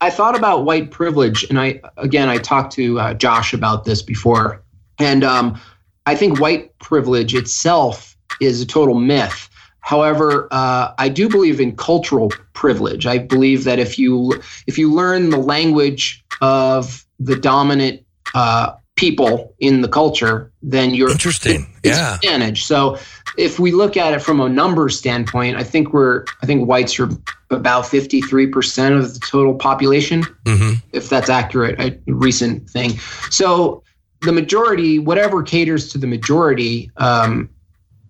I 0.00 0.10
thought 0.10 0.36
about 0.36 0.64
white 0.64 0.90
privilege, 0.90 1.44
and 1.44 1.58
I 1.58 1.80
again 1.96 2.28
I 2.28 2.38
talked 2.38 2.72
to 2.74 2.98
uh, 2.98 3.14
Josh 3.14 3.52
about 3.52 3.84
this 3.84 4.02
before, 4.02 4.62
and 4.98 5.24
um, 5.24 5.60
I 6.06 6.14
think 6.14 6.40
white 6.40 6.76
privilege 6.78 7.34
itself 7.34 8.16
is 8.40 8.60
a 8.60 8.66
total 8.66 8.94
myth. 8.94 9.48
However, 9.80 10.48
uh, 10.50 10.94
I 10.98 11.08
do 11.10 11.28
believe 11.28 11.60
in 11.60 11.76
cultural 11.76 12.32
privilege. 12.54 13.06
I 13.06 13.18
believe 13.18 13.64
that 13.64 13.78
if 13.78 13.98
you 13.98 14.42
if 14.66 14.78
you 14.78 14.92
learn 14.92 15.30
the 15.30 15.38
language 15.38 16.24
of 16.40 17.04
the 17.20 17.36
dominant 17.36 18.04
uh, 18.34 18.72
people 18.96 19.54
in 19.58 19.80
the 19.80 19.88
culture, 19.88 20.52
then 20.62 20.94
you're 20.94 21.10
Interesting. 21.10 21.66
Yeah. 21.82 22.14
advantage. 22.16 22.64
So 22.64 22.98
if 23.36 23.58
we 23.58 23.72
look 23.72 23.96
at 23.96 24.14
it 24.14 24.22
from 24.22 24.40
a 24.40 24.48
numbers 24.48 24.96
standpoint, 24.96 25.56
I 25.56 25.64
think 25.64 25.92
we're 25.92 26.24
I 26.42 26.46
think 26.46 26.68
whites 26.68 26.98
are 27.00 27.08
about 27.50 27.84
53% 27.84 28.98
of 28.98 29.14
the 29.14 29.20
total 29.20 29.54
population, 29.54 30.24
hmm 30.46 30.74
if 30.92 31.08
that's 31.08 31.28
accurate, 31.28 31.80
a 31.80 31.98
recent 32.12 32.70
thing. 32.70 32.98
So 33.30 33.82
the 34.22 34.32
majority, 34.32 34.98
whatever 34.98 35.42
caters 35.42 35.88
to 35.92 35.98
the 35.98 36.06
majority, 36.06 36.90
um, 36.96 37.50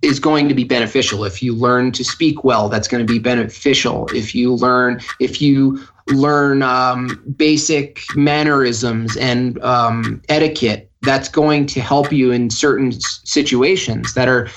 is 0.02 0.20
going 0.20 0.48
to 0.50 0.54
be 0.54 0.64
beneficial. 0.64 1.24
If 1.24 1.42
you 1.42 1.54
learn 1.54 1.90
to 1.92 2.04
speak 2.04 2.44
well, 2.44 2.68
that's 2.68 2.88
going 2.88 3.04
to 3.04 3.10
be 3.10 3.18
beneficial. 3.18 4.06
If 4.14 4.34
you 4.34 4.54
learn, 4.54 5.00
if 5.18 5.40
you 5.40 5.82
learn 6.08 6.62
um, 6.62 7.22
basic 7.36 8.04
mannerisms 8.14 9.16
and 9.16 9.62
um, 9.62 10.20
etiquette, 10.28 10.90
that's 11.02 11.28
going 11.28 11.66
to 11.66 11.80
help 11.80 12.12
you 12.12 12.30
in 12.30 12.50
certain 12.50 12.92
situations 12.92 14.14
that 14.14 14.28
are 14.28 14.48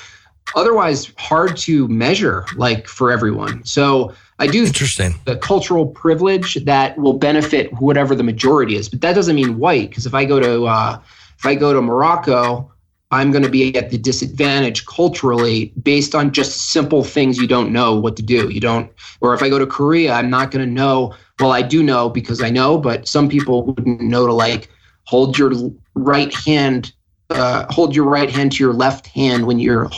otherwise 0.56 1.12
hard 1.18 1.58
to 1.58 1.88
measure, 1.88 2.45
like 2.56 2.88
for 2.88 3.12
everyone. 3.12 3.64
So 3.66 4.14
I 4.39 4.48
do 4.48 4.66
Interesting. 4.66 5.16
the 5.26 5.36
cultural 5.38 5.88
privilege 5.88 6.56
that 6.66 6.98
will 6.98 7.18
benefit 7.18 7.74
whatever 7.82 8.16
the 8.16 8.24
majority 8.24 8.76
is. 8.76 8.88
But 8.88 9.02
that 9.02 9.14
doesn't 9.14 9.36
mean 9.36 9.58
white, 9.58 9.89
because 9.89 10.06
if 10.06 10.14
I 10.14 10.26
go 10.26 10.39
to 10.39 10.66
uh, 10.66 11.02
if 11.38 11.45
I 11.45 11.56
go 11.56 11.74
to 11.74 11.82
Morocco, 11.82 12.72
I'm 13.12 13.32
going 13.32 13.43
to 13.43 13.49
be 13.49 13.76
at 13.76 13.89
the 13.89 13.97
disadvantage 13.97 14.86
culturally 14.86 15.72
based 15.82 16.14
on 16.14 16.32
just 16.32 16.72
simple 16.72 17.03
things 17.03 17.38
you 17.38 17.47
don't 17.47 17.72
know 17.72 17.95
what 17.95 18.18
to 18.18 18.24
do. 18.24 18.49
You 18.49 18.60
don't, 18.60 18.91
or 19.22 19.34
if 19.34 19.41
I 19.41 19.49
go 19.49 19.58
to 19.58 19.66
Korea, 19.66 20.14
I'm 20.14 20.30
not 20.30 20.51
going 20.51 20.66
to 20.66 20.72
know. 20.72 21.14
Well, 21.39 21.51
I 21.51 21.62
do 21.62 21.84
know 21.84 22.10
because 22.10 22.41
I 22.41 22.49
know, 22.49 22.78
but 22.78 23.08
some 23.08 23.30
people 23.30 23.66
wouldn't 23.66 24.01
know 24.01 24.28
to 24.28 24.34
like 24.34 24.70
hold 25.05 25.38
your 25.38 25.53
right 25.95 26.34
hand 26.34 26.91
uh, 27.30 27.66
hold 27.70 27.95
your 27.95 28.05
right 28.05 28.30
hand 28.30 28.53
to 28.53 28.64
your 28.64 28.74
left 28.74 29.08
hand 29.08 29.45
when 29.47 29.60
you're 29.60 29.89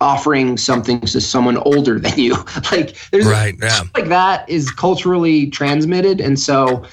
offering 0.00 0.56
something 0.56 1.00
to 1.00 1.20
someone 1.20 1.58
older 1.58 1.98
than 1.98 2.18
you. 2.18 2.34
like 2.72 2.96
there's 3.10 3.26
Right. 3.26 3.54
Yeah. 3.60 3.68
stuff 3.68 3.90
like 3.94 4.08
that 4.08 4.48
is 4.48 4.70
culturally 4.70 5.48
transmitted, 5.48 6.20
and 6.20 6.38
so 6.38 6.84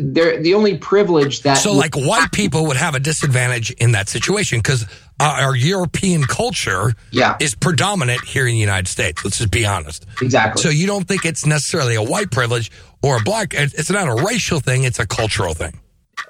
they're 0.00 0.42
the 0.42 0.54
only 0.54 0.78
privilege 0.78 1.42
that. 1.42 1.54
So, 1.54 1.72
like, 1.72 1.96
white 1.96 2.32
people 2.32 2.66
would 2.66 2.76
have 2.76 2.94
a 2.94 3.00
disadvantage 3.00 3.70
in 3.72 3.92
that 3.92 4.08
situation 4.08 4.58
because 4.58 4.86
our 5.20 5.56
European 5.56 6.22
culture 6.22 6.94
yeah, 7.10 7.36
is 7.40 7.54
predominant 7.54 8.22
here 8.24 8.46
in 8.46 8.52
the 8.52 8.58
United 8.58 8.88
States. 8.88 9.24
Let's 9.24 9.38
just 9.38 9.50
be 9.50 9.66
honest. 9.66 10.06
exactly. 10.20 10.62
So, 10.62 10.68
you 10.68 10.86
don't 10.86 11.06
think 11.06 11.24
it's 11.24 11.46
necessarily 11.46 11.94
a 11.94 12.02
white 12.02 12.30
privilege 12.30 12.70
or 13.02 13.16
a 13.16 13.20
black, 13.20 13.54
it's 13.54 13.90
not 13.90 14.08
a 14.08 14.24
racial 14.24 14.60
thing, 14.60 14.84
it's 14.84 14.98
a 14.98 15.06
cultural 15.06 15.54
thing. 15.54 15.80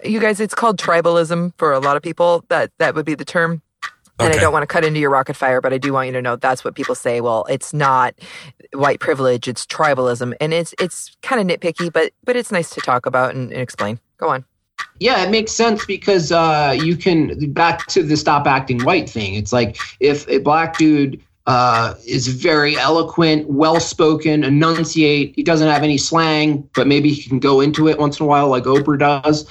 You 0.04 0.20
guys, 0.20 0.38
it's 0.40 0.54
called 0.54 0.78
tribalism 0.78 1.52
for 1.56 1.72
a 1.72 1.78
lot 1.78 1.96
of 1.96 2.02
people. 2.02 2.44
That 2.48 2.70
that 2.78 2.94
would 2.94 3.06
be 3.06 3.14
the 3.14 3.24
term. 3.24 3.62
And 4.20 4.30
Okay. 4.30 4.38
I 4.38 4.40
don't 4.40 4.52
want 4.52 4.64
to 4.64 4.66
cut 4.66 4.84
into 4.84 4.98
your 4.98 5.10
rocket 5.10 5.34
fire, 5.34 5.60
but 5.60 5.72
I 5.72 5.78
do 5.78 5.92
want 5.92 6.06
you 6.08 6.12
to 6.14 6.22
know 6.22 6.36
that's 6.36 6.64
what 6.64 6.74
people 6.74 6.94
say. 6.96 7.20
Well, 7.20 7.44
it's 7.48 7.72
not 7.72 8.14
white 8.72 8.98
privilege; 9.00 9.46
it's 9.46 9.64
tribalism, 9.64 10.34
and 10.40 10.52
it's 10.52 10.74
it's 10.80 11.16
kind 11.22 11.40
of 11.40 11.60
nitpicky, 11.60 11.92
but 11.92 12.12
but 12.24 12.34
it's 12.34 12.50
nice 12.50 12.70
to 12.70 12.80
talk 12.80 13.06
about 13.06 13.34
and, 13.34 13.52
and 13.52 13.60
explain. 13.60 14.00
Go 14.18 14.28
on. 14.28 14.44
Yeah, 15.00 15.22
it 15.22 15.30
makes 15.30 15.52
sense 15.52 15.86
because 15.86 16.32
uh, 16.32 16.76
you 16.76 16.96
can 16.96 17.52
back 17.52 17.86
to 17.88 18.02
the 18.02 18.16
stop 18.16 18.46
acting 18.46 18.82
white 18.82 19.08
thing. 19.08 19.34
It's 19.34 19.52
like 19.52 19.78
if 20.00 20.28
a 20.28 20.38
black 20.38 20.76
dude 20.76 21.22
uh, 21.46 21.94
is 22.06 22.26
very 22.26 22.76
eloquent, 22.76 23.48
well 23.48 23.78
spoken, 23.78 24.42
enunciate. 24.42 25.34
He 25.36 25.42
doesn't 25.44 25.68
have 25.68 25.82
any 25.84 25.96
slang, 25.98 26.68
but 26.74 26.86
maybe 26.88 27.12
he 27.12 27.28
can 27.28 27.38
go 27.38 27.60
into 27.60 27.88
it 27.88 27.98
once 27.98 28.18
in 28.18 28.24
a 28.24 28.28
while, 28.28 28.48
like 28.48 28.64
Oprah 28.64 28.98
does. 28.98 29.48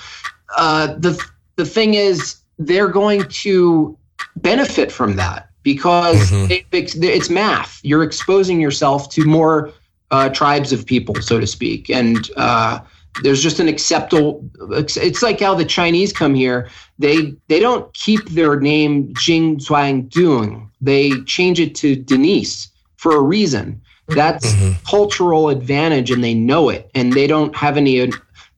Uh, 0.58 0.88
the 0.98 1.22
the 1.56 1.66
thing 1.66 1.94
is, 1.94 2.38
they're 2.60 2.90
going 2.90 3.24
to 3.30 3.98
benefit 4.42 4.92
from 4.92 5.16
that 5.18 5.50
because 5.64 6.32
Mhm. 6.32 6.52
it, 6.52 6.66
it's, 6.72 6.96
it's 6.96 7.30
math. 7.30 7.80
You're 7.84 8.04
exposing 8.04 8.62
yourself 8.62 9.10
to 9.12 9.26
more 9.26 9.72
uh, 10.12 10.30
tribes 10.30 10.72
of 10.72 10.86
people, 10.86 11.16
so 11.22 11.40
to 11.40 11.46
speak, 11.48 11.90
and 11.90 12.30
uh, 12.38 12.80
there's 13.24 13.44
just 13.44 13.60
an 13.60 13.68
acceptable. 13.68 14.42
It's 14.72 15.22
like 15.22 15.42
how 15.42 15.54
the 15.54 15.66
Chinese 15.66 16.14
come 16.14 16.34
here. 16.34 16.70
They 16.98 17.34
they 17.50 17.60
don't 17.60 17.94
keep 17.94 18.30
their 18.30 18.58
name 18.58 19.14
Jing 19.20 19.58
Zhuang 19.58 20.10
Dung. 20.10 20.72
They 20.80 21.12
change 21.26 21.60
it 21.60 21.76
to 21.76 21.96
Denise 21.98 22.70
for 22.96 23.18
a 23.18 23.22
reason. 23.22 23.82
That's 24.08 24.54
Mhm. 24.54 24.76
cultural 24.90 25.50
advantage, 25.50 26.10
and 26.10 26.24
they 26.24 26.34
know 26.34 26.70
it, 26.70 26.90
and 26.96 27.12
they 27.12 27.28
don't 27.28 27.54
have 27.54 27.76
any. 27.76 28.10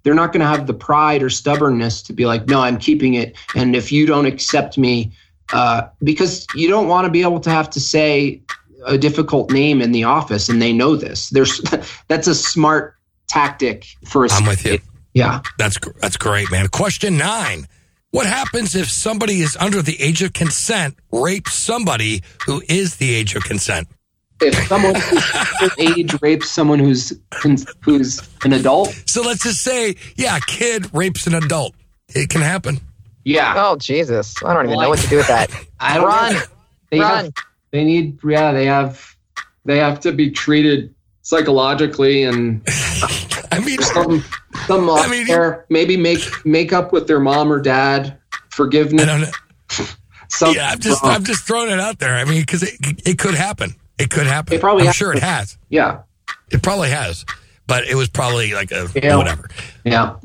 They're 0.03 0.13
not 0.13 0.31
going 0.31 0.41
to 0.41 0.47
have 0.47 0.67
the 0.67 0.73
pride 0.75 1.23
or 1.23 1.29
stubbornness 1.31 2.03
to 2.03 2.13
be 2.13 2.25
like, 2.27 2.47
no, 2.47 2.61
I'm 2.61 2.77
keeping 2.77 3.15
it, 3.15 3.35
and 3.55 3.75
if 3.75 3.91
you 3.91 4.05
don't 4.05 4.27
accept 4.27 4.77
me, 4.77 5.11
uh, 5.53 5.87
because 6.03 6.45
you 6.55 6.69
don't 6.69 6.87
want 6.87 7.05
to 7.05 7.11
be 7.11 7.21
able 7.21 7.39
to 7.41 7.49
have 7.49 7.69
to 7.71 7.79
say 7.79 8.41
a 8.85 8.97
difficult 8.97 9.51
name 9.51 9.81
in 9.81 9.91
the 9.91 10.03
office, 10.03 10.49
and 10.49 10.61
they 10.61 10.73
know 10.73 10.95
this. 10.95 11.29
There's 11.29 11.61
that's 12.07 12.27
a 12.27 12.35
smart 12.35 12.95
tactic 13.27 13.85
for 14.05 14.25
a 14.25 14.29
I'm 14.31 14.45
with 14.45 14.65
you. 14.65 14.79
Yeah. 15.13 15.41
That's 15.57 15.77
that's 16.01 16.17
great, 16.17 16.51
man. 16.51 16.67
Question 16.67 17.17
nine: 17.17 17.67
What 18.11 18.25
happens 18.25 18.75
if 18.75 18.89
somebody 18.89 19.41
is 19.41 19.57
under 19.59 19.81
the 19.81 19.99
age 20.01 20.21
of 20.21 20.33
consent 20.33 20.95
rapes 21.11 21.53
somebody 21.53 22.21
who 22.45 22.61
is 22.69 22.97
the 22.97 23.13
age 23.13 23.35
of 23.35 23.43
consent? 23.43 23.87
If 24.41 24.55
someone 24.67 24.95
who's 24.95 25.71
age 25.77 26.15
rapes 26.21 26.49
someone 26.49 26.79
who's 26.79 27.13
who's 27.81 28.21
an 28.43 28.53
adult, 28.53 28.89
So 29.05 29.21
let's 29.21 29.43
just 29.43 29.61
say, 29.61 29.95
yeah, 30.15 30.37
a 30.37 30.41
kid 30.41 30.93
rapes 30.93 31.27
an 31.27 31.33
adult. 31.33 31.75
It 32.15 32.29
can 32.29 32.41
happen. 32.41 32.79
Yeah, 33.23 33.53
Oh 33.57 33.75
Jesus! 33.75 34.33
I 34.43 34.53
don't 34.53 34.65
even 34.65 34.79
know 34.79 34.89
what 34.89 34.99
to 34.99 35.07
do 35.07 35.17
with 35.17 35.27
that. 35.27 35.49
I 35.79 35.95
don't 35.97 36.05
Run. 36.07 36.35
They 36.91 36.99
run. 36.99 37.25
have, 37.25 37.33
they 37.71 37.83
need, 37.83 38.17
yeah, 38.23 38.51
they 38.51 38.65
have, 38.65 39.15
they 39.65 39.77
have 39.77 39.99
to 40.01 40.11
be 40.11 40.31
treated 40.31 40.93
psychologically 41.21 42.23
and 42.23 42.61
I 43.51 43.59
mean, 43.63 43.79
some, 43.81 44.23
some 44.65 44.89
I 44.89 45.07
mean- 45.07 45.27
there, 45.27 45.65
maybe 45.69 45.95
make 45.97 46.21
make 46.45 46.73
up 46.73 46.91
with 46.91 47.07
their 47.07 47.19
mom 47.19 47.51
or 47.51 47.61
dad, 47.61 48.17
I 48.33 48.37
forgiveness. 48.49 49.05
don't 49.05 49.21
know. 49.21 49.85
something 50.29 50.55
Yeah, 50.57 50.69
I'm 50.71 50.79
just 50.79 51.01
wrong. 51.03 51.11
I'm 51.13 51.23
just 51.23 51.43
throwing 51.45 51.69
it 51.71 51.79
out 51.79 51.99
there. 51.99 52.15
I 52.15 52.25
mean, 52.25 52.41
because 52.41 52.63
it 52.63 52.73
it 53.05 53.19
could 53.19 53.35
happen. 53.35 53.75
It 53.99 54.09
could 54.09 54.27
happen. 54.27 54.53
It 54.55 54.61
probably 54.61 54.81
I'm 54.83 54.87
has. 54.87 54.95
sure 54.95 55.11
it 55.13 55.21
has. 55.21 55.57
yeah, 55.69 55.99
It 56.51 56.63
probably 56.63 56.89
has. 56.89 57.25
But 57.67 57.83
it 57.83 57.95
was 57.95 58.09
probably 58.09 58.53
like 58.53 58.71
a 58.71 58.87
Yeah. 58.95 59.17
whatever. 59.17 59.47
yeah. 59.83 60.15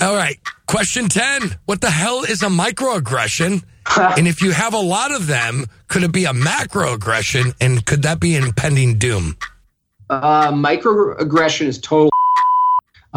All 0.00 0.14
right. 0.14 0.38
Question 0.66 1.08
10. 1.08 1.56
What 1.66 1.80
the 1.80 1.90
hell 1.90 2.24
is 2.24 2.42
a 2.42 2.46
microaggression? 2.48 3.62
and 3.96 4.26
if 4.26 4.42
you 4.42 4.50
have 4.52 4.74
a 4.74 4.78
lot 4.80 5.12
of 5.12 5.26
them, 5.26 5.66
could 5.88 6.02
it 6.02 6.12
be 6.12 6.24
a 6.24 6.32
macroaggression? 6.32 7.54
And 7.60 7.84
could 7.86 8.02
that 8.02 8.18
be 8.20 8.34
impending 8.36 8.98
doom? 8.98 9.36
Uh, 10.10 10.50
microaggression 10.52 11.66
is 11.66 11.78
total. 11.80 12.10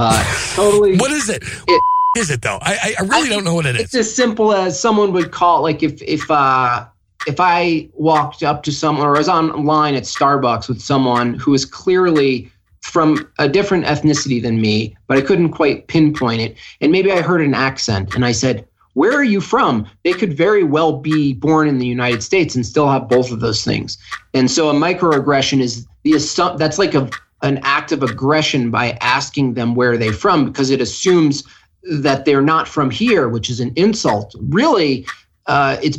Uh, 0.02 0.24
totally. 0.56 0.96
What 0.98 1.12
is 1.12 1.28
it? 1.28 1.44
It- 1.68 1.82
is 2.18 2.30
it 2.32 2.42
though? 2.42 2.58
I, 2.62 2.96
I 3.00 3.04
I 3.04 3.04
really 3.06 3.28
don't 3.30 3.44
know 3.44 3.54
what 3.54 3.66
it 3.66 3.76
It's 3.76 3.94
is. 3.94 4.08
as 4.08 4.16
simple 4.16 4.54
as 4.54 4.80
someone 4.80 5.12
would 5.12 5.32
call 5.32 5.60
it. 5.60 5.62
like 5.62 5.84
if 5.84 6.02
if 6.02 6.32
uh 6.32 6.86
if 7.28 7.36
I 7.40 7.90
walked 7.96 8.42
up 8.42 8.64
to 8.64 8.72
someone 8.72 9.06
or 9.06 9.12
was 9.12 9.28
online 9.30 9.94
at 9.96 10.04
Starbucks 10.04 10.70
with 10.70 10.82
someone 10.82 11.34
who 11.34 11.52
was 11.52 11.66
clearly 11.66 12.50
from 12.90 13.30
a 13.38 13.48
different 13.48 13.86
ethnicity 13.86 14.42
than 14.42 14.62
me, 14.62 14.96
but 15.08 15.18
I 15.18 15.22
couldn't 15.22 15.50
quite 15.50 15.88
pinpoint 15.88 16.42
it, 16.42 16.58
and 16.82 16.92
maybe 16.92 17.12
I 17.12 17.22
heard 17.22 17.42
an 17.42 17.54
accent 17.54 18.16
and 18.16 18.26
I 18.26 18.32
said, 18.32 18.66
"Where 18.94 19.14
are 19.14 19.24
you 19.24 19.42
from?" 19.42 19.86
They 20.04 20.14
could 20.14 20.36
very 20.36 20.64
well 20.64 20.94
be 20.94 21.34
born 21.34 21.68
in 21.68 21.80
the 21.80 21.88
United 21.88 22.24
States 22.24 22.56
and 22.56 22.66
still 22.66 22.90
have 22.90 23.08
both 23.08 23.32
of 23.32 23.40
those 23.40 23.64
things. 23.64 23.98
And 24.34 24.50
so 24.50 24.70
a 24.70 24.74
microaggression 24.74 25.62
is 25.62 25.86
the 26.04 26.14
assumption 26.14 26.58
that's 26.58 26.80
like 26.80 26.96
a 26.96 27.10
an 27.42 27.60
act 27.64 27.92
of 27.92 28.04
aggression 28.04 28.70
by 28.70 28.98
asking 29.02 29.54
them 29.54 29.76
where 29.76 29.98
they're 29.98 30.12
from 30.12 30.46
because 30.46 30.70
it 30.70 30.82
assumes 30.82 31.44
that 31.90 32.26
they're 32.26 32.42
not 32.42 32.68
from 32.68 32.90
here, 32.90 33.30
which 33.30 33.50
is 33.50 33.60
an 33.60 33.72
insult. 33.76 34.36
Really, 34.50 35.06
uh, 35.46 35.78
it's 35.82 35.98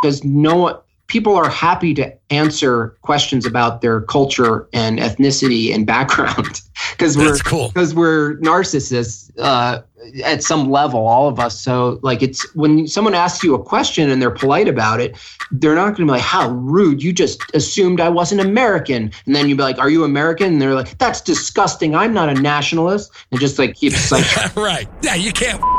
because 0.00 0.24
no 0.24 0.56
one, 0.56 0.76
people 1.10 1.34
are 1.34 1.50
happy 1.50 1.92
to 1.92 2.12
answer 2.30 2.96
questions 3.02 3.44
about 3.44 3.82
their 3.82 4.00
culture 4.02 4.68
and 4.72 5.00
ethnicity 5.00 5.74
and 5.74 5.84
background 5.86 6.62
because 6.92 7.18
we're 7.18 7.36
cool. 7.38 7.68
because 7.68 7.94
we're 7.94 8.36
narcissists 8.36 9.30
uh, 9.38 9.82
at 10.24 10.42
some 10.42 10.70
level, 10.70 11.06
all 11.06 11.28
of 11.28 11.38
us. 11.40 11.60
So, 11.60 11.98
like, 12.02 12.22
it's 12.22 12.54
when 12.54 12.86
someone 12.86 13.14
asks 13.14 13.42
you 13.44 13.54
a 13.54 13.62
question 13.62 14.08
and 14.08 14.22
they're 14.22 14.30
polite 14.30 14.68
about 14.68 15.00
it, 15.00 15.18
they're 15.50 15.74
not 15.74 15.96
going 15.96 15.96
to 15.96 16.04
be 16.06 16.12
like, 16.12 16.22
"How 16.22 16.48
rude! 16.50 17.02
You 17.02 17.12
just 17.12 17.42
assumed 17.54 18.00
I 18.00 18.08
wasn't 18.08 18.40
American." 18.40 19.10
And 19.26 19.34
then 19.34 19.48
you'd 19.48 19.58
be 19.58 19.64
like, 19.64 19.78
"Are 19.78 19.90
you 19.90 20.04
American?" 20.04 20.52
And 20.54 20.62
they're 20.62 20.74
like, 20.74 20.96
"That's 20.98 21.20
disgusting. 21.20 21.94
I'm 21.94 22.14
not 22.14 22.28
a 22.28 22.34
nationalist." 22.34 23.10
And 23.32 23.40
just 23.40 23.58
like 23.58 23.74
keeps 23.74 24.12
like, 24.12 24.56
right. 24.56 24.88
Yeah, 25.02 25.16
you 25.16 25.32
can't. 25.32 25.60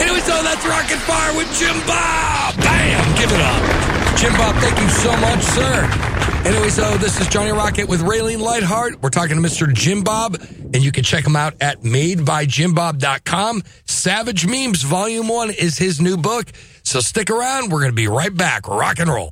Anyway, 0.00 0.20
so 0.20 0.42
that's 0.44 0.64
Rocket 0.64 0.98
Fire 0.98 1.36
with 1.36 1.52
Jim 1.58 1.74
Bob. 1.84 2.54
Bam! 2.58 3.16
Give 3.18 3.32
it 3.32 3.40
up. 3.40 3.77
Jim 4.18 4.32
Bob, 4.32 4.56
thank 4.56 4.80
you 4.80 4.88
so 4.88 5.16
much, 5.18 5.40
sir. 5.42 6.18
Anyway, 6.44 6.70
so 6.70 6.96
this 6.98 7.20
is 7.20 7.28
Johnny 7.28 7.52
Rocket 7.52 7.88
with 7.88 8.00
Raylene 8.00 8.40
Lightheart. 8.40 9.00
We're 9.00 9.10
talking 9.10 9.36
to 9.36 9.42
Mr. 9.42 9.72
Jim 9.72 10.02
Bob, 10.02 10.36
and 10.74 10.82
you 10.82 10.90
can 10.90 11.04
check 11.04 11.24
him 11.24 11.36
out 11.36 11.54
at 11.60 11.82
madebyjimbob.com. 11.82 13.62
Savage 13.86 14.44
Memes 14.44 14.82
Volume 14.82 15.28
1 15.28 15.50
is 15.50 15.78
his 15.78 16.00
new 16.00 16.16
book. 16.16 16.50
So 16.82 16.98
stick 16.98 17.30
around. 17.30 17.70
We're 17.70 17.80
going 17.80 17.92
to 17.92 17.96
be 17.96 18.08
right 18.08 18.34
back. 18.34 18.66
Rock 18.66 18.98
and 18.98 19.08
roll. 19.08 19.30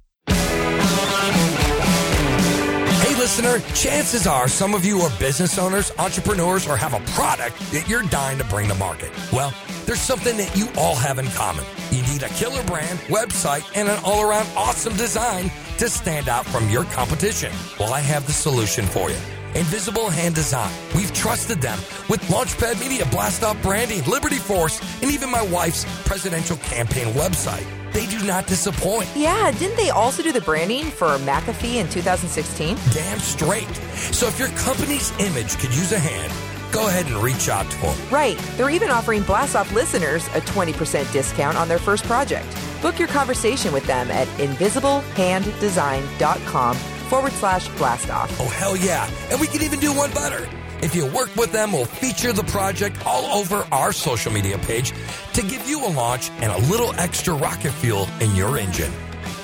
Listener, 3.26 3.58
chances 3.74 4.24
are 4.24 4.46
some 4.46 4.72
of 4.72 4.84
you 4.84 5.00
are 5.00 5.10
business 5.18 5.58
owners, 5.58 5.90
entrepreneurs, 5.98 6.68
or 6.68 6.76
have 6.76 6.94
a 6.94 7.00
product 7.10 7.58
that 7.72 7.88
you're 7.88 8.04
dying 8.04 8.38
to 8.38 8.44
bring 8.44 8.68
to 8.68 8.74
market. 8.76 9.10
Well, 9.32 9.52
there's 9.84 10.00
something 10.00 10.36
that 10.36 10.56
you 10.56 10.68
all 10.78 10.94
have 10.94 11.18
in 11.18 11.26
common. 11.30 11.64
You 11.90 12.02
need 12.02 12.22
a 12.22 12.28
killer 12.28 12.62
brand, 12.66 13.00
website, 13.08 13.68
and 13.74 13.88
an 13.88 13.98
all 14.04 14.22
around 14.22 14.46
awesome 14.56 14.96
design 14.96 15.50
to 15.78 15.88
stand 15.88 16.28
out 16.28 16.46
from 16.46 16.70
your 16.70 16.84
competition. 16.84 17.50
Well, 17.80 17.92
I 17.92 17.98
have 17.98 18.24
the 18.28 18.32
solution 18.32 18.84
for 18.84 19.10
you. 19.10 19.18
Invisible 19.56 20.08
Hand 20.08 20.36
Design. 20.36 20.72
We've 20.94 21.12
trusted 21.12 21.60
them 21.60 21.80
with 22.08 22.20
Launchpad 22.28 22.78
Media, 22.78 23.06
Blast 23.06 23.42
Branding, 23.60 24.04
Liberty 24.04 24.36
Force, 24.36 24.80
and 25.02 25.10
even 25.10 25.32
my 25.32 25.42
wife's 25.42 25.84
presidential 26.06 26.58
campaign 26.58 27.12
website. 27.14 27.66
They 27.96 28.04
do 28.04 28.20
not 28.26 28.46
disappoint. 28.46 29.08
Yeah, 29.16 29.50
didn't 29.52 29.78
they 29.78 29.88
also 29.88 30.22
do 30.22 30.30
the 30.30 30.42
branding 30.42 30.84
for 30.84 31.16
McAfee 31.16 31.76
in 31.76 31.88
2016? 31.88 32.76
damn 32.92 33.18
straight. 33.18 33.74
So 34.12 34.26
if 34.26 34.38
your 34.38 34.48
company's 34.48 35.18
image 35.18 35.56
could 35.56 35.74
use 35.74 35.92
a 35.92 35.98
hand, 35.98 36.30
go 36.74 36.88
ahead 36.88 37.06
and 37.06 37.16
reach 37.16 37.48
out 37.48 37.64
to 37.70 37.80
them. 37.80 37.96
Right. 38.10 38.36
They're 38.58 38.68
even 38.68 38.90
offering 38.90 39.22
Blast 39.22 39.56
Off 39.56 39.72
listeners 39.72 40.26
a 40.34 40.42
20% 40.42 41.10
discount 41.10 41.56
on 41.56 41.68
their 41.68 41.78
first 41.78 42.04
project. 42.04 42.46
Book 42.82 42.98
your 42.98 43.08
conversation 43.08 43.72
with 43.72 43.86
them 43.86 44.10
at 44.10 44.28
invisiblehanddesign.com 44.36 46.76
forward 46.76 47.32
slash 47.32 47.68
blast 47.78 48.10
off. 48.10 48.30
Oh, 48.38 48.50
hell 48.50 48.76
yeah. 48.76 49.08
And 49.30 49.40
we 49.40 49.46
can 49.46 49.62
even 49.62 49.80
do 49.80 49.94
one 49.94 50.10
better. 50.10 50.46
If 50.82 50.94
you 50.94 51.06
work 51.06 51.34
with 51.36 51.52
them, 51.52 51.72
we'll 51.72 51.86
feature 51.86 52.32
the 52.32 52.44
project 52.44 53.04
all 53.06 53.24
over 53.38 53.66
our 53.72 53.92
social 53.92 54.32
media 54.32 54.58
page 54.58 54.92
to 55.32 55.42
give 55.42 55.68
you 55.68 55.86
a 55.86 55.88
launch 55.88 56.30
and 56.40 56.52
a 56.52 56.58
little 56.70 56.92
extra 56.94 57.34
rocket 57.34 57.72
fuel 57.72 58.08
in 58.20 58.34
your 58.34 58.58
engine. 58.58 58.92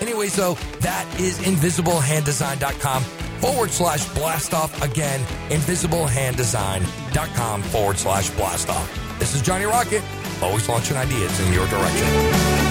Anyway, 0.01 0.29
so 0.29 0.55
that 0.81 1.07
is 1.21 1.39
invisiblehanddesign.com 1.39 3.05
forward 3.43 3.71
slash 3.71 4.09
blast 4.15 4.55
off. 4.55 4.81
Again, 4.83 5.21
invisiblehanddesign.com 5.51 7.63
forward 7.63 7.99
slash 7.99 8.31
blast 8.31 8.69
off. 8.69 9.19
This 9.19 9.35
is 9.35 9.43
Johnny 9.43 9.65
Rocket, 9.65 10.05
always 10.41 10.69
launching 10.69 10.97
ideas 10.97 11.41
in 11.41 11.53
your 11.53 11.67
direction. 11.69 12.62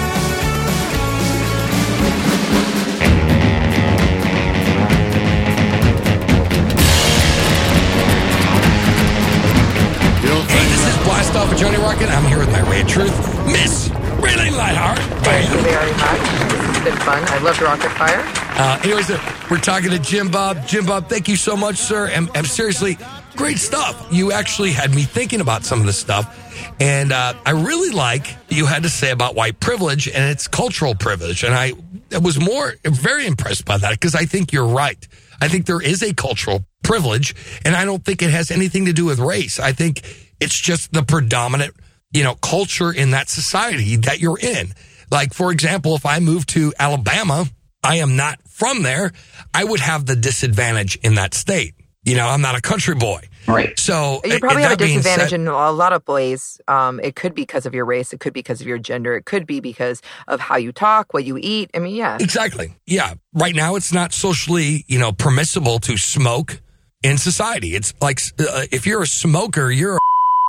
Hey, 11.22 11.28
this 11.28 11.36
is 11.36 11.36
Blast 11.36 11.36
Off 11.36 11.50
with 11.50 11.60
Johnny 11.60 11.76
Rocket. 11.76 12.10
I'm 12.10 12.26
here 12.26 12.38
with 12.38 12.50
my 12.50 12.68
Ray 12.68 12.80
of 12.80 12.88
Truth, 12.88 13.46
Miss 13.46 13.88
Raylene 14.18 14.56
Lightheart. 14.56 14.98
Thank 15.22 15.50
you 15.50 15.60
very 15.62 15.92
much. 15.92 16.18
This 16.50 16.66
has 16.66 16.84
been 16.84 16.96
fun. 16.96 17.22
I 17.28 17.38
loved 17.38 17.62
Rocket 17.62 17.90
Fire. 17.90 18.22
Uh, 18.58 18.80
anyways, 18.82 19.08
uh, 19.08 19.46
we're 19.48 19.58
talking 19.58 19.90
to 19.90 20.00
Jim 20.00 20.32
Bob. 20.32 20.66
Jim 20.66 20.84
Bob, 20.84 21.08
thank 21.08 21.28
you 21.28 21.36
so 21.36 21.56
much, 21.56 21.76
sir. 21.76 22.08
And, 22.08 22.28
and 22.34 22.44
seriously, 22.44 22.98
great 23.36 23.58
stuff. 23.58 24.08
You 24.10 24.32
actually 24.32 24.72
had 24.72 24.92
me 24.92 25.02
thinking 25.02 25.40
about 25.40 25.64
some 25.64 25.78
of 25.78 25.86
this 25.86 25.96
stuff. 25.96 26.36
And 26.80 27.12
uh, 27.12 27.34
I 27.46 27.52
really 27.52 27.90
like 27.90 28.26
you 28.48 28.66
had 28.66 28.82
to 28.82 28.88
say 28.88 29.12
about 29.12 29.36
white 29.36 29.60
privilege 29.60 30.08
and 30.08 30.28
its 30.28 30.48
cultural 30.48 30.96
privilege. 30.96 31.44
And 31.44 31.54
I 31.54 31.74
was 32.18 32.40
more 32.40 32.74
very 32.82 33.26
impressed 33.26 33.64
by 33.64 33.78
that 33.78 33.92
because 33.92 34.16
I 34.16 34.24
think 34.24 34.52
you're 34.52 34.66
right. 34.66 35.06
I 35.40 35.46
think 35.46 35.66
there 35.66 35.80
is 35.80 36.02
a 36.02 36.14
cultural 36.14 36.64
privilege, 36.82 37.34
and 37.64 37.76
I 37.76 37.84
don't 37.84 38.04
think 38.04 38.22
it 38.22 38.30
has 38.30 38.50
anything 38.50 38.86
to 38.86 38.92
do 38.92 39.04
with 39.04 39.20
race. 39.20 39.60
I 39.60 39.72
think 39.72 40.21
it's 40.42 40.58
just 40.58 40.92
the 40.92 41.02
predominant, 41.02 41.74
you 42.12 42.22
know, 42.24 42.34
culture 42.34 42.92
in 42.92 43.10
that 43.12 43.28
society 43.28 43.96
that 43.96 44.20
you're 44.20 44.38
in. 44.38 44.72
Like, 45.10 45.34
for 45.34 45.52
example, 45.52 45.94
if 45.94 46.04
I 46.06 46.18
moved 46.20 46.48
to 46.50 46.72
Alabama, 46.78 47.46
I 47.82 47.96
am 47.96 48.16
not 48.16 48.40
from 48.48 48.82
there. 48.82 49.12
I 49.54 49.64
would 49.64 49.80
have 49.80 50.06
the 50.06 50.16
disadvantage 50.16 50.96
in 51.02 51.14
that 51.16 51.34
state. 51.34 51.74
You 52.04 52.16
know, 52.16 52.26
I'm 52.26 52.40
not 52.40 52.56
a 52.56 52.60
country 52.60 52.94
boy. 52.96 53.20
right. 53.46 53.78
So 53.78 54.20
You 54.24 54.32
and 54.32 54.40
probably 54.40 54.62
have 54.62 54.72
a 54.72 54.76
disadvantage 54.76 55.30
said- 55.30 55.40
in 55.40 55.46
a 55.46 55.70
lot 55.70 55.92
of 55.92 56.02
ways. 56.08 56.60
Um, 56.66 56.98
it 57.00 57.14
could 57.14 57.34
be 57.34 57.42
because 57.42 57.64
of 57.66 57.74
your 57.74 57.84
race. 57.84 58.12
It 58.12 58.18
could 58.20 58.32
be 58.32 58.40
because 58.40 58.60
of 58.60 58.66
your 58.66 58.78
gender. 58.78 59.14
It 59.16 59.24
could 59.24 59.46
be 59.46 59.60
because 59.60 60.02
of 60.26 60.40
how 60.40 60.56
you 60.56 60.72
talk, 60.72 61.14
what 61.14 61.24
you 61.24 61.38
eat. 61.40 61.70
I 61.74 61.78
mean, 61.78 61.94
yeah. 61.94 62.16
Exactly. 62.20 62.74
Yeah. 62.86 63.14
Right 63.32 63.54
now, 63.54 63.76
it's 63.76 63.92
not 63.92 64.12
socially, 64.12 64.84
you 64.88 64.98
know, 64.98 65.12
permissible 65.12 65.78
to 65.80 65.96
smoke 65.96 66.60
in 67.04 67.18
society. 67.18 67.74
It's 67.76 67.94
like 68.00 68.20
uh, 68.40 68.62
if 68.72 68.84
you're 68.86 69.02
a 69.02 69.06
smoker, 69.06 69.70
you're 69.70 69.96
a 69.96 70.00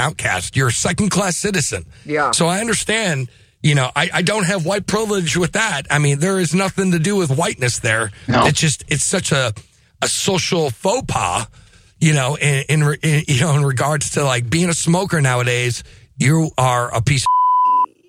outcast. 0.04 0.56
You're 0.56 0.70
a 0.70 0.72
second 0.88 1.10
class 1.10 1.38
citizen. 1.38 1.86
Yeah. 2.06 2.32
So 2.32 2.48
I 2.48 2.60
understand. 2.60 3.30
You 3.66 3.76
know, 3.76 3.90
I, 3.96 4.10
I 4.14 4.22
don't 4.24 4.44
have 4.46 4.66
white 4.66 4.86
privilege 4.88 5.38
with 5.38 5.54
that. 5.54 5.84
I 5.90 5.98
mean, 5.98 6.20
there 6.20 6.38
is 6.38 6.54
nothing 6.54 6.92
to 6.92 7.00
do 7.00 7.16
with 7.16 7.32
whiteness 7.32 7.80
there. 7.80 8.12
No. 8.28 8.46
It's 8.46 8.60
just 8.60 8.84
it's 8.90 9.06
such 9.06 9.32
a 9.32 9.54
a 10.02 10.08
social 10.10 10.70
faux 10.70 11.06
pas. 11.08 11.48
You 12.02 12.14
know, 12.14 12.36
in, 12.36 12.66
in, 12.68 12.82
in 13.02 13.24
you 13.26 13.40
know 13.40 13.56
in 13.56 13.64
regards 13.64 14.12
to 14.12 14.24
like 14.26 14.50
being 14.50 14.70
a 14.70 14.74
smoker 14.74 15.22
nowadays, 15.22 15.84
you 16.18 16.52
are 16.58 16.94
a 16.94 17.02
piece. 17.02 17.24
of 17.24 17.43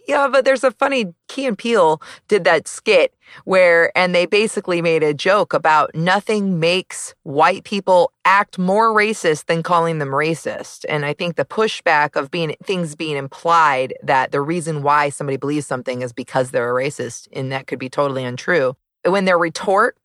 Yeah, 0.06 0.28
but 0.28 0.44
there's 0.44 0.64
a 0.64 0.70
funny 0.70 1.14
Key 1.28 1.46
and 1.46 1.56
Peele 1.56 2.00
did 2.28 2.44
that 2.44 2.68
skit 2.68 3.14
where 3.44 3.96
and 3.96 4.14
they 4.14 4.26
basically 4.26 4.82
made 4.82 5.02
a 5.02 5.14
joke 5.14 5.54
about 5.54 5.94
nothing 5.94 6.60
makes 6.60 7.14
white 7.22 7.64
people 7.64 8.12
act 8.24 8.58
more 8.58 8.94
racist 8.94 9.46
than 9.46 9.62
calling 9.62 9.98
them 9.98 10.10
racist. 10.10 10.84
And 10.88 11.06
I 11.06 11.14
think 11.14 11.36
the 11.36 11.44
pushback 11.44 12.16
of 12.16 12.30
being 12.30 12.54
things 12.62 12.94
being 12.94 13.16
implied 13.16 13.94
that 14.02 14.30
the 14.30 14.42
reason 14.42 14.82
why 14.82 15.08
somebody 15.08 15.38
believes 15.38 15.66
something 15.66 16.02
is 16.02 16.12
because 16.12 16.50
they're 16.50 16.76
a 16.76 16.82
racist 16.82 17.28
and 17.32 17.50
that 17.50 17.66
could 17.66 17.78
be 17.78 17.88
totally 17.88 18.24
untrue. 18.24 18.76
When 19.06 19.24
their 19.24 19.38
retort 19.38 19.96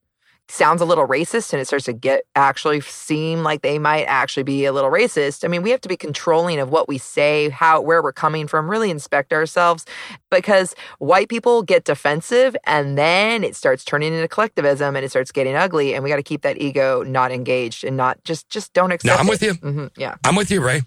sounds 0.51 0.81
a 0.81 0.85
little 0.85 1.07
racist 1.07 1.53
and 1.53 1.61
it 1.61 1.65
starts 1.65 1.85
to 1.85 1.93
get 1.93 2.23
actually 2.35 2.81
seem 2.81 3.43
like 3.43 3.61
they 3.61 3.77
might 3.77 4.03
actually 4.05 4.41
be 4.43 4.65
a 4.65 4.73
little 4.73 4.89
racist. 4.89 5.45
I 5.45 5.47
mean, 5.47 5.61
we 5.61 5.69
have 5.69 5.81
to 5.81 5.89
be 5.89 5.95
controlling 5.95 6.59
of 6.59 6.69
what 6.71 6.87
we 6.87 6.97
say, 6.97 7.49
how 7.49 7.81
where 7.81 8.01
we're 8.01 8.11
coming 8.11 8.47
from, 8.47 8.69
really 8.69 8.89
inspect 8.89 9.31
ourselves 9.31 9.85
because 10.31 10.75
white 10.97 11.29
people 11.29 11.61
get 11.61 11.83
defensive 11.85 12.55
and 12.65 12.97
then 12.97 13.43
it 13.43 13.55
starts 13.55 13.85
turning 13.85 14.13
into 14.13 14.27
collectivism 14.27 14.95
and 14.95 15.05
it 15.05 15.09
starts 15.09 15.31
getting 15.31 15.55
ugly 15.55 15.93
and 15.93 16.03
we 16.03 16.09
got 16.09 16.15
to 16.17 16.23
keep 16.23 16.41
that 16.41 16.59
ego 16.59 17.03
not 17.03 17.31
engaged 17.31 17.83
and 17.83 17.95
not 17.95 18.21
just 18.23 18.49
just 18.49 18.73
don't 18.73 18.91
accept 18.91 19.15
No, 19.15 19.19
I'm 19.19 19.27
it. 19.27 19.29
with 19.29 19.43
you. 19.43 19.53
Mm-hmm, 19.53 19.87
yeah. 19.97 20.15
I'm 20.25 20.35
with 20.35 20.49
you, 20.49 20.65
Ray. 20.65 20.81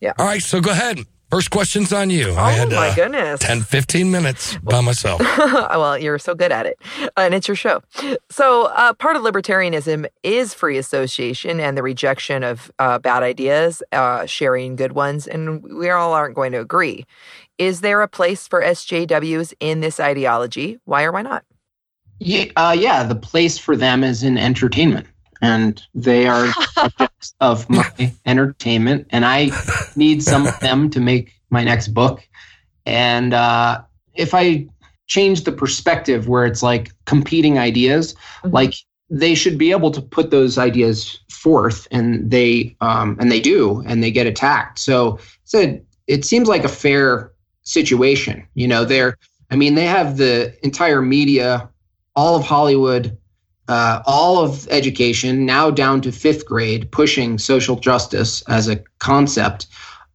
Yeah. 0.00 0.12
All 0.18 0.26
right, 0.26 0.42
so 0.42 0.60
go 0.60 0.72
ahead. 0.72 0.98
First 1.36 1.50
question's 1.50 1.92
on 1.92 2.08
you. 2.08 2.32
I 2.32 2.54
Oh 2.54 2.56
had 2.56 2.70
my 2.70 2.88
uh, 2.88 2.94
goodness. 2.94 3.40
10, 3.40 3.60
15 3.60 4.10
minutes 4.10 4.56
by 4.56 4.80
myself. 4.80 5.20
well, 5.38 5.98
you're 5.98 6.18
so 6.18 6.34
good 6.34 6.50
at 6.50 6.64
it, 6.64 6.80
and 7.14 7.34
it's 7.34 7.46
your 7.46 7.54
show. 7.54 7.82
So, 8.30 8.68
uh, 8.74 8.94
part 8.94 9.16
of 9.16 9.22
libertarianism 9.22 10.06
is 10.22 10.54
free 10.54 10.78
association 10.78 11.60
and 11.60 11.76
the 11.76 11.82
rejection 11.82 12.42
of 12.42 12.72
uh, 12.78 12.98
bad 13.00 13.22
ideas, 13.22 13.82
uh, 13.92 14.24
sharing 14.24 14.76
good 14.76 14.92
ones, 14.92 15.26
and 15.26 15.62
we 15.62 15.90
all 15.90 16.14
aren't 16.14 16.34
going 16.34 16.52
to 16.52 16.58
agree. 16.58 17.04
Is 17.58 17.82
there 17.82 18.00
a 18.00 18.08
place 18.08 18.48
for 18.48 18.62
SJWs 18.62 19.52
in 19.60 19.80
this 19.80 20.00
ideology? 20.00 20.78
Why 20.86 21.04
or 21.04 21.12
why 21.12 21.20
not? 21.20 21.44
Yeah, 22.18 22.46
uh, 22.56 22.74
yeah, 22.78 23.02
the 23.02 23.14
place 23.14 23.58
for 23.58 23.76
them 23.76 24.02
is 24.02 24.22
in 24.22 24.38
entertainment, 24.38 25.06
and 25.42 25.82
they 25.94 26.26
are 26.26 26.46
subjects 26.72 27.34
of 27.40 27.68
my 27.70 28.12
entertainment, 28.26 29.06
and 29.10 29.24
I 29.24 29.50
need 29.96 30.22
some 30.22 30.46
of 30.46 30.58
them 30.60 30.90
to 30.90 31.00
make 31.00 31.32
my 31.50 31.64
next 31.64 31.88
book. 31.88 32.26
And 32.84 33.34
uh, 33.34 33.82
if 34.14 34.34
I 34.34 34.66
change 35.06 35.44
the 35.44 35.52
perspective 35.52 36.28
where 36.28 36.44
it's 36.46 36.62
like 36.62 36.90
competing 37.04 37.58
ideas, 37.58 38.14
Mhm. 38.44 38.52
like 38.52 38.74
they 39.08 39.34
should 39.36 39.56
be 39.56 39.70
able 39.70 39.90
to 39.92 40.02
put 40.02 40.30
those 40.30 40.58
ideas 40.58 41.18
forth, 41.30 41.86
and 41.90 42.28
they 42.30 42.76
um, 42.80 43.16
and 43.20 43.30
they 43.30 43.40
do, 43.40 43.82
and 43.86 44.02
they 44.02 44.10
get 44.10 44.26
attacked. 44.26 44.78
So 44.80 45.18
it's 45.44 45.54
a, 45.54 45.80
it 46.08 46.24
seems 46.24 46.48
like 46.48 46.64
a 46.64 46.68
fair 46.68 47.30
situation. 47.62 48.46
You 48.54 48.66
know, 48.68 48.84
they're 48.84 49.16
I 49.50 49.54
mean, 49.56 49.76
they 49.76 49.86
have 49.86 50.16
the 50.16 50.56
entire 50.64 51.00
media, 51.02 51.68
all 52.16 52.34
of 52.34 52.44
Hollywood, 52.44 53.16
uh, 53.68 54.02
all 54.06 54.38
of 54.38 54.66
education, 54.70 55.44
now 55.44 55.70
down 55.70 56.00
to 56.02 56.12
fifth 56.12 56.46
grade, 56.46 56.90
pushing 56.92 57.38
social 57.38 57.76
justice 57.76 58.42
as 58.48 58.68
a 58.68 58.82
concept. 58.98 59.66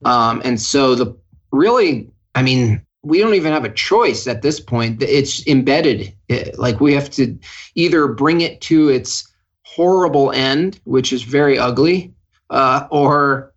Um, 0.06 0.42
and 0.44 0.60
so 0.60 0.96
the 0.96 1.16
really, 1.52 2.10
I 2.36 2.42
mean, 2.42 2.82
we 3.04 3.20
don't 3.20 3.34
even 3.34 3.52
have 3.52 3.66
a 3.66 3.74
choice 3.74 4.28
at 4.28 4.42
this 4.42 4.60
point. 4.60 5.02
It's 5.02 5.46
embedded. 5.48 6.14
It- 6.30 6.58
like 6.58 6.80
we 6.80 6.94
have 6.94 7.10
to 7.12 7.38
either 7.76 8.08
bring 8.08 8.42
it 8.42 8.62
to 8.62 8.90
its 8.90 9.28
horrible 9.64 10.32
end, 10.32 10.80
which 10.84 11.12
is 11.14 11.24
very 11.24 11.58
ugly, 11.58 12.14
uh, 12.50 12.88
or 12.92 13.52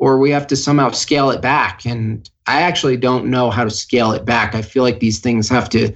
or 0.00 0.18
we 0.18 0.30
have 0.30 0.46
to 0.46 0.54
somehow 0.54 0.90
scale 0.92 1.28
it 1.30 1.42
back. 1.42 1.84
And 1.84 2.30
I 2.46 2.62
actually 2.62 2.96
don't 2.96 3.26
know 3.26 3.50
how 3.50 3.64
to 3.64 3.70
scale 3.70 4.12
it 4.12 4.24
back. 4.24 4.54
I 4.54 4.62
feel 4.62 4.84
like 4.84 5.00
these 5.00 5.18
things 5.18 5.48
have 5.48 5.68
to 5.70 5.92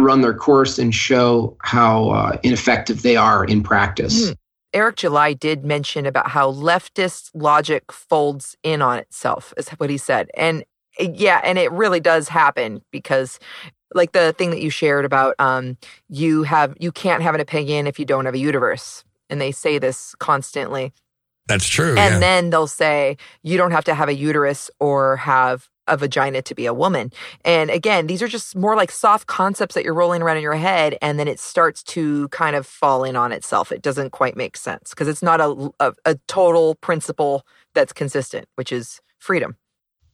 run 0.00 0.20
their 0.20 0.34
course 0.34 0.78
and 0.78 0.94
show 0.94 1.56
how 1.62 2.10
uh, 2.10 2.38
ineffective 2.42 3.02
they 3.02 3.16
are 3.16 3.44
in 3.44 3.62
practice. 3.62 4.28
Hmm. 4.28 4.32
Eric 4.74 4.96
July 4.96 5.32
did 5.32 5.64
mention 5.64 6.06
about 6.06 6.28
how 6.28 6.52
leftist 6.52 7.30
logic 7.34 7.90
folds 7.90 8.56
in 8.62 8.82
on 8.82 8.98
itself, 8.98 9.54
is 9.56 9.68
what 9.70 9.88
he 9.90 9.96
said. 9.96 10.30
And 10.34 10.64
yeah, 10.98 11.40
and 11.42 11.58
it 11.58 11.72
really 11.72 12.00
does 12.00 12.28
happen 12.28 12.82
because 12.92 13.38
like 13.94 14.12
the 14.12 14.34
thing 14.34 14.50
that 14.50 14.60
you 14.60 14.68
shared 14.68 15.06
about 15.06 15.34
um 15.38 15.78
you 16.10 16.42
have 16.42 16.76
you 16.78 16.92
can't 16.92 17.22
have 17.22 17.34
an 17.34 17.40
opinion 17.40 17.86
if 17.86 17.98
you 17.98 18.04
don't 18.04 18.26
have 18.26 18.34
a 18.34 18.38
universe. 18.38 19.04
And 19.30 19.40
they 19.40 19.52
say 19.52 19.78
this 19.78 20.14
constantly. 20.16 20.92
That's 21.48 21.66
true. 21.66 21.96
And 21.96 22.14
yeah. 22.14 22.18
then 22.18 22.50
they'll 22.50 22.66
say 22.66 23.16
you 23.42 23.56
don't 23.56 23.70
have 23.70 23.84
to 23.84 23.94
have 23.94 24.08
a 24.08 24.14
uterus 24.14 24.70
or 24.80 25.16
have 25.16 25.68
a 25.88 25.96
vagina 25.96 26.42
to 26.42 26.54
be 26.54 26.66
a 26.66 26.74
woman. 26.74 27.12
And 27.44 27.70
again, 27.70 28.06
these 28.06 28.22
are 28.22 28.28
just 28.28 28.54
more 28.56 28.76
like 28.76 28.90
soft 28.90 29.26
concepts 29.26 29.74
that 29.74 29.84
you're 29.84 29.94
rolling 29.94 30.22
around 30.22 30.36
in 30.36 30.42
your 30.42 30.54
head, 30.54 30.96
and 31.02 31.18
then 31.18 31.28
it 31.28 31.40
starts 31.40 31.82
to 31.84 32.28
kind 32.28 32.56
of 32.56 32.66
fall 32.66 33.04
in 33.04 33.16
on 33.16 33.32
itself. 33.32 33.72
It 33.72 33.82
doesn't 33.82 34.10
quite 34.10 34.36
make 34.36 34.56
sense 34.56 34.90
because 34.90 35.08
it's 35.08 35.22
not 35.22 35.40
a, 35.40 35.70
a, 35.80 35.94
a 36.04 36.14
total 36.26 36.74
principle 36.76 37.44
that's 37.74 37.92
consistent, 37.92 38.48
which 38.56 38.72
is 38.72 39.00
freedom. 39.18 39.56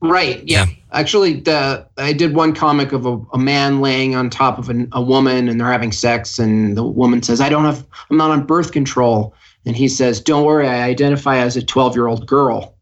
Right. 0.01 0.47
Yeah. 0.47 0.66
Actually, 0.93 1.41
the 1.41 1.87
I 1.97 2.12
did 2.12 2.35
one 2.35 2.55
comic 2.55 2.93
of 2.93 3.07
a, 3.07 3.18
a 3.33 3.39
man 3.39 3.81
laying 3.81 4.14
on 4.14 4.29
top 4.29 4.59
of 4.59 4.68
an, 4.68 4.89
a 4.93 5.01
woman 5.01 5.49
and 5.49 5.59
they're 5.59 5.72
having 5.72 5.93
sex, 5.93 6.39
and 6.39 6.77
the 6.77 6.85
woman 6.85 7.22
says, 7.22 7.41
"I 7.41 7.49
don't 7.49 7.64
have. 7.64 7.87
I'm 8.11 8.18
not 8.18 8.31
on 8.31 8.45
birth 8.45 8.72
control." 8.72 9.35
And 9.64 9.75
he 9.75 9.89
says, 9.89 10.20
"Don't 10.20 10.45
worry. 10.45 10.68
I 10.68 10.83
identify 10.83 11.39
as 11.39 11.57
a 11.57 11.62
12 11.62 11.95
year 11.95 12.07
old 12.07 12.27
girl." 12.27 12.74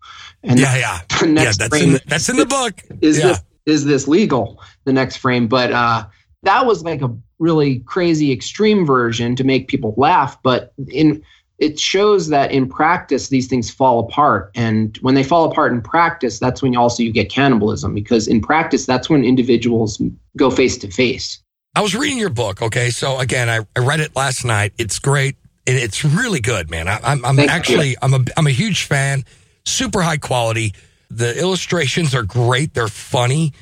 And 0.43 0.59
yeah, 0.59 0.76
yeah. 0.76 1.01
the 1.20 1.28
Yeah, 1.28 1.53
that's 1.57 1.68
frame 1.68 1.95
in, 1.95 2.01
that's 2.07 2.28
in 2.28 2.36
the 2.36 2.47
book. 2.47 2.82
is 3.01 3.18
yeah. 3.18 3.28
this 3.28 3.43
is 3.66 3.84
this 3.84 4.09
legal 4.09 4.61
the 4.84 4.93
next 4.93 5.16
frame 5.18 5.47
but 5.47 5.70
uh 5.72 6.05
that 6.43 6.66
was 6.66 6.82
like 6.82 7.01
a 7.01 7.14
really 7.38 7.78
crazy 7.80 8.32
extreme 8.32 8.84
version 8.84 9.36
to 9.36 9.45
make 9.45 9.68
people 9.68 9.95
laugh 9.97 10.36
but 10.43 10.72
in 10.88 11.22
it 11.59 11.78
shows 11.78 12.28
that 12.28 12.51
in 12.51 12.68
practice 12.68 13.28
these 13.28 13.47
things 13.47 13.70
fall 13.70 14.01
apart 14.01 14.51
and 14.57 14.99
when 15.01 15.14
they 15.14 15.22
fall 15.22 15.45
apart 15.45 15.72
in 15.72 15.80
practice 15.80 16.40
that's 16.40 16.61
when 16.61 16.76
also 16.76 17.03
you 17.03 17.12
get 17.12 17.30
cannibalism 17.30 17.95
because 17.95 18.26
in 18.26 18.40
practice 18.40 18.84
that's 18.84 19.09
when 19.09 19.24
individuals 19.24 20.03
go 20.36 20.51
face 20.51 20.76
to 20.76 20.90
face 20.90 21.43
I 21.74 21.80
was 21.80 21.97
reading 21.97 22.18
your 22.18 22.28
book. 22.28 22.61
Okay, 22.61 22.90
so 22.90 23.18
again, 23.18 23.49
I, 23.49 23.61
I 23.74 23.80
read 23.80 24.01
it 24.01 24.14
last 24.14 24.45
night. 24.45 24.74
It's 24.76 24.99
great. 24.99 25.36
And 25.66 25.78
it's 25.78 26.05
really 26.05 26.40
good, 26.40 26.70
man. 26.70 26.86
I, 26.86 27.01
I'm, 27.03 27.24
I'm 27.24 27.38
you. 27.38 27.47
actually 27.47 27.97
I'm 28.03 28.12
a 28.12 28.24
I'm 28.36 28.47
a 28.47 28.51
huge 28.51 28.84
fan. 28.84 29.24
Super 29.65 30.03
high 30.03 30.17
quality. 30.17 30.75
The 31.11 31.39
illustrations 31.39 32.15
are 32.15 32.23
great. 32.23 32.75
They're 32.75 32.89
funny. 32.89 33.53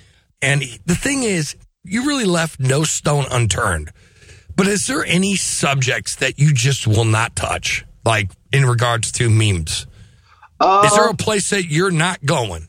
And 0.43 0.63
the 0.87 0.95
thing 0.95 1.23
is, 1.23 1.57
you 1.85 2.07
really 2.07 2.25
left 2.25 2.61
no 2.61 2.85
stone 2.85 3.27
unturned. 3.31 3.91
But 4.57 4.67
is 4.67 4.87
there 4.87 5.05
any 5.05 5.37
subjects 5.37 6.17
that 6.17 6.39
you 6.39 6.53
just 6.53 6.87
will 6.87 7.05
not 7.05 7.35
touch, 7.37 7.85
like 8.05 8.31
in 8.53 8.67
regards 8.67 9.13
to 9.13 9.31
memes? 9.31 9.87
uh, 10.61 10.83
Is 10.85 10.95
there 10.95 11.09
a 11.09 11.15
place 11.15 11.51
that 11.51 11.67
you're 11.67 11.91
not 11.91 12.25
going? 12.25 12.69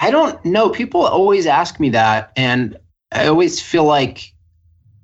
I 0.00 0.10
don't 0.10 0.42
know. 0.44 0.70
People 0.70 1.06
always 1.06 1.46
ask 1.46 1.78
me 1.78 1.90
that, 1.90 2.32
and 2.36 2.76
I 3.12 3.26
always 3.26 3.60
feel 3.60 3.84
like 3.84 4.32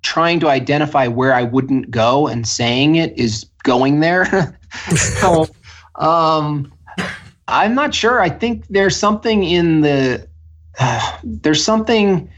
trying 0.03 0.41
to 0.41 0.49
identify 0.49 1.07
where 1.07 1.35
I 1.35 1.43
wouldn't 1.43 1.91
go 1.91 2.27
and 2.27 2.47
saying 2.47 2.97
it 2.97 3.19
is 3.19 3.45
going 3.63 4.01
there. 4.01 4.59
so, 4.97 5.47
um, 5.97 6.73
I'm 7.51 7.75
not 7.75 7.95
sure. 7.95 8.21
I 8.21 8.29
think 8.31 8.67
there's 8.69 8.97
something 8.97 9.45
in 9.45 9.81
the 9.81 10.27
uh, 10.79 11.19
there's 11.25 11.65
something 11.65 12.31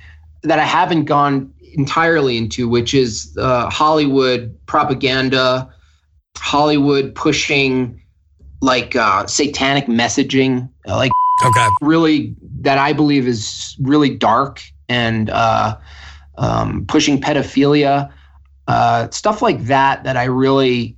that 0.42 0.58
I 0.58 0.64
haven't 0.64 1.04
gone 1.04 1.52
entirely 1.74 2.36
into, 2.36 2.68
which 2.68 2.94
is 2.94 3.36
uh, 3.38 3.70
Hollywood 3.70 4.58
propaganda, 4.66 5.72
Hollywood 6.36 7.14
pushing 7.14 8.00
like 8.60 8.96
uh, 8.96 9.26
satanic 9.26 9.86
messaging, 9.86 10.68
like 10.86 11.12
Okay. 11.44 11.68
really 11.80 12.34
that 12.60 12.78
I 12.78 12.92
believe 12.92 13.26
is 13.26 13.76
really 13.80 14.10
dark 14.10 14.62
and 14.88 15.28
uh, 15.30 15.76
um, 16.38 16.84
pushing 16.86 17.20
pedophilia, 17.20 18.12
uh, 18.68 19.10
stuff 19.10 19.42
like 19.42 19.64
that. 19.64 20.04
That 20.04 20.16
I 20.16 20.24
really, 20.24 20.96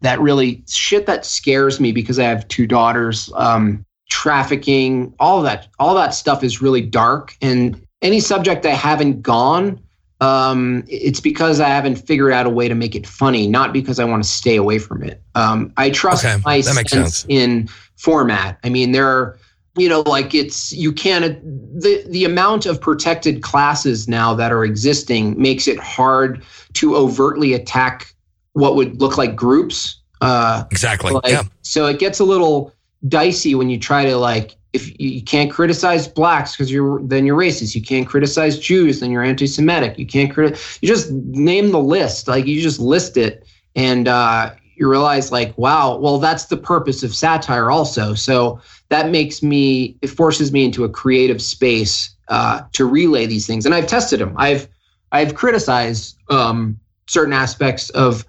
that 0.00 0.20
really 0.20 0.62
shit 0.68 1.06
that 1.06 1.24
scares 1.24 1.80
me 1.80 1.92
because 1.92 2.18
I 2.18 2.24
have 2.24 2.46
two 2.48 2.66
daughters. 2.66 3.30
Um, 3.34 3.84
trafficking, 4.08 5.14
all 5.20 5.38
of 5.38 5.44
that, 5.44 5.68
all 5.78 5.94
that 5.94 6.14
stuff 6.14 6.42
is 6.42 6.62
really 6.62 6.80
dark. 6.80 7.36
And 7.42 7.80
any 8.02 8.20
subject 8.20 8.64
I 8.64 8.70
haven't 8.70 9.22
gone, 9.22 9.80
um, 10.20 10.82
it's 10.88 11.20
because 11.20 11.60
I 11.60 11.68
haven't 11.68 11.96
figured 11.96 12.32
out 12.32 12.46
a 12.46 12.50
way 12.50 12.68
to 12.68 12.74
make 12.74 12.94
it 12.94 13.06
funny, 13.06 13.46
not 13.46 13.72
because 13.72 14.00
I 14.00 14.04
want 14.04 14.22
to 14.22 14.28
stay 14.28 14.56
away 14.56 14.78
from 14.78 15.02
it. 15.02 15.22
Um, 15.34 15.72
I 15.76 15.90
trust 15.90 16.24
Okay, 16.24 16.40
my 16.44 16.60
sense 16.60 16.90
sense. 16.90 17.26
in 17.28 17.68
format. 17.96 18.58
I 18.64 18.68
mean, 18.70 18.92
there 18.92 19.06
are 19.06 19.38
you 19.76 19.88
know 19.88 20.00
like 20.06 20.34
it's 20.34 20.72
you 20.72 20.92
can't 20.92 21.40
the 21.80 22.02
the 22.08 22.24
amount 22.24 22.66
of 22.66 22.80
protected 22.80 23.42
classes 23.42 24.08
now 24.08 24.34
that 24.34 24.50
are 24.50 24.64
existing 24.64 25.40
makes 25.40 25.68
it 25.68 25.78
hard 25.78 26.42
to 26.72 26.96
overtly 26.96 27.52
attack 27.52 28.12
what 28.52 28.76
would 28.76 29.00
look 29.00 29.18
like 29.18 29.36
groups 29.36 30.00
uh 30.20 30.64
Exactly. 30.70 31.12
like, 31.12 31.26
yeah. 31.26 31.42
so 31.62 31.86
it 31.86 31.98
gets 31.98 32.18
a 32.20 32.24
little 32.24 32.72
dicey 33.06 33.54
when 33.54 33.70
you 33.70 33.78
try 33.78 34.04
to 34.04 34.16
like 34.16 34.58
if 34.72 35.00
you, 35.00 35.22
can't 35.22 35.50
criticize 35.50 36.06
blacks 36.06 36.52
because 36.52 36.70
you're 36.70 37.00
then 37.02 37.24
you're 37.24 37.36
racist. 37.36 37.74
You 37.74 37.82
can't 37.82 38.06
criticize 38.06 38.58
Jews, 38.58 39.00
then 39.00 39.10
you're 39.10 39.22
anti-Semitic. 39.22 39.98
You 39.98 40.06
can't 40.06 40.32
criticize. 40.32 40.78
You 40.82 40.88
just 40.88 41.10
name 41.10 41.70
the 41.70 41.80
list, 41.80 42.28
like 42.28 42.46
you 42.46 42.60
just 42.60 42.78
list 42.78 43.16
it, 43.16 43.46
and 43.74 44.08
uh, 44.08 44.54
you 44.76 44.88
realize 44.88 45.32
like, 45.32 45.56
wow, 45.56 45.96
well 45.96 46.18
that's 46.18 46.46
the 46.46 46.56
purpose 46.56 47.02
of 47.02 47.14
satire 47.14 47.70
also. 47.70 48.14
So 48.14 48.60
that 48.90 49.10
makes 49.10 49.42
me 49.42 49.96
it 50.02 50.08
forces 50.08 50.52
me 50.52 50.64
into 50.64 50.84
a 50.84 50.88
creative 50.88 51.40
space 51.40 52.14
uh, 52.28 52.62
to 52.72 52.84
relay 52.84 53.26
these 53.26 53.46
things, 53.46 53.64
and 53.64 53.74
I've 53.74 53.86
tested 53.86 54.20
them. 54.20 54.34
I've 54.36 54.68
I've 55.12 55.34
criticized 55.34 56.18
um, 56.28 56.78
certain 57.08 57.32
aspects 57.32 57.90
of 57.90 58.24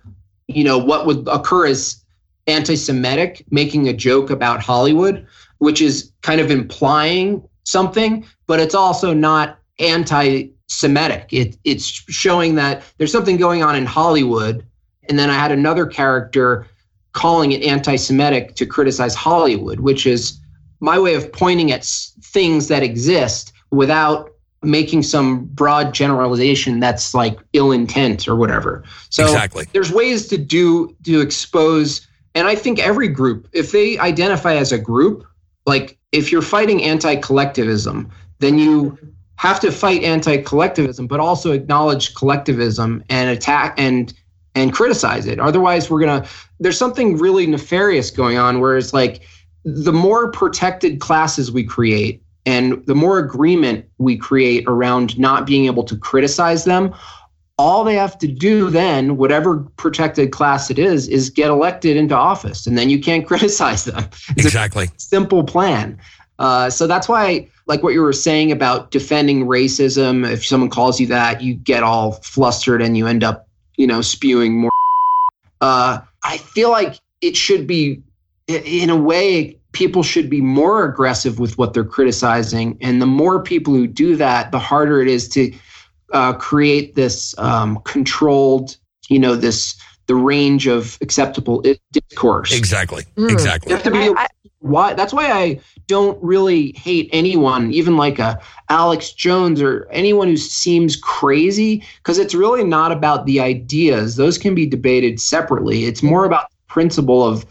you 0.48 0.64
know 0.64 0.78
what 0.78 1.06
would 1.06 1.28
occur 1.28 1.68
as 1.68 2.04
anti-Semitic, 2.48 3.46
making 3.52 3.88
a 3.88 3.94
joke 3.94 4.30
about 4.30 4.62
Hollywood, 4.62 5.26
which 5.60 5.82
is 5.82 6.12
kind 6.22 6.42
of 6.42 6.52
implying 6.52 7.48
something, 7.64 8.26
but 8.48 8.60
it's 8.60 8.76
also 8.76 9.14
not 9.14 9.60
anti-Semitic. 9.78 11.28
It, 11.32 11.58
it's 11.64 11.86
showing 11.86 12.56
that 12.56 12.84
there's 12.98 13.12
something 13.12 13.38
going 13.38 13.64
on 13.64 13.76
in 13.76 13.86
Hollywood. 13.86 14.66
And 15.08 15.18
then 15.18 15.30
I 15.30 15.36
had 15.36 15.52
another 15.52 15.86
character 15.86 16.68
calling 17.14 17.52
it 17.52 17.64
anti-Semitic 17.64 18.56
to 18.56 18.66
criticize 18.66 19.16
Hollywood, 19.16 19.80
which 19.80 20.06
is 20.06 20.40
my 20.80 20.98
way 21.00 21.14
of 21.14 21.32
pointing 21.32 21.72
at 21.72 21.86
things 21.86 22.68
that 22.68 22.84
exist 22.84 23.54
without 23.72 24.32
making 24.62 25.04
some 25.04 25.46
broad 25.46 25.94
generalization 25.94 26.80
that's 26.80 27.14
like 27.14 27.40
ill 27.54 27.72
intent 27.72 28.28
or 28.28 28.36
whatever. 28.36 28.84
So 29.10 29.24
Exactly. 29.24 29.66
there's 29.72 29.92
ways 29.92 30.28
to 30.28 30.38
do 30.38 30.96
to 31.04 31.22
expose 31.22 32.08
and 32.36 32.48
I 32.48 32.56
think 32.56 32.80
every 32.80 33.08
group 33.08 33.48
if 33.54 33.72
they 33.72 33.98
identify 33.98 34.56
as 34.56 34.72
a 34.72 34.78
group 34.78 35.26
like 35.66 35.98
if 36.12 36.32
you're 36.32 36.42
fighting 36.42 36.84
anti-collectivism 36.84 38.12
then 38.40 38.58
you 38.60 38.98
have 39.36 39.60
to 39.62 39.72
fight 39.72 40.04
anti-collectivism 40.04 41.08
but 41.08 41.20
also 41.20 41.52
acknowledge 41.52 42.14
collectivism 42.16 43.04
and 43.10 43.30
attack 43.30 43.76
and 43.78 44.14
and 44.56 44.74
criticize 44.74 45.26
it 45.26 45.40
otherwise 45.40 45.90
we're 45.90 46.02
going 46.02 46.22
to 46.22 46.30
there's 46.60 46.78
something 46.78 47.18
really 47.18 47.48
nefarious 47.48 48.12
going 48.12 48.38
on 48.38 48.60
where 48.60 48.78
it's 48.78 48.94
like 48.94 49.22
the 49.64 49.94
more 49.94 50.32
protected 50.32 51.00
classes 51.00 51.52
we 51.52 51.64
create 51.64 52.22
and 52.50 52.84
the 52.88 52.96
more 52.96 53.20
agreement 53.20 53.86
we 54.00 54.18
create 54.18 54.64
around 54.66 55.20
not 55.20 55.46
being 55.46 55.68
able 55.68 55.84
to 55.84 55.96
criticize 55.96 56.64
them, 56.64 56.96
all 57.60 57.84
they 57.84 57.94
have 57.94 58.18
to 58.18 58.28
do 58.28 58.72
then, 58.72 59.18
whatever 59.18 59.60
protected 59.78 60.32
class 60.32 60.72
it 60.72 60.80
is, 60.80 61.08
is 61.08 61.30
get 61.30 61.52
elected 61.52 61.96
into 61.96 62.16
office. 62.16 62.66
And 62.66 62.76
then 62.76 62.90
you 62.90 63.00
can't 63.00 63.28
criticize 63.32 63.86
them. 63.86 64.04
It's 64.30 64.48
Exactly. 64.48 64.90
simple 64.98 65.44
plan. 65.44 66.00
Uh, 66.40 66.72
so 66.72 66.88
that's 66.88 67.08
why, 67.08 67.48
like 67.68 67.84
what 67.84 67.94
you 67.94 68.02
were 68.02 68.14
saying 68.14 68.52
about 68.52 68.90
defending 68.90 69.46
racism, 69.46 70.28
if 70.28 70.44
someone 70.44 70.72
calls 70.72 71.00
you 71.00 71.06
that, 71.06 71.44
you 71.44 71.54
get 71.54 71.84
all 71.84 72.14
flustered 72.14 72.82
and 72.82 72.98
you 72.98 73.06
end 73.06 73.24
up, 73.24 73.48
you 73.78 73.86
know, 73.86 74.02
spewing 74.02 74.62
more. 74.62 74.72
Uh, 75.62 76.00
I 76.24 76.38
feel 76.38 76.72
like 76.72 77.00
it 77.22 77.38
should 77.38 77.68
be, 77.68 78.02
in 78.48 78.90
a 78.90 78.96
way, 78.98 79.59
people 79.80 80.04
should 80.04 80.30
be 80.30 80.42
more 80.42 80.84
aggressive 80.84 81.40
with 81.40 81.58
what 81.58 81.74
they're 81.74 81.86
criticizing. 81.86 82.78
And 82.82 83.02
the 83.02 83.06
more 83.06 83.42
people 83.42 83.74
who 83.74 83.88
do 83.88 84.18
that, 84.18 84.52
the 84.52 84.60
harder 84.60 85.02
it 85.02 85.08
is 85.08 85.30
to 85.30 85.54
uh, 86.12 86.34
create 86.34 86.96
this 86.96 87.34
um, 87.38 87.80
controlled, 87.86 88.76
you 89.08 89.18
know, 89.18 89.36
this 89.36 89.80
the 90.08 90.16
range 90.16 90.68
of 90.68 90.98
acceptable 91.02 91.64
discourse. 91.94 92.52
Exactly. 92.52 93.06
Mm. 93.16 93.32
Exactly. 93.32 93.70
You 93.70 93.76
have 93.78 93.86
to 93.86 93.92
be 93.92 94.00
I- 94.00 94.24
I- 94.24 94.28
why 94.62 94.94
that's 94.94 95.14
why 95.14 95.32
I 95.32 95.62
don't 95.88 96.22
really 96.22 96.74
hate 96.74 97.10
anyone, 97.14 97.72
even 97.72 97.96
like 97.96 98.20
a 98.20 98.38
Alex 98.68 99.14
Jones 99.14 99.62
or 99.62 99.88
anyone 99.92 100.28
who 100.28 100.36
seems 100.36 100.98
crazy, 100.98 101.86
because 102.00 102.18
it's 102.18 102.36
really 102.36 102.66
not 102.66 102.92
about 102.92 103.26
the 103.26 103.40
ideas. 103.40 104.18
Those 104.18 104.38
can 104.38 104.54
be 104.54 104.66
debated 104.66 105.22
separately. 105.22 105.86
It's 105.86 106.04
more 106.04 106.26
about 106.26 106.50
the 106.50 106.58
principle 106.68 107.24
of 107.24 107.46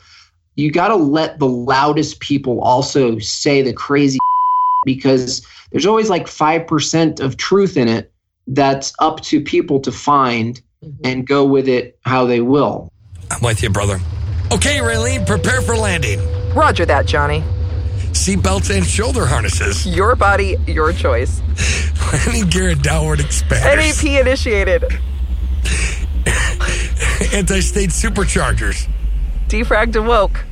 you 0.58 0.72
got 0.72 0.88
to 0.88 0.96
let 0.96 1.38
the 1.38 1.46
loudest 1.46 2.18
people 2.18 2.60
also 2.60 3.20
say 3.20 3.62
the 3.62 3.72
crazy 3.72 4.18
because 4.84 5.46
there's 5.70 5.86
always 5.86 6.10
like 6.10 6.26
5% 6.26 7.20
of 7.20 7.36
truth 7.36 7.76
in 7.76 7.86
it 7.86 8.10
that's 8.48 8.92
up 8.98 9.20
to 9.20 9.40
people 9.40 9.78
to 9.80 9.92
find 9.92 10.60
mm-hmm. 10.84 11.00
and 11.04 11.26
go 11.26 11.44
with 11.44 11.68
it 11.68 11.96
how 12.04 12.26
they 12.26 12.40
will. 12.40 12.90
I'm 13.30 13.40
with 13.40 13.62
you, 13.62 13.70
brother. 13.70 14.00
Okay, 14.50 14.78
Raylene, 14.78 15.24
prepare 15.26 15.62
for 15.62 15.76
landing. 15.76 16.20
Roger 16.54 16.84
that, 16.86 17.06
Johnny. 17.06 17.44
Seatbelts 18.10 18.74
and 18.74 18.84
shoulder 18.84 19.26
harnesses. 19.26 19.86
Your 19.86 20.16
body, 20.16 20.56
your 20.66 20.92
choice. 20.92 21.40
Landing 22.12 22.48
gear 22.48 22.70
and 22.70 22.82
downward 22.82 23.20
expanders. 23.20 24.02
NAP 24.02 24.20
initiated. 24.20 24.82
Anti-state 27.32 27.90
superchargers. 27.90 28.88
Defragged 29.48 29.96
and 29.96 30.06
woke. 30.06 30.44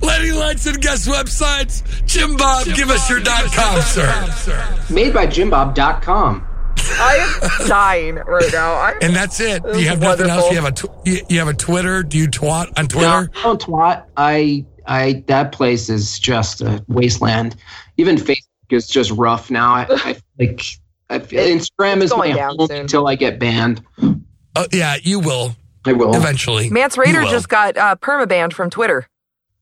Landing 0.00 0.34
lights 0.36 0.66
and 0.66 0.80
guest 0.80 1.08
websites. 1.08 1.82
Jim 2.06 2.36
Bob, 2.36 2.66
give 2.66 2.90
us 2.90 3.08
your 3.10 3.20
dot 3.20 3.44
com, 3.52 3.80
sir. 3.82 4.86
Made 4.90 5.12
by 5.12 5.26
jimbob.com. 5.26 6.44
I 6.80 7.38
am 7.60 7.66
dying 7.68 8.14
right 8.14 8.52
now. 8.52 8.72
I, 8.72 8.94
And 9.02 9.14
that's 9.14 9.40
it. 9.40 9.62
This 9.64 9.80
You 9.82 9.88
have 9.88 10.00
nothing 10.00 10.28
else. 10.30 10.48
You 10.50 10.56
have 10.60 10.64
a 10.66 10.72
tw- 10.72 11.06
you, 11.06 11.20
you 11.28 11.38
have 11.40 11.48
a 11.48 11.54
Twitter. 11.54 12.02
Do 12.02 12.16
you 12.18 12.28
twat 12.28 12.66
on 12.78 12.84
No, 12.84 12.86
Twitter? 12.88 13.30
I 13.36 13.42
don't 13.42 13.60
twat. 13.60 14.04
I 14.16 14.64
I 14.86 15.24
that 15.26 15.52
place 15.52 15.88
is 15.88 16.18
just 16.18 16.60
a 16.62 16.82
wasteland. 16.88 17.56
Even 17.96 18.16
Facebook 18.16 18.44
is 18.70 18.86
just 18.86 19.10
rough 19.10 19.50
now. 19.50 19.72
I, 19.74 19.86
I 19.90 20.16
like 20.38 20.62
I, 21.10 21.18
Instagram 21.18 22.00
is 22.02 22.10
going 22.12 22.30
my 22.30 22.36
down 22.36 22.56
home 22.58 22.68
soon. 22.68 22.76
until 22.82 23.08
I 23.08 23.16
get 23.16 23.38
banned. 23.40 23.82
Oh, 24.00 24.66
yeah, 24.72 24.96
you 25.02 25.18
will 25.20 25.56
I 25.84 25.92
will. 25.92 26.14
eventually. 26.14 26.70
Mance 26.70 26.96
You 26.96 27.02
Raider 27.04 27.22
just 27.24 27.48
got 27.48 27.76
uh, 27.76 27.96
permabanned 27.96 28.52
from 28.52 28.70
Twitter. 28.70 29.06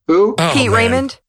Who? 0.08 0.34
Oh, 0.38 0.50
Pete 0.54 0.70
man. 0.70 0.76
Raymond, 0.76 1.20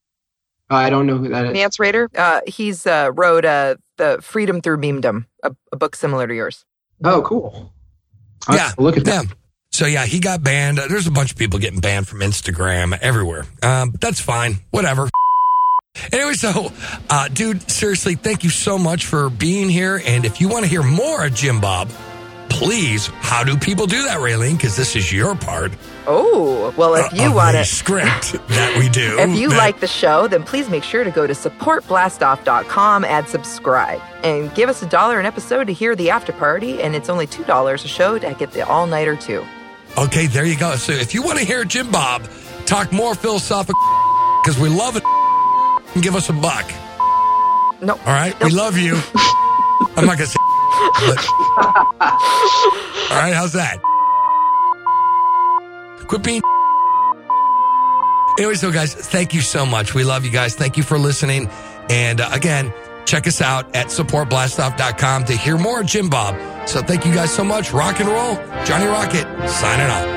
I 0.70 0.90
don't 0.90 1.06
know 1.08 1.18
who 1.18 1.30
that 1.30 1.46
is. 1.48 1.54
Mance 1.54 1.80
Raider. 1.80 2.10
Uh, 2.16 2.42
he's 2.48 2.86
uh, 2.88 3.12
wrote 3.14 3.46
uh, 3.46 3.76
the 3.98 4.20
Freedom 4.22 4.62
Through 4.62 4.78
Memedom, 4.78 5.26
a, 5.44 5.56
a 5.72 5.76
book 5.78 5.96
similar 5.96 6.28
to 6.28 6.34
yours. 6.36 6.66
Oh, 7.04 7.22
cool. 7.22 7.72
I'll 8.48 8.56
Yeah, 8.56 8.72
look 8.78 8.98
at 8.98 9.06
that. 9.06 9.26
yeah. 9.26 9.32
So 9.72 9.86
yeah, 9.86 10.06
he 10.06 10.20
got 10.20 10.42
banned. 10.44 10.80
Uh, 10.80 10.88
There's 10.88 11.06
a 11.08 11.12
bunch 11.12 11.32
of 11.32 11.38
people 11.38 11.60
getting 11.60 11.80
banned 11.80 12.08
from 12.08 12.20
Instagram 12.20 12.98
everywhere. 13.00 13.46
Um, 13.62 13.94
that's 14.00 14.20
fine. 14.20 14.58
Whatever. 14.72 15.10
Anyway, 16.14 16.34
so, 16.34 16.72
uh, 17.10 17.28
dude, 17.28 17.72
seriously, 17.72 18.14
thank 18.14 18.44
you 18.44 18.52
so 18.52 18.78
much 18.78 19.08
for 19.08 19.32
being 19.32 19.68
here. 19.68 20.00
And 20.06 20.26
if 20.26 20.40
you 20.40 20.48
want 20.48 20.64
to 20.64 20.70
hear 20.70 20.84
more 20.84 21.26
of 21.26 21.34
Jim 21.34 21.60
Bob, 21.60 21.90
please, 22.50 23.08
how 23.08 23.44
do 23.44 23.58
people 23.58 23.86
do 23.88 24.04
that, 24.04 24.18
Raylene? 24.20 24.58
Because 24.58 24.76
this 24.76 24.96
is 24.96 25.12
your 25.12 25.36
part. 25.36 25.72
Oh, 26.06 26.74
well, 26.78 26.96
if 26.96 27.06
uh, 27.14 27.16
you 27.16 27.30
of 27.30 27.36
want 27.36 27.56
to. 27.58 27.66
script 27.66 28.34
that 28.50 28.78
we 28.80 28.90
do. 28.90 29.18
If 29.20 29.38
you 29.38 29.50
that- 29.50 29.58
like 29.58 29.80
the 29.80 29.88
show, 29.88 30.28
then 30.28 30.44
please 30.44 30.70
make 30.70 30.84
sure 30.84 31.04
to 31.04 31.12
go 31.12 31.28
to 31.28 31.34
supportblastoff.com 31.34 33.06
and 33.06 33.28
subscribe. 33.28 34.02
And 34.24 34.54
give 34.56 34.70
us 34.70 34.82
a 34.82 34.86
dollar 34.88 35.20
an 35.20 35.26
episode 35.26 35.66
to 35.68 35.74
hear 35.74 35.96
the 35.96 36.10
after 36.10 36.32
party, 36.34 36.82
and 36.82 36.96
it's 36.96 37.10
only 37.10 37.28
$2 37.28 37.74
a 37.74 37.88
show 37.88 38.18
to 38.20 38.34
get 38.34 38.52
the 38.52 38.66
all 38.68 38.88
nighter 38.88 39.16
too. 39.16 39.46
Okay, 39.98 40.28
there 40.28 40.46
you 40.46 40.58
go. 40.58 40.76
So 40.76 40.92
if 40.94 41.14
you 41.14 41.22
want 41.24 41.40
to 41.40 41.46
hear 41.46 41.64
Jim 41.64 41.92
Bob 41.92 42.28
talk 42.66 42.92
more 42.92 43.16
philosophical, 43.16 43.82
because 44.44 44.60
we 44.60 44.70
love 44.70 44.96
it, 44.96 45.04
give 46.02 46.16
us 46.16 46.30
a 46.30 46.34
buck. 46.34 46.70
No. 47.82 47.94
All 47.94 48.06
right, 48.06 48.38
we 48.44 48.50
love 48.52 48.78
you. 48.78 48.96
I'm 49.96 50.06
not 50.06 50.18
gonna 50.18 50.26
say. 50.28 50.38
All 53.10 53.18
right, 53.18 53.34
how's 53.34 53.54
that? 53.54 53.80
Quit 56.08 56.24
being. 56.24 56.42
Anyway, 58.38 58.54
so 58.56 58.72
guys, 58.72 58.94
thank 58.94 59.34
you 59.34 59.42
so 59.42 59.66
much. 59.66 59.94
We 59.94 60.04
love 60.04 60.24
you 60.24 60.32
guys. 60.32 60.56
Thank 60.56 60.78
you 60.78 60.84
for 60.84 60.98
listening. 60.98 61.50
And 61.90 62.22
uh, 62.22 62.30
again, 62.32 62.74
check 63.06 63.26
us 63.28 63.42
out 63.42 63.76
at 63.76 63.88
supportblastoff.com 63.88 65.26
to 65.26 65.34
hear 65.34 65.58
more 65.58 65.84
Jim 65.84 66.10
Bob. 66.10 66.36
So 66.68 66.82
thank 66.82 67.06
you 67.06 67.14
guys 67.14 67.34
so 67.34 67.44
much. 67.44 67.72
Rock 67.72 68.00
and 68.00 68.10
roll. 68.10 68.36
Johnny 68.66 68.86
Rocket 68.86 69.26
signing 69.50 69.90
off. 69.90 70.17